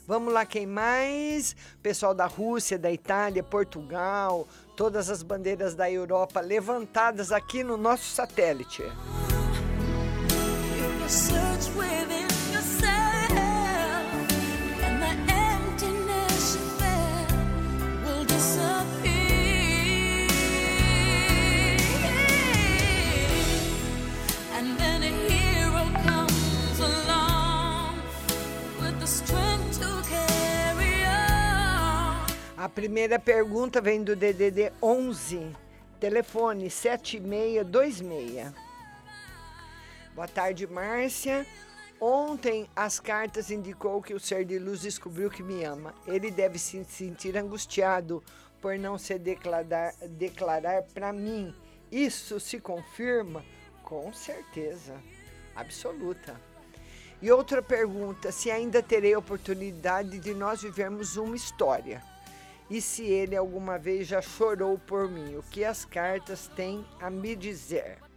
Vamos 0.07 0.33
lá, 0.33 0.45
quem 0.45 0.65
mais? 0.65 1.55
Pessoal 1.83 2.15
da 2.15 2.25
Rússia, 2.25 2.79
da 2.79 2.91
Itália, 2.91 3.43
Portugal, 3.43 4.47
todas 4.77 5.09
as 5.09 5.21
bandeiras 5.21 5.75
da 5.75 5.91
Europa 5.91 6.39
levantadas 6.39 7.33
aqui 7.33 7.63
no 7.63 7.75
nosso 7.75 8.05
satélite. 8.05 8.83
A 32.55 32.69
primeira 32.69 33.17
pergunta 33.17 33.81
vem 33.81 34.03
do 34.03 34.15
DDD 34.15 34.71
11, 34.79 35.55
telefone 35.99 36.69
7626. 36.69 38.68
Boa 40.19 40.27
tarde, 40.27 40.67
Márcia. 40.67 41.47
Ontem 41.97 42.69
as 42.75 42.99
cartas 42.99 43.49
indicou 43.49 44.01
que 44.01 44.13
o 44.13 44.19
ser 44.19 44.43
de 44.43 44.59
luz 44.59 44.81
descobriu 44.81 45.29
que 45.29 45.41
me 45.41 45.63
ama. 45.63 45.95
Ele 46.05 46.29
deve 46.29 46.59
se 46.59 46.83
sentir 46.83 47.37
angustiado 47.37 48.21
por 48.59 48.77
não 48.77 48.97
se 48.97 49.17
declarar, 49.17 49.93
declarar 50.09 50.83
para 50.93 51.13
mim. 51.13 51.55
Isso 51.89 52.37
se 52.37 52.59
confirma? 52.59 53.45
Com 53.81 54.11
certeza, 54.11 55.01
absoluta. 55.55 56.35
E 57.21 57.31
outra 57.31 57.61
pergunta: 57.61 58.29
se 58.29 58.51
ainda 58.51 58.83
terei 58.83 59.15
oportunidade 59.15 60.19
de 60.19 60.33
nós 60.33 60.61
vivermos 60.61 61.15
uma 61.15 61.37
história? 61.37 62.03
E 62.69 62.81
se 62.81 63.05
ele 63.05 63.37
alguma 63.37 63.79
vez 63.79 64.05
já 64.05 64.21
chorou 64.21 64.77
por 64.79 65.09
mim? 65.09 65.37
O 65.37 65.43
que 65.43 65.63
as 65.63 65.85
cartas 65.85 66.49
têm 66.57 66.85
a 66.99 67.09
me 67.09 67.37
dizer? 67.37 68.08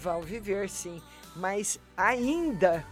Vão 0.00 0.22
viver 0.22 0.68
sim, 0.68 1.02
mas 1.34 1.78
ainda 1.96 2.84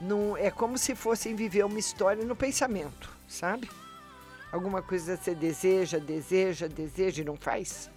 não 0.00 0.36
é 0.36 0.50
como 0.50 0.76
se 0.76 0.94
fossem 0.94 1.34
viver 1.34 1.64
uma 1.64 1.78
história 1.78 2.24
no 2.24 2.36
pensamento, 2.36 3.10
sabe? 3.26 3.70
Alguma 4.52 4.82
coisa 4.82 5.16
você 5.16 5.34
deseja, 5.34 5.98
deseja, 5.98 6.68
deseja 6.68 7.22
e 7.22 7.24
não 7.24 7.36
faz? 7.36 7.90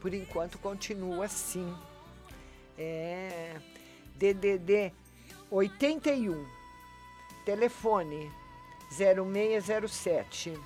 Por 0.00 0.12
enquanto 0.14 0.58
continua 0.58 1.24
assim. 1.24 1.74
É 2.76 3.56
DDD 4.16 4.92
81 5.50 6.46
telefone 7.44 8.30
0607. 8.90 10.58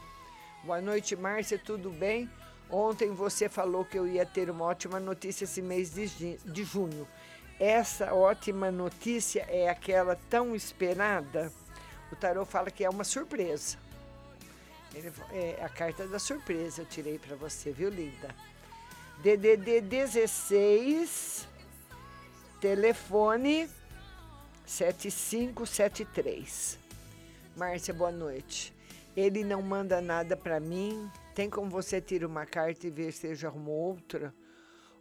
Boa 0.64 0.80
noite, 0.80 1.16
Márcia, 1.16 1.58
tudo 1.58 1.90
bem? 1.90 2.28
Ontem 2.70 3.10
você 3.12 3.48
falou 3.48 3.84
que 3.84 3.98
eu 3.98 4.06
ia 4.06 4.26
ter 4.26 4.50
uma 4.50 4.66
ótima 4.66 5.00
notícia 5.00 5.44
esse 5.44 5.62
mês 5.62 5.94
de, 5.94 6.36
de 6.36 6.64
junho. 6.64 7.08
Essa 7.58 8.14
ótima 8.14 8.70
notícia 8.70 9.44
é 9.48 9.68
aquela 9.68 10.14
tão 10.30 10.54
esperada? 10.54 11.52
O 12.12 12.16
tarô 12.16 12.44
fala 12.44 12.70
que 12.70 12.84
é 12.84 12.90
uma 12.90 13.04
surpresa. 13.04 13.76
Ele- 14.94 15.12
é 15.32 15.58
a 15.62 15.68
carta 15.68 16.06
da 16.06 16.18
surpresa 16.18 16.82
eu 16.82 16.86
tirei 16.86 17.18
para 17.18 17.36
você, 17.36 17.70
viu, 17.72 17.88
linda? 17.90 18.34
DDD 19.22 19.80
16, 19.80 21.48
telefone 22.60 23.68
7573. 24.64 26.78
Márcia, 27.56 27.92
boa 27.92 28.12
noite. 28.12 28.72
Ele 29.16 29.42
não 29.42 29.60
manda 29.60 30.00
nada 30.00 30.36
para 30.36 30.60
mim. 30.60 31.10
Tem 31.34 31.50
como 31.50 31.68
você 31.68 32.00
tirar 32.00 32.28
uma 32.28 32.46
carta 32.46 32.86
e 32.86 32.90
ver 32.90 33.10
se 33.12 33.34
já 33.34 33.48
arrumou 33.48 33.74
outra? 33.74 34.32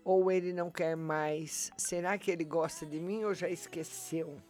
Ou 0.08 0.32
ele 0.32 0.54
não 0.54 0.72
quer 0.72 0.96
mais? 0.96 1.70
Será 1.76 2.18
que 2.18 2.32
ele 2.32 2.46
gosta 2.46 2.86
de 2.86 2.98
mim 2.98 3.26
ou 3.26 3.34
já 3.34 3.50
esqueceu? 3.50 4.42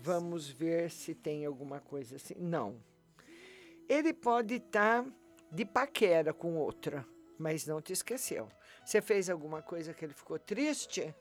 Vamos 0.00 0.48
ver 0.48 0.90
se 0.90 1.14
tem 1.14 1.44
alguma 1.44 1.78
coisa 1.78 2.16
assim. 2.16 2.34
Não. 2.38 2.82
Ele 3.86 4.14
pode 4.14 4.54
estar 4.54 5.04
de 5.52 5.66
paquera 5.66 6.32
com 6.32 6.56
outra, 6.56 7.06
mas 7.38 7.66
não 7.66 7.82
te 7.82 7.92
esqueceu. 7.92 8.48
Você 8.82 9.02
fez 9.02 9.28
alguma 9.28 9.60
coisa 9.60 9.92
que 9.92 10.06
ele 10.06 10.14
ficou 10.14 10.38
triste? 10.38 11.14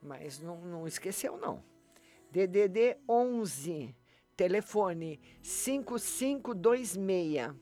Mas 0.00 0.38
não, 0.38 0.60
não 0.60 0.86
esqueceu, 0.86 1.36
não. 1.36 1.64
DDD 2.30 2.98
11, 3.08 3.96
telefone 4.36 5.20
5526. 5.42 7.52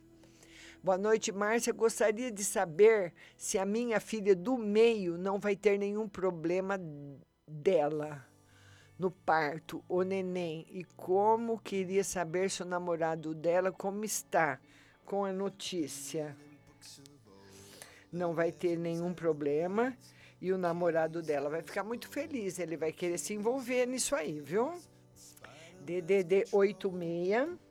Boa 0.80 0.96
noite, 0.96 1.32
Márcia. 1.32 1.72
Gostaria 1.72 2.30
de 2.30 2.44
saber 2.44 3.12
se 3.36 3.58
a 3.58 3.66
minha 3.66 3.98
filha 3.98 4.34
do 4.34 4.56
meio 4.56 5.18
não 5.18 5.38
vai 5.40 5.56
ter 5.56 5.76
nenhum 5.76 6.08
problema 6.08 6.80
dela 7.46 8.24
no 8.96 9.10
parto, 9.10 9.84
o 9.88 10.02
neném, 10.02 10.66
e 10.70 10.84
como 10.96 11.58
queria 11.58 12.02
saber 12.04 12.48
se 12.50 12.62
o 12.62 12.66
namorado 12.66 13.34
dela 13.34 13.72
como 13.72 14.04
está 14.04 14.60
com 15.04 15.24
a 15.24 15.32
notícia. 15.32 16.36
Não 18.12 18.32
vai 18.32 18.52
ter 18.52 18.76
nenhum 18.76 19.12
problema 19.12 19.96
e 20.40 20.52
o 20.52 20.58
namorado 20.58 21.22
dela 21.22 21.50
vai 21.50 21.62
ficar 21.62 21.82
muito 21.82 22.08
feliz, 22.08 22.58
ele 22.58 22.76
vai 22.76 22.92
querer 22.92 23.18
se 23.18 23.34
envolver 23.34 23.86
nisso 23.86 24.14
aí, 24.14 24.40
viu? 24.40 24.72
DDD 25.80 26.46
86 26.52 27.67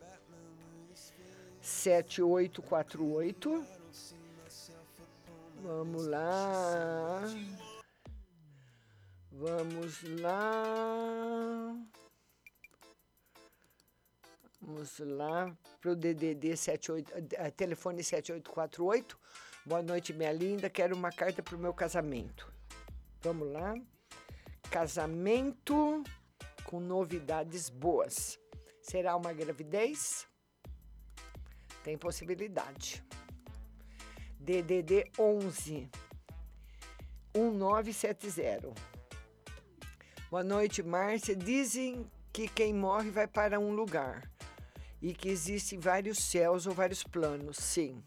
7848 1.68 3.66
Vamos 5.62 6.08
lá. 6.08 7.22
Vamos 9.32 10.02
lá. 10.22 11.76
Vamos 14.62 15.00
lá 15.00 15.58
para 15.82 15.92
o 15.92 15.96
DDD 15.96 16.56
78, 16.56 17.12
eh, 17.34 17.52
telefone 17.52 18.02
7848. 18.02 19.20
Boa 19.66 19.82
noite, 19.82 20.14
minha 20.14 20.32
linda. 20.32 20.70
Quero 20.70 20.96
uma 20.96 21.12
carta 21.12 21.44
para 21.44 21.56
o 21.56 21.60
meu 21.60 21.74
casamento. 21.74 22.50
Vamos 23.22 23.52
lá. 23.52 23.76
Casamento 24.72 26.02
com 26.64 26.80
novidades 26.80 27.70
boas. 27.70 28.40
Será 28.82 29.18
uma 29.18 29.34
gravidez? 29.34 30.26
Tem 31.88 31.98
possibilidade. 31.98 33.02
DDD 34.42 35.10
11 35.18 35.90
1970. 37.34 38.74
Boa 40.30 40.44
noite, 40.44 40.84
Márcia. 40.84 41.34
Dizem 41.34 42.06
que 42.34 42.50
quem 42.50 42.74
morre 42.74 43.10
vai 43.10 43.26
para 43.26 43.58
um 43.58 43.72
lugar 43.72 44.30
e 45.02 45.14
que 45.14 45.30
existem 45.30 45.80
vários 45.80 46.18
céus 46.18 46.68
ou 46.68 46.74
vários 46.74 47.06
planos. 47.06 47.56
Sim. 47.56 48.04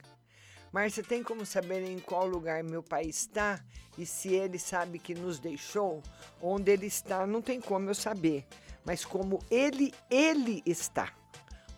Márcia, 0.70 1.02
tem 1.02 1.22
como 1.22 1.46
saber 1.46 1.82
em 1.82 1.98
qual 2.00 2.26
lugar 2.26 2.62
meu 2.62 2.82
pai 2.82 3.04
está 3.04 3.64
e 3.96 4.04
se 4.04 4.34
ele 4.34 4.58
sabe 4.58 4.98
que 4.98 5.14
nos 5.14 5.38
deixou? 5.38 6.02
Onde 6.42 6.70
ele 6.70 6.86
está, 6.86 7.26
não 7.26 7.40
tem 7.40 7.58
como 7.62 7.88
eu 7.88 7.94
saber, 7.94 8.46
mas 8.84 9.06
como 9.06 9.38
ele, 9.50 9.94
ele 10.10 10.62
está. 10.66 11.14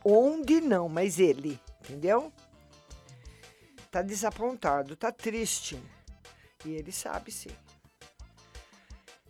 Onde 0.05 0.61
não, 0.61 0.89
mas 0.89 1.21
ele, 1.21 1.61
entendeu? 1.83 2.33
Tá 3.91 4.01
desapontado, 4.03 4.97
tá 4.97 5.13
triste. 5.13 5.83
E 6.65 6.71
ele 6.71 6.93
sabe 6.93 7.31
sim. 7.31 7.51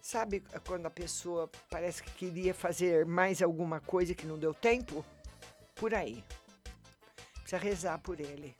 Sabe 0.00 0.42
quando 0.66 0.86
a 0.86 0.90
pessoa 0.90 1.50
parece 1.70 2.02
que 2.02 2.10
queria 2.12 2.52
fazer 2.52 3.06
mais 3.06 3.40
alguma 3.40 3.80
coisa 3.80 4.14
que 4.14 4.26
não 4.26 4.38
deu 4.38 4.52
tempo? 4.52 5.04
Por 5.74 5.94
aí. 5.94 6.22
Precisa 7.40 7.56
rezar 7.56 7.98
por 7.98 8.20
ele. 8.20 8.54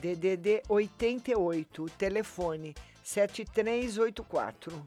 DDD 0.00 0.62
88, 0.68 1.86
telefone 1.90 2.74
7384. 3.04 4.84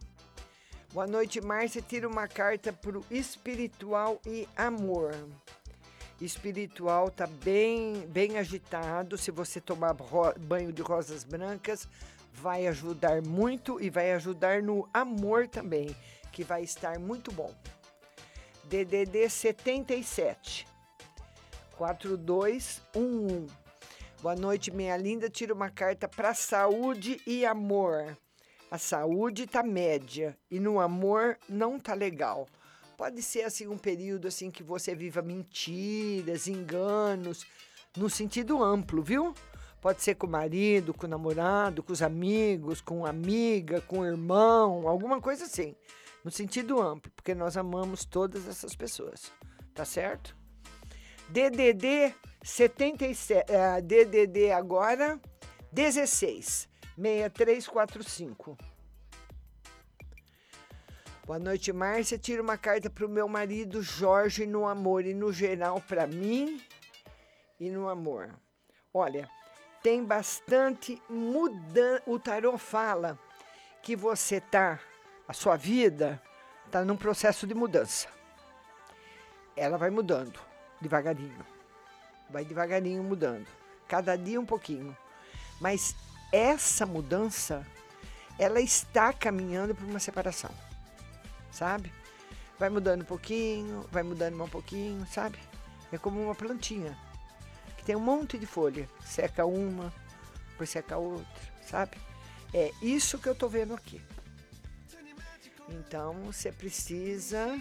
Boa 0.94 1.08
noite, 1.08 1.40
Márcia. 1.40 1.82
Tira 1.82 2.08
uma 2.08 2.28
carta 2.28 2.74
para 2.74 3.00
o 3.00 3.06
espiritual 3.10 4.22
e 4.26 4.48
amor. 4.58 5.14
Espiritual 6.22 7.10
tá 7.10 7.26
bem, 7.26 8.08
bem 8.08 8.38
agitado. 8.38 9.18
Se 9.18 9.32
você 9.32 9.60
tomar 9.60 9.96
banho 10.40 10.72
de 10.72 10.84
rosas 10.84 11.24
brancas, 11.24 11.88
vai 12.32 12.68
ajudar 12.68 13.24
muito 13.24 13.82
e 13.82 13.90
vai 13.90 14.12
ajudar 14.14 14.62
no 14.62 14.88
amor 14.94 15.48
também, 15.48 15.96
que 16.32 16.44
vai 16.44 16.62
estar 16.62 17.00
muito 17.00 17.32
bom. 17.32 17.52
DDD 18.66 19.28
77 19.28 20.68
4211. 21.76 23.48
Boa 24.22 24.36
noite, 24.36 24.70
minha 24.70 24.96
linda. 24.96 25.28
Tira 25.28 25.56
uma 25.56 25.72
carta 25.72 26.08
para 26.08 26.36
saúde 26.36 27.20
e 27.26 27.44
amor. 27.44 28.16
A 28.70 28.78
saúde 28.78 29.48
tá 29.48 29.64
média 29.64 30.38
e 30.52 30.60
no 30.60 30.80
amor 30.80 31.40
não 31.50 31.80
tá 31.80 31.96
legal. 31.96 32.48
Pode 33.02 33.24
ser 33.24 33.42
assim 33.42 33.68
um 33.68 33.80
período 33.80 34.28
assim 34.28 34.52
que 34.52 34.62
você 34.62 34.94
viva 34.94 35.24
mentiras, 35.24 36.46
enganos, 36.48 37.48
no 37.98 38.08
sentido 38.08 38.64
amplo, 38.64 39.02
viu? 39.02 39.34
Pode 39.82 40.04
ser 40.04 40.14
com 40.14 40.28
o 40.28 40.30
marido, 40.30 40.94
com 40.94 41.08
o 41.08 41.10
namorado, 41.10 41.82
com 41.82 41.92
os 41.92 42.04
amigos, 42.04 42.80
com 42.80 43.04
amiga, 43.04 43.82
com 43.82 44.02
o 44.02 44.06
irmão, 44.06 44.88
alguma 44.88 45.20
coisa 45.20 45.46
assim. 45.46 45.76
No 46.24 46.30
sentido 46.30 46.80
amplo, 46.80 47.12
porque 47.16 47.34
nós 47.34 47.58
amamos 47.58 48.06
todas 48.06 48.48
essas 48.48 48.76
pessoas. 48.76 49.32
Tá 49.74 49.84
certo? 49.84 50.38
DDD 51.28 52.14
77, 52.44 53.52
uh, 53.52 53.82
DDD 53.82 54.52
agora 54.52 55.20
16 55.72 56.70
6345. 56.96 58.71
Boa 61.32 61.40
noite, 61.40 61.72
Márcia. 61.72 62.18
Tira 62.18 62.42
uma 62.42 62.58
carta 62.58 62.90
para 62.90 63.06
o 63.06 63.10
meu 63.10 63.26
marido 63.26 63.82
Jorge 63.82 64.46
no 64.46 64.68
amor 64.68 65.06
e 65.06 65.14
no 65.14 65.32
geral 65.32 65.80
para 65.80 66.06
mim 66.06 66.62
e 67.58 67.70
no 67.70 67.88
amor. 67.88 68.38
Olha, 68.94 69.30
tem 69.82 70.04
bastante 70.04 71.02
mudança. 71.10 72.04
O 72.06 72.20
tarô 72.20 72.58
fala 72.58 73.18
que 73.82 73.96
você 73.96 74.42
tá, 74.42 74.78
a 75.26 75.32
sua 75.32 75.56
vida 75.56 76.22
tá 76.70 76.84
num 76.84 76.98
processo 76.98 77.48
de 77.48 77.56
mudança. 77.56 78.10
Ela 79.56 79.78
vai 79.78 79.90
mudando 79.90 80.38
devagarinho. 80.82 81.46
Vai 82.30 82.44
devagarinho 82.44 83.02
mudando. 83.02 83.48
Cada 83.88 84.18
dia 84.18 84.38
um 84.38 84.46
pouquinho. 84.46 84.98
Mas 85.62 85.96
essa 86.30 86.86
mudança, 86.86 87.66
ela 88.38 88.60
está 88.60 89.14
caminhando 89.14 89.74
para 89.74 89.86
uma 89.86 89.98
separação, 89.98 90.52
sabe? 91.52 91.92
Vai 92.58 92.70
mudando 92.70 93.02
um 93.02 93.06
pouquinho, 93.06 93.86
vai 93.92 94.04
mudando 94.04 94.42
um 94.42 94.48
pouquinho, 94.48 95.06
sabe? 95.08 95.38
É 95.92 95.98
como 95.98 96.22
uma 96.22 96.36
plantinha 96.36 96.98
que 97.78 97.84
tem 97.84 97.96
um 97.96 98.00
monte 98.00 98.38
de 98.38 98.46
folha, 98.46 98.88
seca 99.04 99.46
uma, 99.46 99.92
depois 100.52 100.70
seca 100.70 100.98
outra, 100.98 101.28
sabe? 101.66 101.98
É 102.54 102.72
isso 102.82 103.18
que 103.18 103.28
eu 103.28 103.34
tô 103.34 103.50
vendo 103.50 103.74
aqui. 103.74 104.00
Então 105.68 106.14
você 106.26 106.52
precisa 106.52 107.60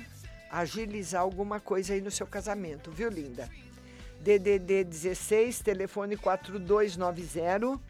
agilizar 0.50 1.22
alguma 1.22 1.58
coisa 1.60 1.94
aí 1.94 2.00
no 2.00 2.10
seu 2.10 2.26
casamento, 2.26 2.90
viu, 2.90 3.08
linda? 3.08 3.48
DDD 4.20 4.84
16, 4.84 5.60
telefone 5.60 6.16
4290 6.16 7.80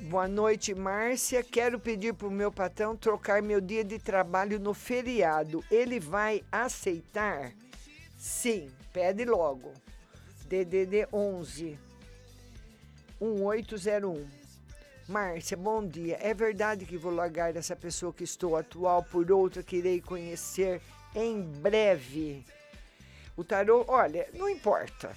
Boa 0.00 0.28
noite, 0.28 0.76
Márcia. 0.76 1.42
Quero 1.42 1.80
pedir 1.80 2.14
para 2.14 2.28
o 2.28 2.30
meu 2.30 2.52
patrão 2.52 2.96
trocar 2.96 3.42
meu 3.42 3.60
dia 3.60 3.82
de 3.82 3.98
trabalho 3.98 4.60
no 4.60 4.72
feriado. 4.72 5.64
Ele 5.68 5.98
vai 5.98 6.44
aceitar? 6.52 7.52
Sim, 8.16 8.70
pede 8.92 9.24
logo. 9.24 9.72
DDD 10.46 11.08
11 11.12 11.76
1801. 13.20 14.24
Márcia, 15.08 15.56
bom 15.56 15.84
dia. 15.84 16.16
É 16.20 16.32
verdade 16.32 16.86
que 16.86 16.96
vou 16.96 17.12
largar 17.12 17.56
essa 17.56 17.74
pessoa 17.74 18.12
que 18.12 18.22
estou 18.22 18.56
atual 18.56 19.02
por 19.02 19.32
outra 19.32 19.64
que 19.64 19.78
irei 19.78 20.00
conhecer 20.00 20.80
em 21.12 21.42
breve? 21.42 22.46
O 23.36 23.42
tarô, 23.42 23.84
olha, 23.88 24.28
não 24.32 24.48
importa. 24.48 25.10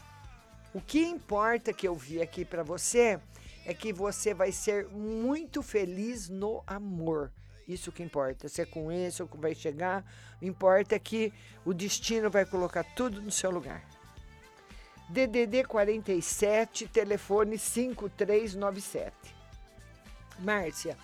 O 0.73 0.81
que 0.81 1.05
importa 1.05 1.71
que 1.71 1.87
eu 1.87 1.93
vi 1.93 2.19
aqui 2.19 2.43
para 2.43 2.63
você 2.63 3.19
é 3.65 3.73
que 3.73 3.93
você 3.93 4.33
vai 4.33 4.51
ser 4.51 4.87
muito 4.87 5.61
feliz 5.61 6.29
no 6.29 6.63
amor. 6.65 7.31
Isso 7.67 7.91
que 7.91 8.03
importa. 8.03 8.49
Se 8.49 8.61
é 8.61 8.65
com 8.65 8.91
esse 8.91 9.21
ou 9.21 9.27
que 9.27 9.37
vai 9.37 9.53
chegar, 9.55 10.03
importa 10.41 10.95
é 10.95 10.99
que 10.99 11.31
o 11.63 11.73
destino 11.73 12.29
vai 12.29 12.45
colocar 12.45 12.83
tudo 12.83 13.21
no 13.21 13.31
seu 13.31 13.51
lugar. 13.51 13.83
DDD 15.09 15.65
47, 15.65 16.87
telefone 16.87 17.57
5397. 17.57 19.13
Márcia, 20.39 20.97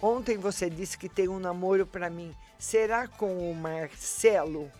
ontem 0.00 0.36
você 0.36 0.68
disse 0.68 0.98
que 0.98 1.08
tem 1.08 1.28
um 1.28 1.38
namoro 1.38 1.86
para 1.86 2.10
mim. 2.10 2.34
Será 2.58 3.08
com 3.08 3.50
o 3.50 3.54
Marcelo? 3.54 4.70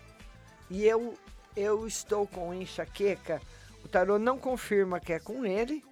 E 0.69 0.85
eu 0.85 1.15
eu 1.57 1.87
estou 1.87 2.27
com 2.27 2.55
enxaqueca. 2.55 3.41
O 3.85 3.89
tarô 3.89 4.19
não 4.19 4.39
confirma 4.39 5.01
que 5.01 5.13
é 5.13 5.19
com 5.19 5.45
ele, 5.45 5.85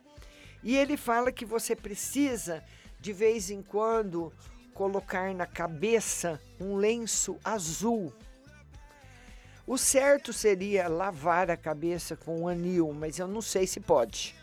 e 0.63 0.77
ele 0.77 0.97
fala 0.97 1.33
que 1.33 1.45
você 1.45 1.75
precisa, 1.75 2.63
de 3.01 3.13
vez 3.13 3.51
em 3.51 3.63
quando, 3.63 4.33
colocar 4.75 5.35
na 5.35 5.47
cabeça 5.47 6.41
um 6.61 6.77
lenço 6.77 7.39
azul. 7.45 8.13
O 9.67 9.79
certo 9.79 10.33
seria 10.33 10.89
lavar 10.89 11.51
a 11.51 11.57
cabeça 11.57 12.17
com 12.17 12.41
um 12.41 12.49
anil, 12.49 12.93
mas 12.93 13.19
eu 13.19 13.29
não 13.29 13.41
sei 13.41 13.67
se 13.67 13.81
pode. 13.81 14.35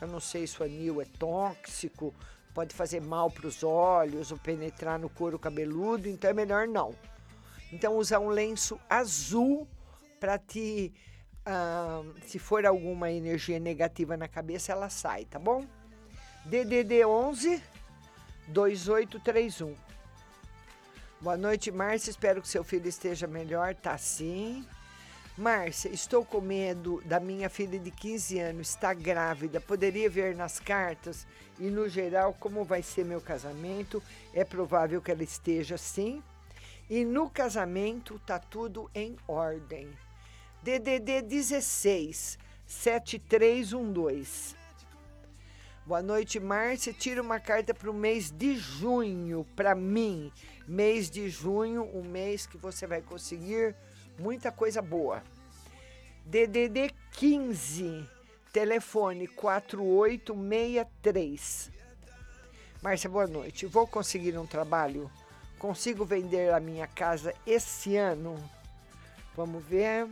Eu 0.00 0.08
não 0.08 0.20
sei 0.20 0.46
se 0.46 0.60
o 0.60 0.64
anil 0.64 1.00
é 1.00 1.04
tóxico, 1.18 2.14
pode 2.54 2.74
fazer 2.74 3.00
mal 3.00 3.30
para 3.30 3.46
os 3.46 3.62
olhos 3.62 4.30
ou 4.30 4.38
penetrar 4.38 4.98
no 4.98 5.08
couro 5.08 5.38
cabeludo, 5.38 6.08
então 6.08 6.30
é 6.30 6.34
melhor 6.34 6.68
não. 6.68 6.94
Então 7.72 7.96
usar 7.96 8.18
um 8.18 8.28
lenço 8.28 8.78
azul 8.88 9.66
para 10.18 10.38
te 10.38 10.92
se 12.26 12.38
for 12.38 12.66
alguma 12.66 13.10
energia 13.10 13.58
negativa 13.58 14.16
na 14.16 14.28
cabeça, 14.28 14.72
ela 14.72 14.88
sai, 14.88 15.24
tá 15.24 15.38
bom? 15.38 15.66
DDD 16.44 17.04
11 17.04 17.62
2831. 18.48 19.74
Boa 21.20 21.36
noite, 21.36 21.70
Márcia. 21.70 22.10
Espero 22.10 22.40
que 22.40 22.48
seu 22.48 22.64
filho 22.64 22.88
esteja 22.88 23.26
melhor. 23.26 23.74
Tá 23.74 23.96
sim. 23.98 24.66
Márcia, 25.36 25.88
estou 25.90 26.24
com 26.24 26.40
medo 26.40 27.02
da 27.04 27.20
minha 27.20 27.48
filha 27.48 27.78
de 27.78 27.90
15 27.90 28.38
anos, 28.40 28.70
está 28.70 28.92
grávida. 28.92 29.60
Poderia 29.60 30.10
ver 30.10 30.34
nas 30.34 30.58
cartas 30.58 31.26
e 31.58 31.64
no 31.64 31.88
geral 31.88 32.34
como 32.38 32.64
vai 32.64 32.82
ser 32.82 33.04
meu 33.04 33.20
casamento? 33.20 34.02
É 34.34 34.44
provável 34.44 35.00
que 35.00 35.10
ela 35.10 35.22
esteja 35.22 35.78
sim. 35.78 36.22
E 36.88 37.04
no 37.04 37.30
casamento 37.30 38.18
tá 38.26 38.38
tudo 38.38 38.90
em 38.94 39.16
ordem. 39.28 39.88
DDD 40.62 41.22
16 41.22 42.38
7312. 42.66 44.54
Boa 45.86 46.02
noite, 46.02 46.38
Márcia. 46.38 46.92
Tira 46.92 47.22
uma 47.22 47.40
carta 47.40 47.72
para 47.72 47.90
o 47.90 47.94
mês 47.94 48.30
de 48.30 48.56
junho, 48.56 49.46
para 49.56 49.74
mim. 49.74 50.30
Mês 50.68 51.08
de 51.08 51.30
junho, 51.30 51.88
um 51.94 52.02
mês 52.02 52.46
que 52.46 52.58
você 52.58 52.86
vai 52.86 53.00
conseguir 53.00 53.74
muita 54.18 54.52
coisa 54.52 54.82
boa. 54.82 55.22
DDD 56.26 56.90
15, 57.12 58.06
telefone 58.52 59.26
4863. 59.28 61.70
Márcia, 62.82 63.08
boa 63.08 63.26
noite. 63.26 63.64
Vou 63.64 63.86
conseguir 63.86 64.36
um 64.36 64.46
trabalho? 64.46 65.10
Consigo 65.58 66.04
vender 66.04 66.52
a 66.52 66.60
minha 66.60 66.86
casa 66.86 67.34
esse 67.46 67.96
ano? 67.96 68.36
Vamos 69.34 69.64
ver. 69.64 70.06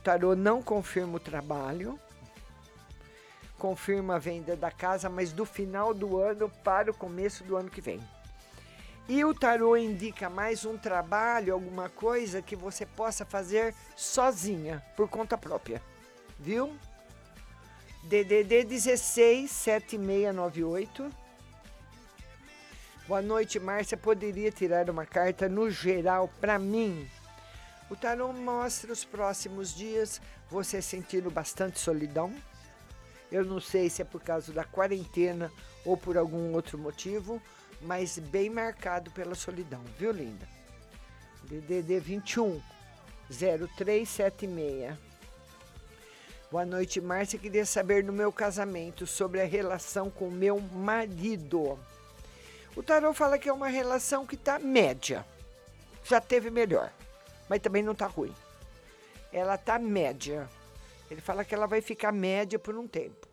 O 0.00 0.02
tarô 0.02 0.34
não 0.34 0.62
confirma 0.62 1.16
o 1.16 1.20
trabalho, 1.20 2.00
confirma 3.58 4.14
a 4.14 4.18
venda 4.18 4.56
da 4.56 4.70
casa, 4.70 5.10
mas 5.10 5.30
do 5.30 5.44
final 5.44 5.92
do 5.92 6.18
ano 6.18 6.48
para 6.64 6.90
o 6.90 6.94
começo 6.94 7.44
do 7.44 7.54
ano 7.54 7.68
que 7.68 7.82
vem. 7.82 8.00
E 9.06 9.22
o 9.26 9.34
tarô 9.34 9.76
indica 9.76 10.30
mais 10.30 10.64
um 10.64 10.78
trabalho, 10.78 11.52
alguma 11.52 11.90
coisa 11.90 12.40
que 12.40 12.56
você 12.56 12.86
possa 12.86 13.26
fazer 13.26 13.74
sozinha, 13.94 14.82
por 14.96 15.06
conta 15.06 15.36
própria. 15.36 15.82
Viu? 16.38 16.74
DDD 18.04 18.64
16 18.64 19.50
7698. 19.50 21.10
Boa 23.06 23.20
noite, 23.20 23.60
Márcia. 23.60 23.98
Poderia 23.98 24.50
tirar 24.50 24.88
uma 24.88 25.04
carta 25.04 25.46
no 25.46 25.70
geral 25.70 26.26
para 26.40 26.58
mim? 26.58 27.06
O 27.90 27.96
tarô 27.96 28.32
mostra 28.32 28.92
os 28.92 29.04
próximos 29.04 29.74
dias 29.74 30.20
você 30.48 30.80
sentindo 30.80 31.28
bastante 31.28 31.80
solidão. 31.80 32.32
Eu 33.32 33.44
não 33.44 33.60
sei 33.60 33.90
se 33.90 34.00
é 34.00 34.04
por 34.04 34.22
causa 34.22 34.52
da 34.52 34.62
quarentena 34.62 35.50
ou 35.84 35.96
por 35.96 36.16
algum 36.16 36.54
outro 36.54 36.78
motivo, 36.78 37.42
mas 37.82 38.16
bem 38.16 38.48
marcado 38.48 39.10
pela 39.10 39.34
solidão, 39.34 39.82
viu, 39.98 40.12
linda? 40.12 40.48
DDD 41.42 41.98
21 41.98 42.62
0376. 43.28 44.96
Boa 46.48 46.64
noite, 46.64 47.00
Márcia. 47.00 47.40
Queria 47.40 47.66
saber 47.66 48.04
no 48.04 48.12
meu 48.12 48.32
casamento 48.32 49.04
sobre 49.04 49.40
a 49.40 49.44
relação 49.44 50.08
com 50.10 50.30
meu 50.30 50.60
marido. 50.60 51.76
O 52.76 52.84
tarô 52.84 53.12
fala 53.12 53.38
que 53.38 53.48
é 53.48 53.52
uma 53.52 53.68
relação 53.68 54.24
que 54.24 54.36
está 54.36 54.60
média. 54.60 55.26
Já 56.04 56.20
teve 56.20 56.50
melhor 56.50 56.92
mas 57.50 57.58
também 57.58 57.82
não 57.82 57.90
está 57.90 58.06
ruim. 58.06 58.32
Ela 59.32 59.56
está 59.56 59.76
média. 59.76 60.48
Ele 61.10 61.20
fala 61.20 61.44
que 61.44 61.52
ela 61.52 61.66
vai 61.66 61.80
ficar 61.80 62.12
média 62.12 62.60
por 62.60 62.76
um 62.76 62.86
tempo. 62.86 63.26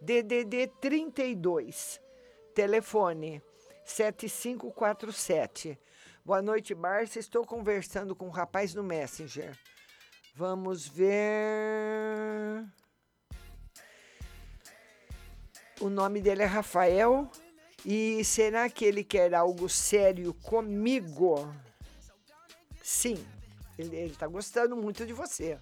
DDD 0.00 0.68
32, 0.80 2.00
telefone 2.54 3.42
7547. 3.84 5.76
Boa 6.24 6.40
noite, 6.40 6.72
Márcia. 6.72 7.18
Estou 7.18 7.44
conversando 7.44 8.14
com 8.14 8.26
um 8.26 8.30
rapaz 8.30 8.76
no 8.76 8.82
Messenger. 8.84 9.58
Vamos 10.36 10.86
ver. 10.86 12.64
O 15.80 15.90
nome 15.90 16.20
dele 16.20 16.44
é 16.44 16.46
Rafael. 16.46 17.28
E 17.84 18.24
será 18.24 18.70
que 18.70 18.84
ele 18.84 19.02
quer 19.02 19.34
algo 19.34 19.68
sério 19.68 20.32
comigo? 20.32 21.52
Sim, 22.82 23.24
ele 23.78 23.96
está 23.96 24.26
gostando 24.26 24.76
muito 24.76 25.06
de 25.06 25.12
você. 25.12 25.58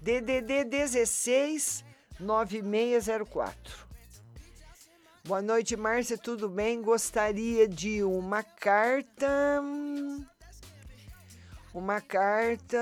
DDD 0.00 0.64
16 0.64 1.82
9604. 2.20 3.86
Boa 5.24 5.42
noite, 5.42 5.74
Márcia, 5.74 6.18
tudo 6.18 6.48
bem? 6.48 6.82
Gostaria 6.82 7.66
de 7.66 8.04
uma 8.04 8.42
carta. 8.42 9.62
Uma 11.74 12.00
carta 12.00 12.78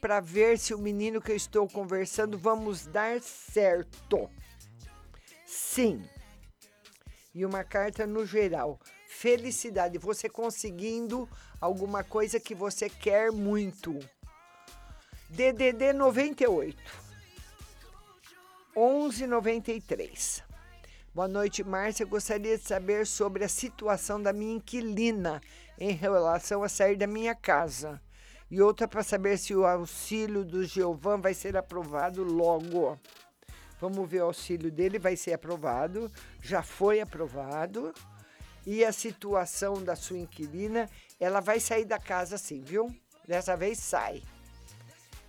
para 0.00 0.20
ver 0.20 0.58
se 0.58 0.74
o 0.74 0.78
menino 0.78 1.20
que 1.20 1.32
eu 1.32 1.36
estou 1.36 1.68
conversando 1.68 2.36
vamos 2.36 2.86
dar 2.86 3.20
certo. 3.20 4.28
Sim. 5.46 6.04
E 7.32 7.46
uma 7.46 7.62
carta 7.62 8.06
no 8.06 8.26
geral. 8.26 8.80
Felicidade, 9.06 9.98
você 9.98 10.28
conseguindo 10.28 11.28
alguma 11.60 12.02
coisa 12.02 12.40
que 12.40 12.54
você 12.54 12.88
quer 12.88 13.30
muito. 13.30 13.98
DDD 15.28 15.92
98 15.92 16.76
1193. 18.74 20.42
Boa 21.14 21.28
noite, 21.28 21.62
Márcia. 21.62 22.06
Gostaria 22.06 22.56
de 22.56 22.64
saber 22.64 23.06
sobre 23.06 23.44
a 23.44 23.48
situação 23.48 24.22
da 24.22 24.32
minha 24.32 24.56
inquilina 24.56 25.40
em 25.78 25.92
relação 25.92 26.62
a 26.62 26.68
sair 26.68 26.96
da 26.96 27.06
minha 27.06 27.34
casa. 27.34 28.00
E 28.50 28.60
outra 28.60 28.88
para 28.88 29.02
saber 29.02 29.38
se 29.38 29.54
o 29.54 29.64
auxílio 29.64 30.44
do 30.44 30.64
Giovan 30.64 31.20
vai 31.20 31.34
ser 31.34 31.56
aprovado 31.56 32.24
logo. 32.24 32.98
Vamos 33.80 34.08
ver 34.08 34.22
o 34.22 34.26
auxílio 34.26 34.70
dele, 34.70 34.98
vai 34.98 35.16
ser 35.16 35.32
aprovado, 35.32 36.10
já 36.42 36.62
foi 36.62 37.00
aprovado. 37.00 37.94
E 38.66 38.84
a 38.84 38.92
situação 38.92 39.82
da 39.82 39.96
sua 39.96 40.18
inquilina, 40.18 40.88
ela 41.18 41.40
vai 41.40 41.58
sair 41.60 41.84
da 41.84 41.98
casa 41.98 42.36
sim, 42.36 42.60
viu? 42.60 42.94
Dessa 43.26 43.56
vez 43.56 43.78
sai. 43.78 44.22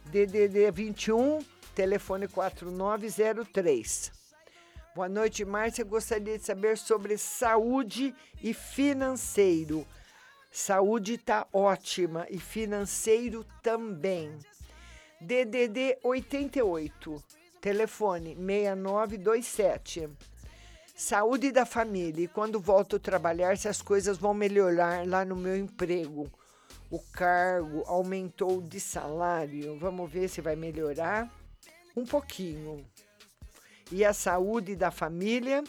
DDD 0.06 0.72
21, 0.72 1.40
telefone 1.74 2.28
4903. 2.28 4.12
Boa 4.94 5.08
noite, 5.08 5.46
Márcia. 5.46 5.86
Gostaria 5.86 6.38
de 6.38 6.46
saber 6.46 6.78
sobre 6.78 7.18
saúde 7.18 8.14
e 8.44 8.54
financeiro. 8.54 9.88
Saúde 10.52 11.14
está 11.14 11.48
ótima 11.54 12.28
e 12.30 12.38
financeiro 12.38 13.46
também. 13.64 14.38
DDD 15.22 15.98
88, 16.04 17.24
telefone 17.62 18.36
6927. 18.36 20.10
Saúde 21.02 21.52
da 21.52 21.66
família. 21.66 22.26
E 22.26 22.28
quando 22.28 22.60
volto 22.60 22.98
a 22.98 23.00
trabalhar, 23.00 23.58
se 23.58 23.68
as 23.68 23.82
coisas 23.82 24.20
vão 24.20 24.36
melhorar 24.36 25.08
lá 25.08 25.26
no 25.26 25.36
meu 25.36 25.58
emprego. 25.58 26.30
O 26.92 27.00
cargo 27.00 27.84
aumentou 27.88 28.62
de 28.62 28.80
salário. 28.80 29.80
Vamos 29.80 30.12
ver 30.12 30.28
se 30.30 30.42
vai 30.42 30.56
melhorar. 30.56 31.28
Um 31.98 32.06
pouquinho. 32.06 32.86
E 33.92 34.06
a 34.06 34.14
saúde 34.14 34.76
da 34.76 34.92
família, 34.92 35.64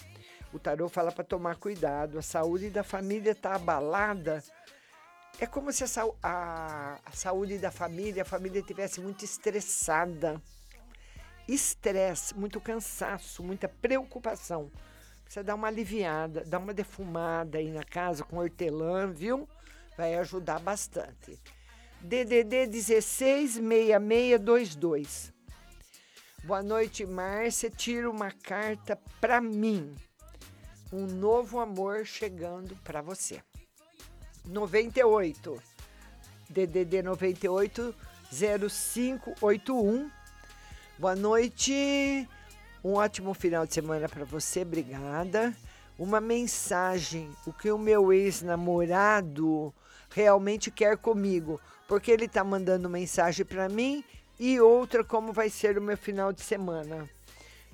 o 0.52 0.58
tarô 0.58 0.86
fala 0.90 1.10
para 1.10 1.24
tomar 1.24 1.56
cuidado. 1.56 2.18
A 2.18 2.22
saúde 2.22 2.68
da 2.68 2.84
família 2.84 3.32
está 3.32 3.54
abalada. 3.54 4.44
É 5.40 5.46
como 5.46 5.72
se 5.72 5.82
a, 5.82 5.88
a- 6.22 6.98
a 7.06 7.12
saúde 7.12 7.56
da 7.56 7.70
família, 7.70 8.20
a 8.20 8.26
família 8.26 8.60
tivesse 8.62 9.00
muito 9.00 9.24
estressada. 9.24 10.38
Estresse, 11.48 12.36
muito 12.36 12.60
cansaço, 12.60 13.42
muita 13.42 13.66
preocupação. 13.66 14.70
Precisa 15.32 15.44
dar 15.44 15.54
uma 15.54 15.68
aliviada, 15.68 16.44
dar 16.44 16.58
uma 16.58 16.74
defumada 16.74 17.56
aí 17.56 17.70
na 17.70 17.82
casa 17.82 18.22
com 18.22 18.36
hortelã, 18.36 19.10
viu? 19.10 19.48
Vai 19.96 20.14
ajudar 20.16 20.60
bastante. 20.60 21.40
DDD 22.02 22.66
166622. 22.66 25.32
Boa 26.44 26.62
noite, 26.62 27.06
Márcia. 27.06 27.70
Tira 27.70 28.10
uma 28.10 28.30
carta 28.30 28.94
para 29.22 29.40
mim. 29.40 29.96
Um 30.92 31.06
novo 31.06 31.60
amor 31.60 32.04
chegando 32.04 32.76
para 32.84 33.00
você. 33.00 33.42
98. 34.44 35.62
DDD 36.50 37.00
98 37.00 37.94
0581. 38.30 40.10
Boa 40.98 41.16
noite. 41.16 42.28
Um 42.84 42.94
ótimo 42.94 43.32
final 43.32 43.66
de 43.66 43.74
semana 43.74 44.08
para 44.08 44.24
você. 44.24 44.62
Obrigada. 44.62 45.54
Uma 45.98 46.20
mensagem, 46.20 47.30
o 47.46 47.52
que 47.52 47.70
o 47.70 47.78
meu 47.78 48.12
ex-namorado 48.12 49.72
realmente 50.10 50.70
quer 50.70 50.96
comigo, 50.96 51.60
porque 51.86 52.10
ele 52.10 52.26
tá 52.26 52.42
mandando 52.42 52.88
mensagem 52.88 53.44
para 53.46 53.68
mim 53.68 54.02
e 54.38 54.60
outra 54.60 55.04
como 55.04 55.32
vai 55.32 55.48
ser 55.48 55.78
o 55.78 55.82
meu 55.82 55.96
final 55.96 56.32
de 56.32 56.42
semana. 56.42 57.08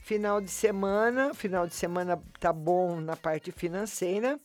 Final 0.02 0.40
de 0.40 0.50
semana, 0.50 1.32
final 1.32 1.66
de 1.66 1.74
semana 1.74 2.20
tá 2.38 2.52
bom 2.52 3.00
na 3.00 3.16
parte 3.16 3.52
financeira. 3.52 4.38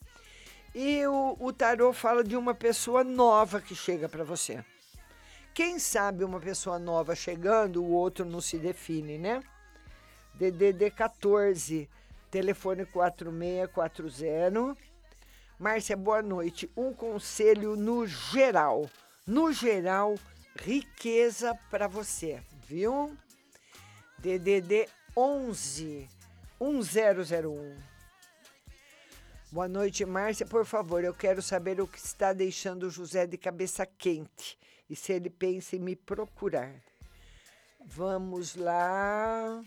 E 0.73 1.05
o, 1.05 1.37
o 1.39 1.51
tarô 1.53 1.93
fala 1.93 2.23
de 2.23 2.35
uma 2.35 2.53
pessoa 2.53 3.03
nova 3.03 3.59
que 3.59 3.75
chega 3.75 4.07
para 4.07 4.23
você. 4.23 4.63
Quem 5.53 5.77
sabe 5.77 6.23
uma 6.23 6.39
pessoa 6.39 6.79
nova 6.79 7.15
chegando, 7.15 7.83
o 7.83 7.91
outro 7.91 8.25
não 8.25 8.41
se 8.41 8.57
define, 8.57 9.17
né? 9.17 9.41
DDD 10.35 10.91
14, 10.91 11.89
telefone 12.31 12.85
4640. 12.85 14.75
Márcia, 15.59 15.95
boa 15.95 16.21
noite. 16.21 16.69
Um 16.75 16.93
conselho 16.93 17.75
no 17.75 18.05
geral. 18.07 18.89
No 19.25 19.53
geral, 19.53 20.15
riqueza 20.59 21.57
para 21.69 21.87
você, 21.87 22.41
viu? 22.67 23.15
DDD 24.19 24.89
11 25.15 26.09
1001. 26.59 27.93
Boa 29.51 29.67
noite, 29.67 30.03
Márcia. 30.03 30.45
Por 30.45 30.65
favor, 30.65 31.03
eu 31.03 31.13
quero 31.13 31.41
saber 31.41 31.79
o 31.79 31.87
que 31.87 31.99
está 31.99 32.33
deixando 32.33 32.87
o 32.87 32.89
José 32.89 33.27
de 33.27 33.37
cabeça 33.37 33.85
quente 33.85 34.57
e 34.89 34.95
se 34.95 35.13
ele 35.13 35.29
pensa 35.29 35.75
em 35.75 35.79
me 35.79 35.95
procurar. 35.95 36.73
Vamos 37.85 38.55
lá. 38.55 39.63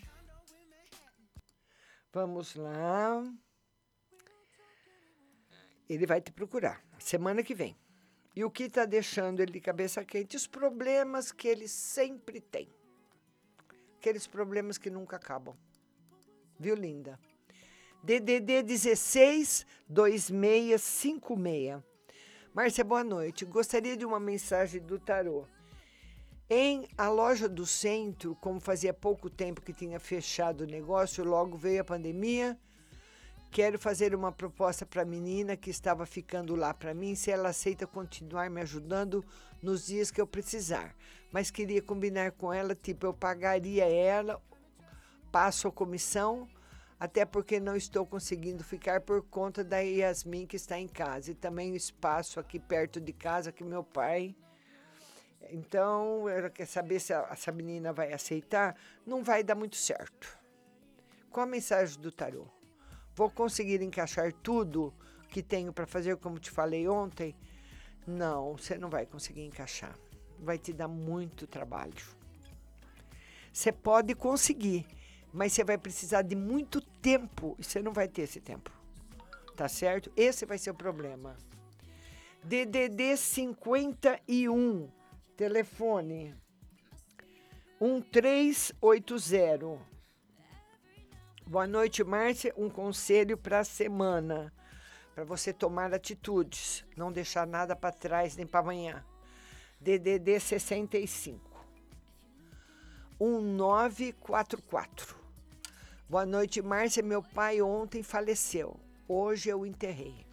Vamos 2.17 2.55
lá. 2.55 3.23
Ele 5.87 6.07
vai 6.07 6.19
te 6.19 6.33
procurar 6.33 6.83
semana 6.99 7.43
que 7.43 7.55
vem. 7.55 7.77
E 8.35 8.43
o 8.43 8.51
que 8.51 8.63
está 8.63 8.87
deixando 8.87 9.41
ele 9.41 9.53
de 9.53 9.61
cabeça 9.61 10.03
quente? 10.03 10.35
Os 10.35 10.47
problemas 10.47 11.31
que 11.31 11.47
ele 11.47 11.69
sempre 11.69 12.41
tem. 12.41 12.71
Aqueles 13.99 14.27
problemas 14.27 14.79
que 14.79 14.89
nunca 14.89 15.17
acabam. 15.17 15.55
Viu, 16.59 16.75
linda? 16.75 17.21
DDD 18.03 18.63
16 18.63 19.67
2656. 19.87 21.83
Márcia, 22.55 22.83
boa 22.83 23.05
noite. 23.05 23.45
Gostaria 23.45 23.95
de 23.95 24.07
uma 24.07 24.19
mensagem 24.19 24.81
do 24.81 24.99
tarô. 24.99 25.47
Em 26.49 26.87
a 26.97 27.09
loja 27.09 27.49
do 27.49 27.67
centro, 27.67 28.37
como 28.37 28.61
fazia 28.61 28.95
pouco 28.95 29.29
tempo 29.29 29.61
que 29.61 29.73
tinha 29.73 29.99
fechado 29.99 30.61
o 30.61 30.67
negócio, 30.67 31.25
logo 31.25 31.57
veio 31.57 31.81
a 31.81 31.85
pandemia. 31.85 32.57
Quero 33.51 33.81
fazer 33.81 34.15
uma 34.15 34.31
proposta 34.31 34.87
para 34.87 35.03
a 35.03 35.05
menina 35.05 35.57
que 35.57 35.71
estava 35.71 36.07
ficando 36.07 36.55
lá 36.55 36.73
para 36.73 36.95
mim, 36.95 37.17
se 37.17 37.33
ela 37.33 37.49
aceita 37.49 37.85
continuar 37.85 38.49
me 38.49 38.61
ajudando 38.61 39.25
nos 39.61 39.87
dias 39.87 40.13
que 40.13 40.21
eu 40.21 40.27
precisar. 40.27 40.95
Mas 41.33 41.51
queria 41.51 41.83
combinar 41.83 42.31
com 42.31 42.53
ela, 42.53 42.77
tipo, 42.77 43.07
eu 43.07 43.13
pagaria 43.13 43.85
ela, 43.85 44.41
passo 45.33 45.67
a 45.67 45.73
comissão, 45.73 46.49
até 47.01 47.25
porque 47.25 47.59
não 47.59 47.75
estou 47.75 48.07
conseguindo 48.07 48.63
ficar 48.63 49.01
por 49.01 49.21
conta 49.23 49.65
da 49.65 49.81
Yasmin 49.81 50.47
que 50.47 50.55
está 50.55 50.79
em 50.79 50.87
casa. 50.87 51.33
E 51.33 51.35
também 51.35 51.73
o 51.73 51.77
espaço 51.77 52.39
aqui 52.39 52.61
perto 52.61 53.01
de 53.01 53.13
casa 53.13 53.51
que 53.51 53.65
meu 53.65 53.83
pai. 53.83 54.37
Então, 55.51 56.29
ela 56.29 56.51
quer 56.51 56.67
saber 56.67 57.01
se 57.01 57.13
essa 57.13 57.53
menina 57.53 57.93
vai 57.93 58.13
aceitar. 58.13 58.77
Não 59.07 59.23
vai 59.23 59.45
dar 59.45 59.55
muito 59.55 59.77
certo. 59.77 60.39
Qual 61.31 61.45
a 61.45 61.49
mensagem 61.49 62.01
do 62.01 62.11
tarô? 62.11 62.47
Vou 63.15 63.31
conseguir 63.31 63.83
encaixar 63.83 64.33
tudo 64.33 64.93
que 65.29 65.43
tenho 65.43 65.73
para 65.73 65.87
fazer, 65.87 66.17
como 66.17 66.39
te 66.39 66.51
falei 66.51 66.89
ontem? 66.89 67.35
Não, 68.07 68.57
você 68.57 68.79
não 68.79 68.89
vai 68.89 69.07
conseguir 69.07 69.45
encaixar. 69.45 69.95
Vai 70.39 70.59
te 70.59 70.73
dar 70.73 70.89
muito 70.89 71.47
trabalho. 71.47 72.05
Você 73.53 73.73
pode 73.73 74.15
conseguir, 74.15 74.87
mas 75.33 75.53
você 75.53 75.65
vai 75.65 75.79
precisar 75.79 76.23
de 76.23 76.37
muito 76.37 76.81
tempo 76.81 77.57
e 77.59 77.65
você 77.65 77.81
não 77.81 77.93
vai 77.93 78.07
ter 78.07 78.23
esse 78.23 78.41
tempo. 78.41 78.71
Tá 79.57 79.69
certo? 79.69 80.13
Esse 80.15 80.45
vai 80.45 80.59
ser 80.59 80.71
o 80.71 80.75
problema. 80.75 81.37
DDD 82.45 83.17
51, 83.17 84.89
telefone 85.37 86.35
1380. 87.79 89.79
Boa 91.47 91.67
noite, 91.67 92.03
Márcia. 92.03 92.55
Um 92.57 92.71
conselho 92.71 93.37
para 93.37 93.59
a 93.61 93.65
semana. 93.65 94.51
Para 95.15 95.25
você 95.25 95.53
tomar 95.53 95.93
atitudes, 95.93 96.87
não 96.97 97.13
deixar 97.13 97.47
nada 97.47 97.77
para 97.77 97.93
trás 97.93 98.35
nem 98.37 98.47
para 98.47 98.61
amanhã. 98.61 99.05
DDD 99.79 100.41
65 100.41 101.45
1944. 103.21 105.15
Boa 106.09 106.25
noite, 106.25 106.63
Márcia. 106.63 107.03
Meu 107.03 107.23
pai 107.23 107.61
ontem 107.61 108.03
faleceu. 108.03 108.81
Hoje 109.07 109.51
eu 109.51 109.67
enterrei. 109.67 110.27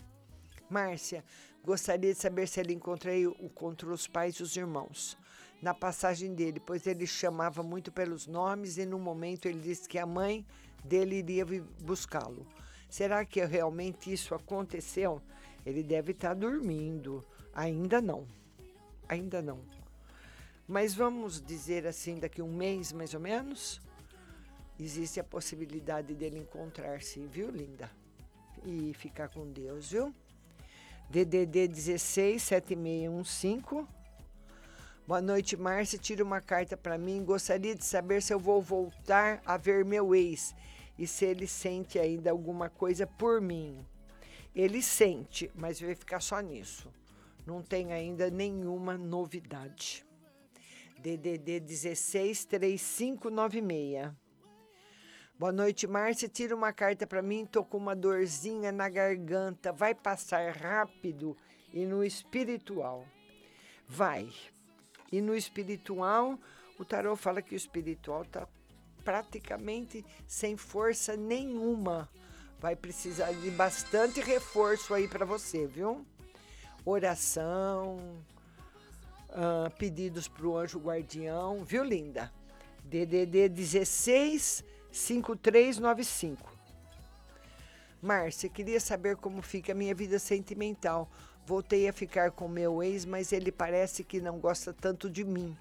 Márcia, 0.69 1.25
gostaria 1.63 2.13
de 2.13 2.19
saber 2.19 2.47
se 2.47 2.59
ele 2.59 2.73
encontrei, 2.73 3.23
encontrou 3.23 3.93
os 3.93 4.07
pais 4.07 4.35
e 4.35 4.43
os 4.43 4.55
irmãos 4.55 5.17
na 5.61 5.73
passagem 5.73 6.33
dele, 6.33 6.59
pois 6.59 6.85
ele 6.85 7.07
chamava 7.07 7.63
muito 7.63 7.89
pelos 7.89 8.27
nomes 8.27 8.77
e 8.77 8.85
no 8.85 8.99
momento 8.99 9.45
ele 9.45 9.61
disse 9.61 9.87
que 9.87 9.97
a 9.97 10.05
mãe 10.05 10.45
dele 10.83 11.15
iria 11.15 11.45
buscá-lo. 11.81 12.45
Será 12.89 13.23
que 13.23 13.43
realmente 13.45 14.11
isso 14.11 14.35
aconteceu? 14.35 15.21
Ele 15.65 15.81
deve 15.81 16.11
estar 16.11 16.33
dormindo. 16.33 17.23
Ainda 17.53 18.01
não. 18.01 18.27
Ainda 19.07 19.41
não. 19.41 19.61
Mas 20.67 20.93
vamos 20.93 21.41
dizer 21.41 21.87
assim, 21.87 22.19
daqui 22.19 22.41
um 22.41 22.53
mês 22.53 22.91
mais 22.91 23.13
ou 23.13 23.19
menos, 23.21 23.81
existe 24.77 25.19
a 25.19 25.23
possibilidade 25.23 26.13
dele 26.13 26.39
encontrar-se, 26.39 27.25
viu, 27.27 27.49
linda? 27.49 27.89
E 28.65 28.93
ficar 28.93 29.29
com 29.29 29.49
Deus, 29.49 29.91
viu? 29.91 30.13
DDD 31.09 31.67
16 31.67 32.41
7615. 32.41 33.87
Boa 35.05 35.21
noite, 35.21 35.57
Márcia. 35.57 35.99
Tira 35.99 36.23
uma 36.23 36.39
carta 36.39 36.77
para 36.77 36.97
mim. 36.97 37.23
Gostaria 37.23 37.75
de 37.75 37.83
saber 37.83 38.21
se 38.21 38.33
eu 38.33 38.39
vou 38.39 38.61
voltar 38.61 39.41
a 39.45 39.57
ver 39.57 39.83
meu 39.83 40.15
ex 40.15 40.55
e 40.97 41.05
se 41.05 41.25
ele 41.25 41.45
sente 41.45 41.99
ainda 41.99 42.31
alguma 42.31 42.69
coisa 42.69 43.05
por 43.05 43.41
mim. 43.41 43.85
Ele 44.55 44.81
sente, 44.81 45.51
mas 45.55 45.81
vai 45.81 45.95
ficar 45.95 46.21
só 46.21 46.39
nisso. 46.39 46.91
Não 47.45 47.61
tem 47.61 47.91
ainda 47.91 48.29
nenhuma 48.29 48.97
novidade. 48.97 50.05
DDD 50.99 51.59
16 51.59 52.45
3596. 52.45 54.22
Boa 55.37 55.51
noite, 55.51 55.87
Márcia. 55.87 56.29
Tira 56.29 56.55
uma 56.55 56.71
carta 56.71 57.07
para 57.07 57.21
mim. 57.21 57.43
Tô 57.43 57.65
com 57.65 57.77
uma 57.77 57.95
dorzinha 57.95 58.71
na 58.71 58.87
garganta. 58.87 59.73
Vai 59.73 59.95
passar 59.95 60.55
rápido 60.55 61.35
e 61.73 61.85
no 61.85 62.03
espiritual. 62.03 63.03
Vai. 63.87 64.31
E 65.11 65.19
no 65.21 65.35
espiritual, 65.35 66.37
o 66.77 66.85
tarô 66.85 67.15
fala 67.15 67.41
que 67.41 67.55
o 67.55 67.57
espiritual 67.57 68.23
tá 68.25 68.47
praticamente 69.03 70.05
sem 70.27 70.55
força 70.55 71.17
nenhuma. 71.17 72.07
Vai 72.59 72.75
precisar 72.75 73.31
de 73.33 73.49
bastante 73.49 74.21
reforço 74.21 74.93
aí 74.93 75.07
para 75.07 75.25
você, 75.25 75.65
viu? 75.65 76.05
Oração, 76.85 77.97
uh, 79.29 79.69
pedidos 79.79 80.27
para 80.27 80.45
o 80.45 80.55
anjo 80.55 80.79
guardião, 80.79 81.63
viu, 81.63 81.83
linda? 81.83 82.31
DDD 82.83 83.49
16 83.49 84.72
5395. 84.93 86.53
Márcia, 87.99 88.47
queria 88.47 88.79
saber 88.79 89.17
como 89.17 89.41
fica 89.41 89.71
a 89.71 89.75
minha 89.75 89.95
vida 89.95 90.19
sentimental. 90.19 91.09
Voltei 91.45 91.89
a 91.89 91.93
ficar 91.93 92.31
com 92.31 92.47
meu 92.47 92.83
ex, 92.83 93.03
mas 93.03 93.33
ele 93.33 93.51
parece 93.51 94.03
que 94.03 94.21
não 94.21 94.39
gosta 94.39 94.71
tanto 94.71 95.09
de 95.09 95.23
mim. 95.23 95.57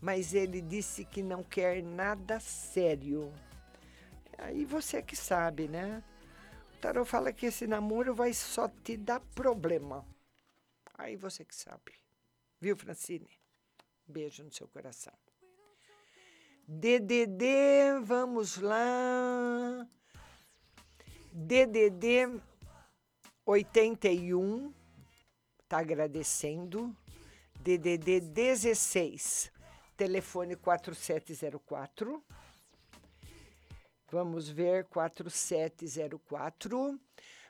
Mas 0.00 0.32
ele 0.32 0.60
disse 0.60 1.04
que 1.04 1.22
não 1.22 1.42
quer 1.42 1.82
nada 1.82 2.38
sério. 2.38 3.32
Aí 4.38 4.64
você 4.64 5.02
que 5.02 5.16
sabe, 5.16 5.66
né? 5.66 6.02
O 6.74 6.78
tarot 6.78 7.08
fala 7.08 7.32
que 7.32 7.46
esse 7.46 7.66
namoro 7.66 8.14
vai 8.14 8.32
só 8.32 8.68
te 8.68 8.96
dar 8.96 9.20
problema. 9.34 10.06
Aí 10.94 11.16
você 11.16 11.44
que 11.44 11.54
sabe. 11.54 11.92
Viu, 12.60 12.76
Francine? 12.76 13.28
Beijo 14.06 14.44
no 14.44 14.52
seu 14.52 14.68
coração. 14.68 15.12
DDD, 16.68 18.00
vamos 18.02 18.56
lá. 18.56 19.86
DDD 21.32 22.40
81, 23.44 24.74
tá 25.68 25.78
agradecendo. 25.78 26.92
DDD 27.60 28.20
16, 28.20 29.52
telefone 29.96 30.56
4704. 30.56 32.20
Vamos 34.10 34.48
ver 34.48 34.86
4704. 34.86 37.00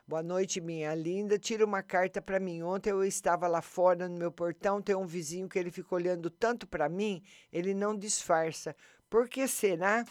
Boa 0.07 0.23
noite, 0.23 0.61
minha 0.61 0.95
linda. 0.95 1.37
Tira 1.37 1.65
uma 1.65 1.83
carta 1.83 2.21
para 2.21 2.39
mim. 2.39 2.61
Ontem 2.61 2.91
eu 2.91 3.03
estava 3.03 3.45
lá 3.47 3.61
fora 3.61 4.07
no 4.07 4.17
meu 4.17 4.31
portão, 4.31 4.81
tem 4.81 4.95
um 4.95 5.05
vizinho 5.05 5.49
que 5.49 5.59
ele 5.59 5.69
fica 5.69 5.93
olhando 5.93 6.29
tanto 6.29 6.65
para 6.65 6.87
mim, 6.87 7.21
ele 7.51 7.73
não 7.73 7.97
disfarça. 7.97 8.73
Por 9.09 9.29
que 9.29 9.47
será 9.47 10.05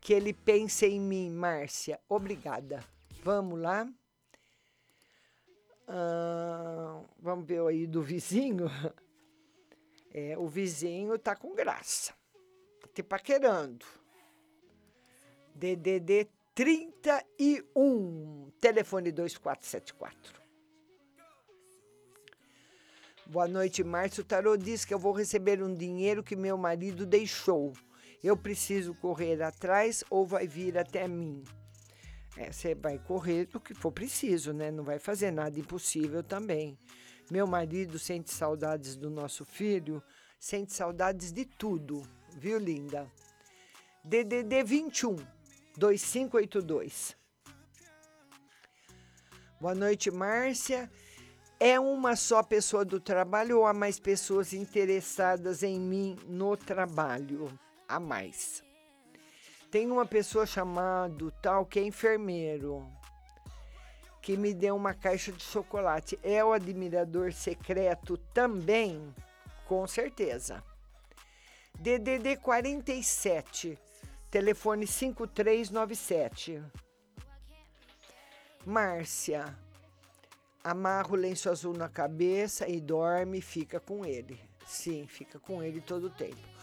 que 0.00 0.12
ele 0.12 0.32
pensa 0.32 0.86
em 0.86 1.00
mim, 1.00 1.30
Márcia? 1.30 1.98
Obrigada. 2.08 2.84
Vamos 3.22 3.60
lá. 3.60 3.88
Vamos 7.18 7.46
ver 7.46 7.60
aí 7.66 7.86
do 7.86 8.02
vizinho. 8.02 8.66
É, 10.10 10.38
o 10.38 10.48
vizinho 10.48 11.18
tá 11.18 11.36
com 11.36 11.54
graça. 11.54 12.14
Tá 12.80 12.88
te 12.94 13.02
paquerando. 13.02 13.84
DDD 15.54 16.26
31, 16.54 18.50
telefone 18.58 19.12
2474. 19.12 20.40
Boa 23.26 23.46
noite, 23.46 23.84
Márcio. 23.84 24.22
O 24.22 24.26
tarô 24.26 24.56
diz 24.56 24.86
que 24.86 24.94
eu 24.94 24.98
vou 24.98 25.12
receber 25.12 25.62
um 25.62 25.74
dinheiro 25.74 26.24
que 26.24 26.34
meu 26.34 26.56
marido 26.56 27.04
deixou. 27.04 27.74
Eu 28.22 28.36
preciso 28.36 28.94
correr 28.94 29.42
atrás 29.42 30.02
ou 30.10 30.26
vai 30.26 30.46
vir 30.46 30.76
até 30.76 31.06
mim? 31.06 31.44
É, 32.36 32.52
você 32.52 32.74
vai 32.74 32.98
correr 32.98 33.46
do 33.46 33.60
que 33.60 33.74
for 33.74 33.92
preciso, 33.92 34.52
né? 34.52 34.70
Não 34.70 34.84
vai 34.84 34.98
fazer 34.98 35.30
nada 35.30 35.58
impossível 35.58 36.22
também. 36.22 36.78
Meu 37.30 37.46
marido 37.46 37.98
sente 37.98 38.32
saudades 38.32 38.96
do 38.96 39.10
nosso 39.10 39.44
filho, 39.44 40.02
sente 40.38 40.72
saudades 40.72 41.32
de 41.32 41.44
tudo, 41.44 42.02
viu, 42.36 42.58
linda? 42.58 43.10
DDD 44.04 44.62
21 44.64 45.16
2582. 45.76 47.16
Boa 49.60 49.74
noite, 49.74 50.10
Márcia. 50.10 50.90
É 51.60 51.78
uma 51.78 52.14
só 52.14 52.42
pessoa 52.42 52.84
do 52.84 53.00
trabalho 53.00 53.58
ou 53.58 53.66
há 53.66 53.74
mais 53.74 53.98
pessoas 53.98 54.52
interessadas 54.52 55.64
em 55.64 55.80
mim 55.80 56.16
no 56.26 56.56
trabalho? 56.56 57.50
Há 57.88 57.98
mais. 57.98 58.62
Tem 59.70 59.90
uma 59.90 60.06
pessoa 60.06 60.46
chamada 60.46 61.32
tal 61.42 61.66
que 61.66 61.78
é 61.78 61.82
enfermeiro, 61.82 62.86
que 64.22 64.36
me 64.36 64.54
deu 64.54 64.76
uma 64.76 64.94
caixa 64.94 65.32
de 65.32 65.42
chocolate. 65.42 66.18
É 66.22 66.44
o 66.44 66.52
admirador 66.52 67.32
secreto 67.32 68.16
também? 68.34 69.14
Com 69.66 69.86
certeza. 69.86 70.62
DDD 71.74 72.36
47 72.36 73.78
Telefone 74.30 74.86
5397. 74.86 76.62
Márcia, 78.66 79.56
amarra 80.62 81.12
o 81.12 81.16
lenço 81.16 81.48
azul 81.48 81.72
na 81.72 81.88
cabeça 81.88 82.68
e 82.68 82.78
dorme, 82.78 83.40
fica 83.40 83.80
com 83.80 84.04
ele. 84.04 84.38
Sim, 84.66 85.06
fica 85.06 85.38
com 85.38 85.62
ele 85.62 85.80
todo 85.80 86.08
o 86.08 86.10
tempo. 86.10 86.57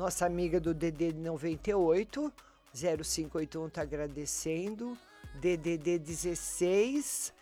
Nossa 0.00 0.24
amiga 0.24 0.58
do 0.58 0.72
DD 0.72 1.12
98, 1.12 2.32
0581 2.72 3.66
está 3.66 3.82
agradecendo. 3.82 4.96
DDD 5.34 5.98
16, 5.98 7.34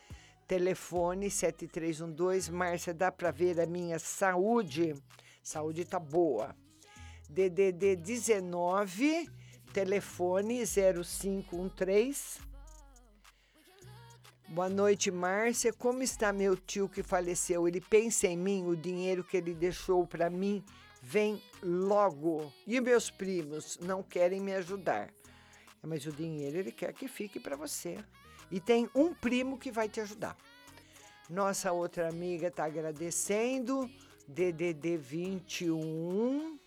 telefone 0.49 1.31
7312. 1.31 2.51
Márcia, 2.51 2.93
dá 2.93 3.13
para 3.13 3.31
ver 3.31 3.61
a 3.61 3.65
minha 3.65 4.01
saúde? 4.01 4.97
Saúde 5.41 5.85
tá 5.85 6.01
boa. 6.01 6.53
DDD 7.31 7.95
19, 7.95 9.31
telefone 9.73 10.65
0513. 10.67 12.41
Boa 14.49 14.69
noite, 14.69 15.13
Márcia. 15.13 15.73
Como 15.73 16.03
está 16.03 16.33
meu 16.33 16.57
tio 16.57 16.89
que 16.89 17.05
faleceu? 17.05 17.69
Ele 17.69 17.81
pensa 17.81 18.27
em 18.27 18.37
mim, 18.37 18.67
o 18.67 18.75
dinheiro 18.75 19.23
que 19.23 19.37
ele 19.37 19.55
deixou 19.55 20.05
para 20.05 20.29
mim 20.29 20.65
vem 21.09 21.43
logo. 21.63 22.53
E 22.67 22.79
meus 22.83 23.11
primos 23.11 23.79
não 23.81 24.03
querem 24.03 24.41
me 24.41 24.55
ajudar. 24.55 25.09
Mas 25.83 26.05
o 26.05 26.13
dinheiro 26.13 26.59
ele 26.59 26.71
quer 26.71 26.93
que 26.93 27.09
fique 27.09 27.41
para 27.41 27.57
você. 27.57 27.99
E 28.51 28.61
tem 28.61 28.91
um 28.95 29.15
primo 29.15 29.57
que 29.59 29.71
vai 29.71 29.89
te 29.89 30.01
ajudar. 30.03 30.37
Nossa 31.31 31.73
outra 31.73 32.09
amiga 32.11 32.49
está 32.49 32.65
agradecendo. 32.65 33.91
DDD 34.27 34.99
21. 34.99 36.59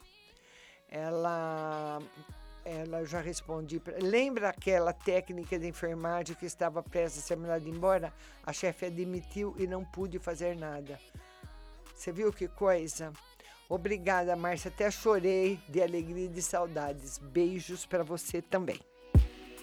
Ela 0.90 2.00
ela 2.66 3.06
já 3.06 3.22
respondi. 3.22 3.80
Lembra 4.02 4.50
aquela 4.50 4.94
técnica 4.94 5.58
de 5.60 5.68
enfermagem 5.68 6.36
que 6.36 6.46
estava 6.48 6.82
prestes 6.82 7.24
a 7.24 7.28
ser 7.28 7.36
mandada 7.36 7.68
embora? 7.70 8.12
A 8.44 8.52
chefe 8.52 8.88
admitiu 8.88 9.56
e 9.58 9.68
não 9.68 9.86
pude 9.86 10.18
fazer 10.18 10.56
nada. 10.56 11.00
Você 11.96 12.12
viu 12.12 12.34
que 12.34 12.48
coisa? 12.48 13.14
Obrigada, 13.71 14.37
Márcia. 14.37 14.69
Até 14.69 14.91
chorei 14.91 15.59
de 15.69 15.83
alegria 15.83 16.27
e 16.27 16.29
de 16.29 16.43
saudades. 16.43 17.19
Beijos 17.19 17.85
para 17.85 18.05
você 18.05 18.41
também. 18.41 18.79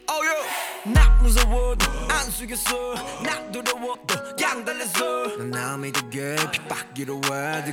Oh 0.09 0.23
yeah 0.23 0.63
나 0.85 1.09
무서워도 1.21 1.85
안 2.09 2.29
속였어 2.29 2.93
나 3.23 3.49
두려워도 3.51 4.35
그냥 4.35 4.65
달렸어 4.65 5.37
난 5.37 5.49
남이 5.49 5.91
되게 5.93 6.35
핍박이로 6.51 7.21
해 7.31 7.61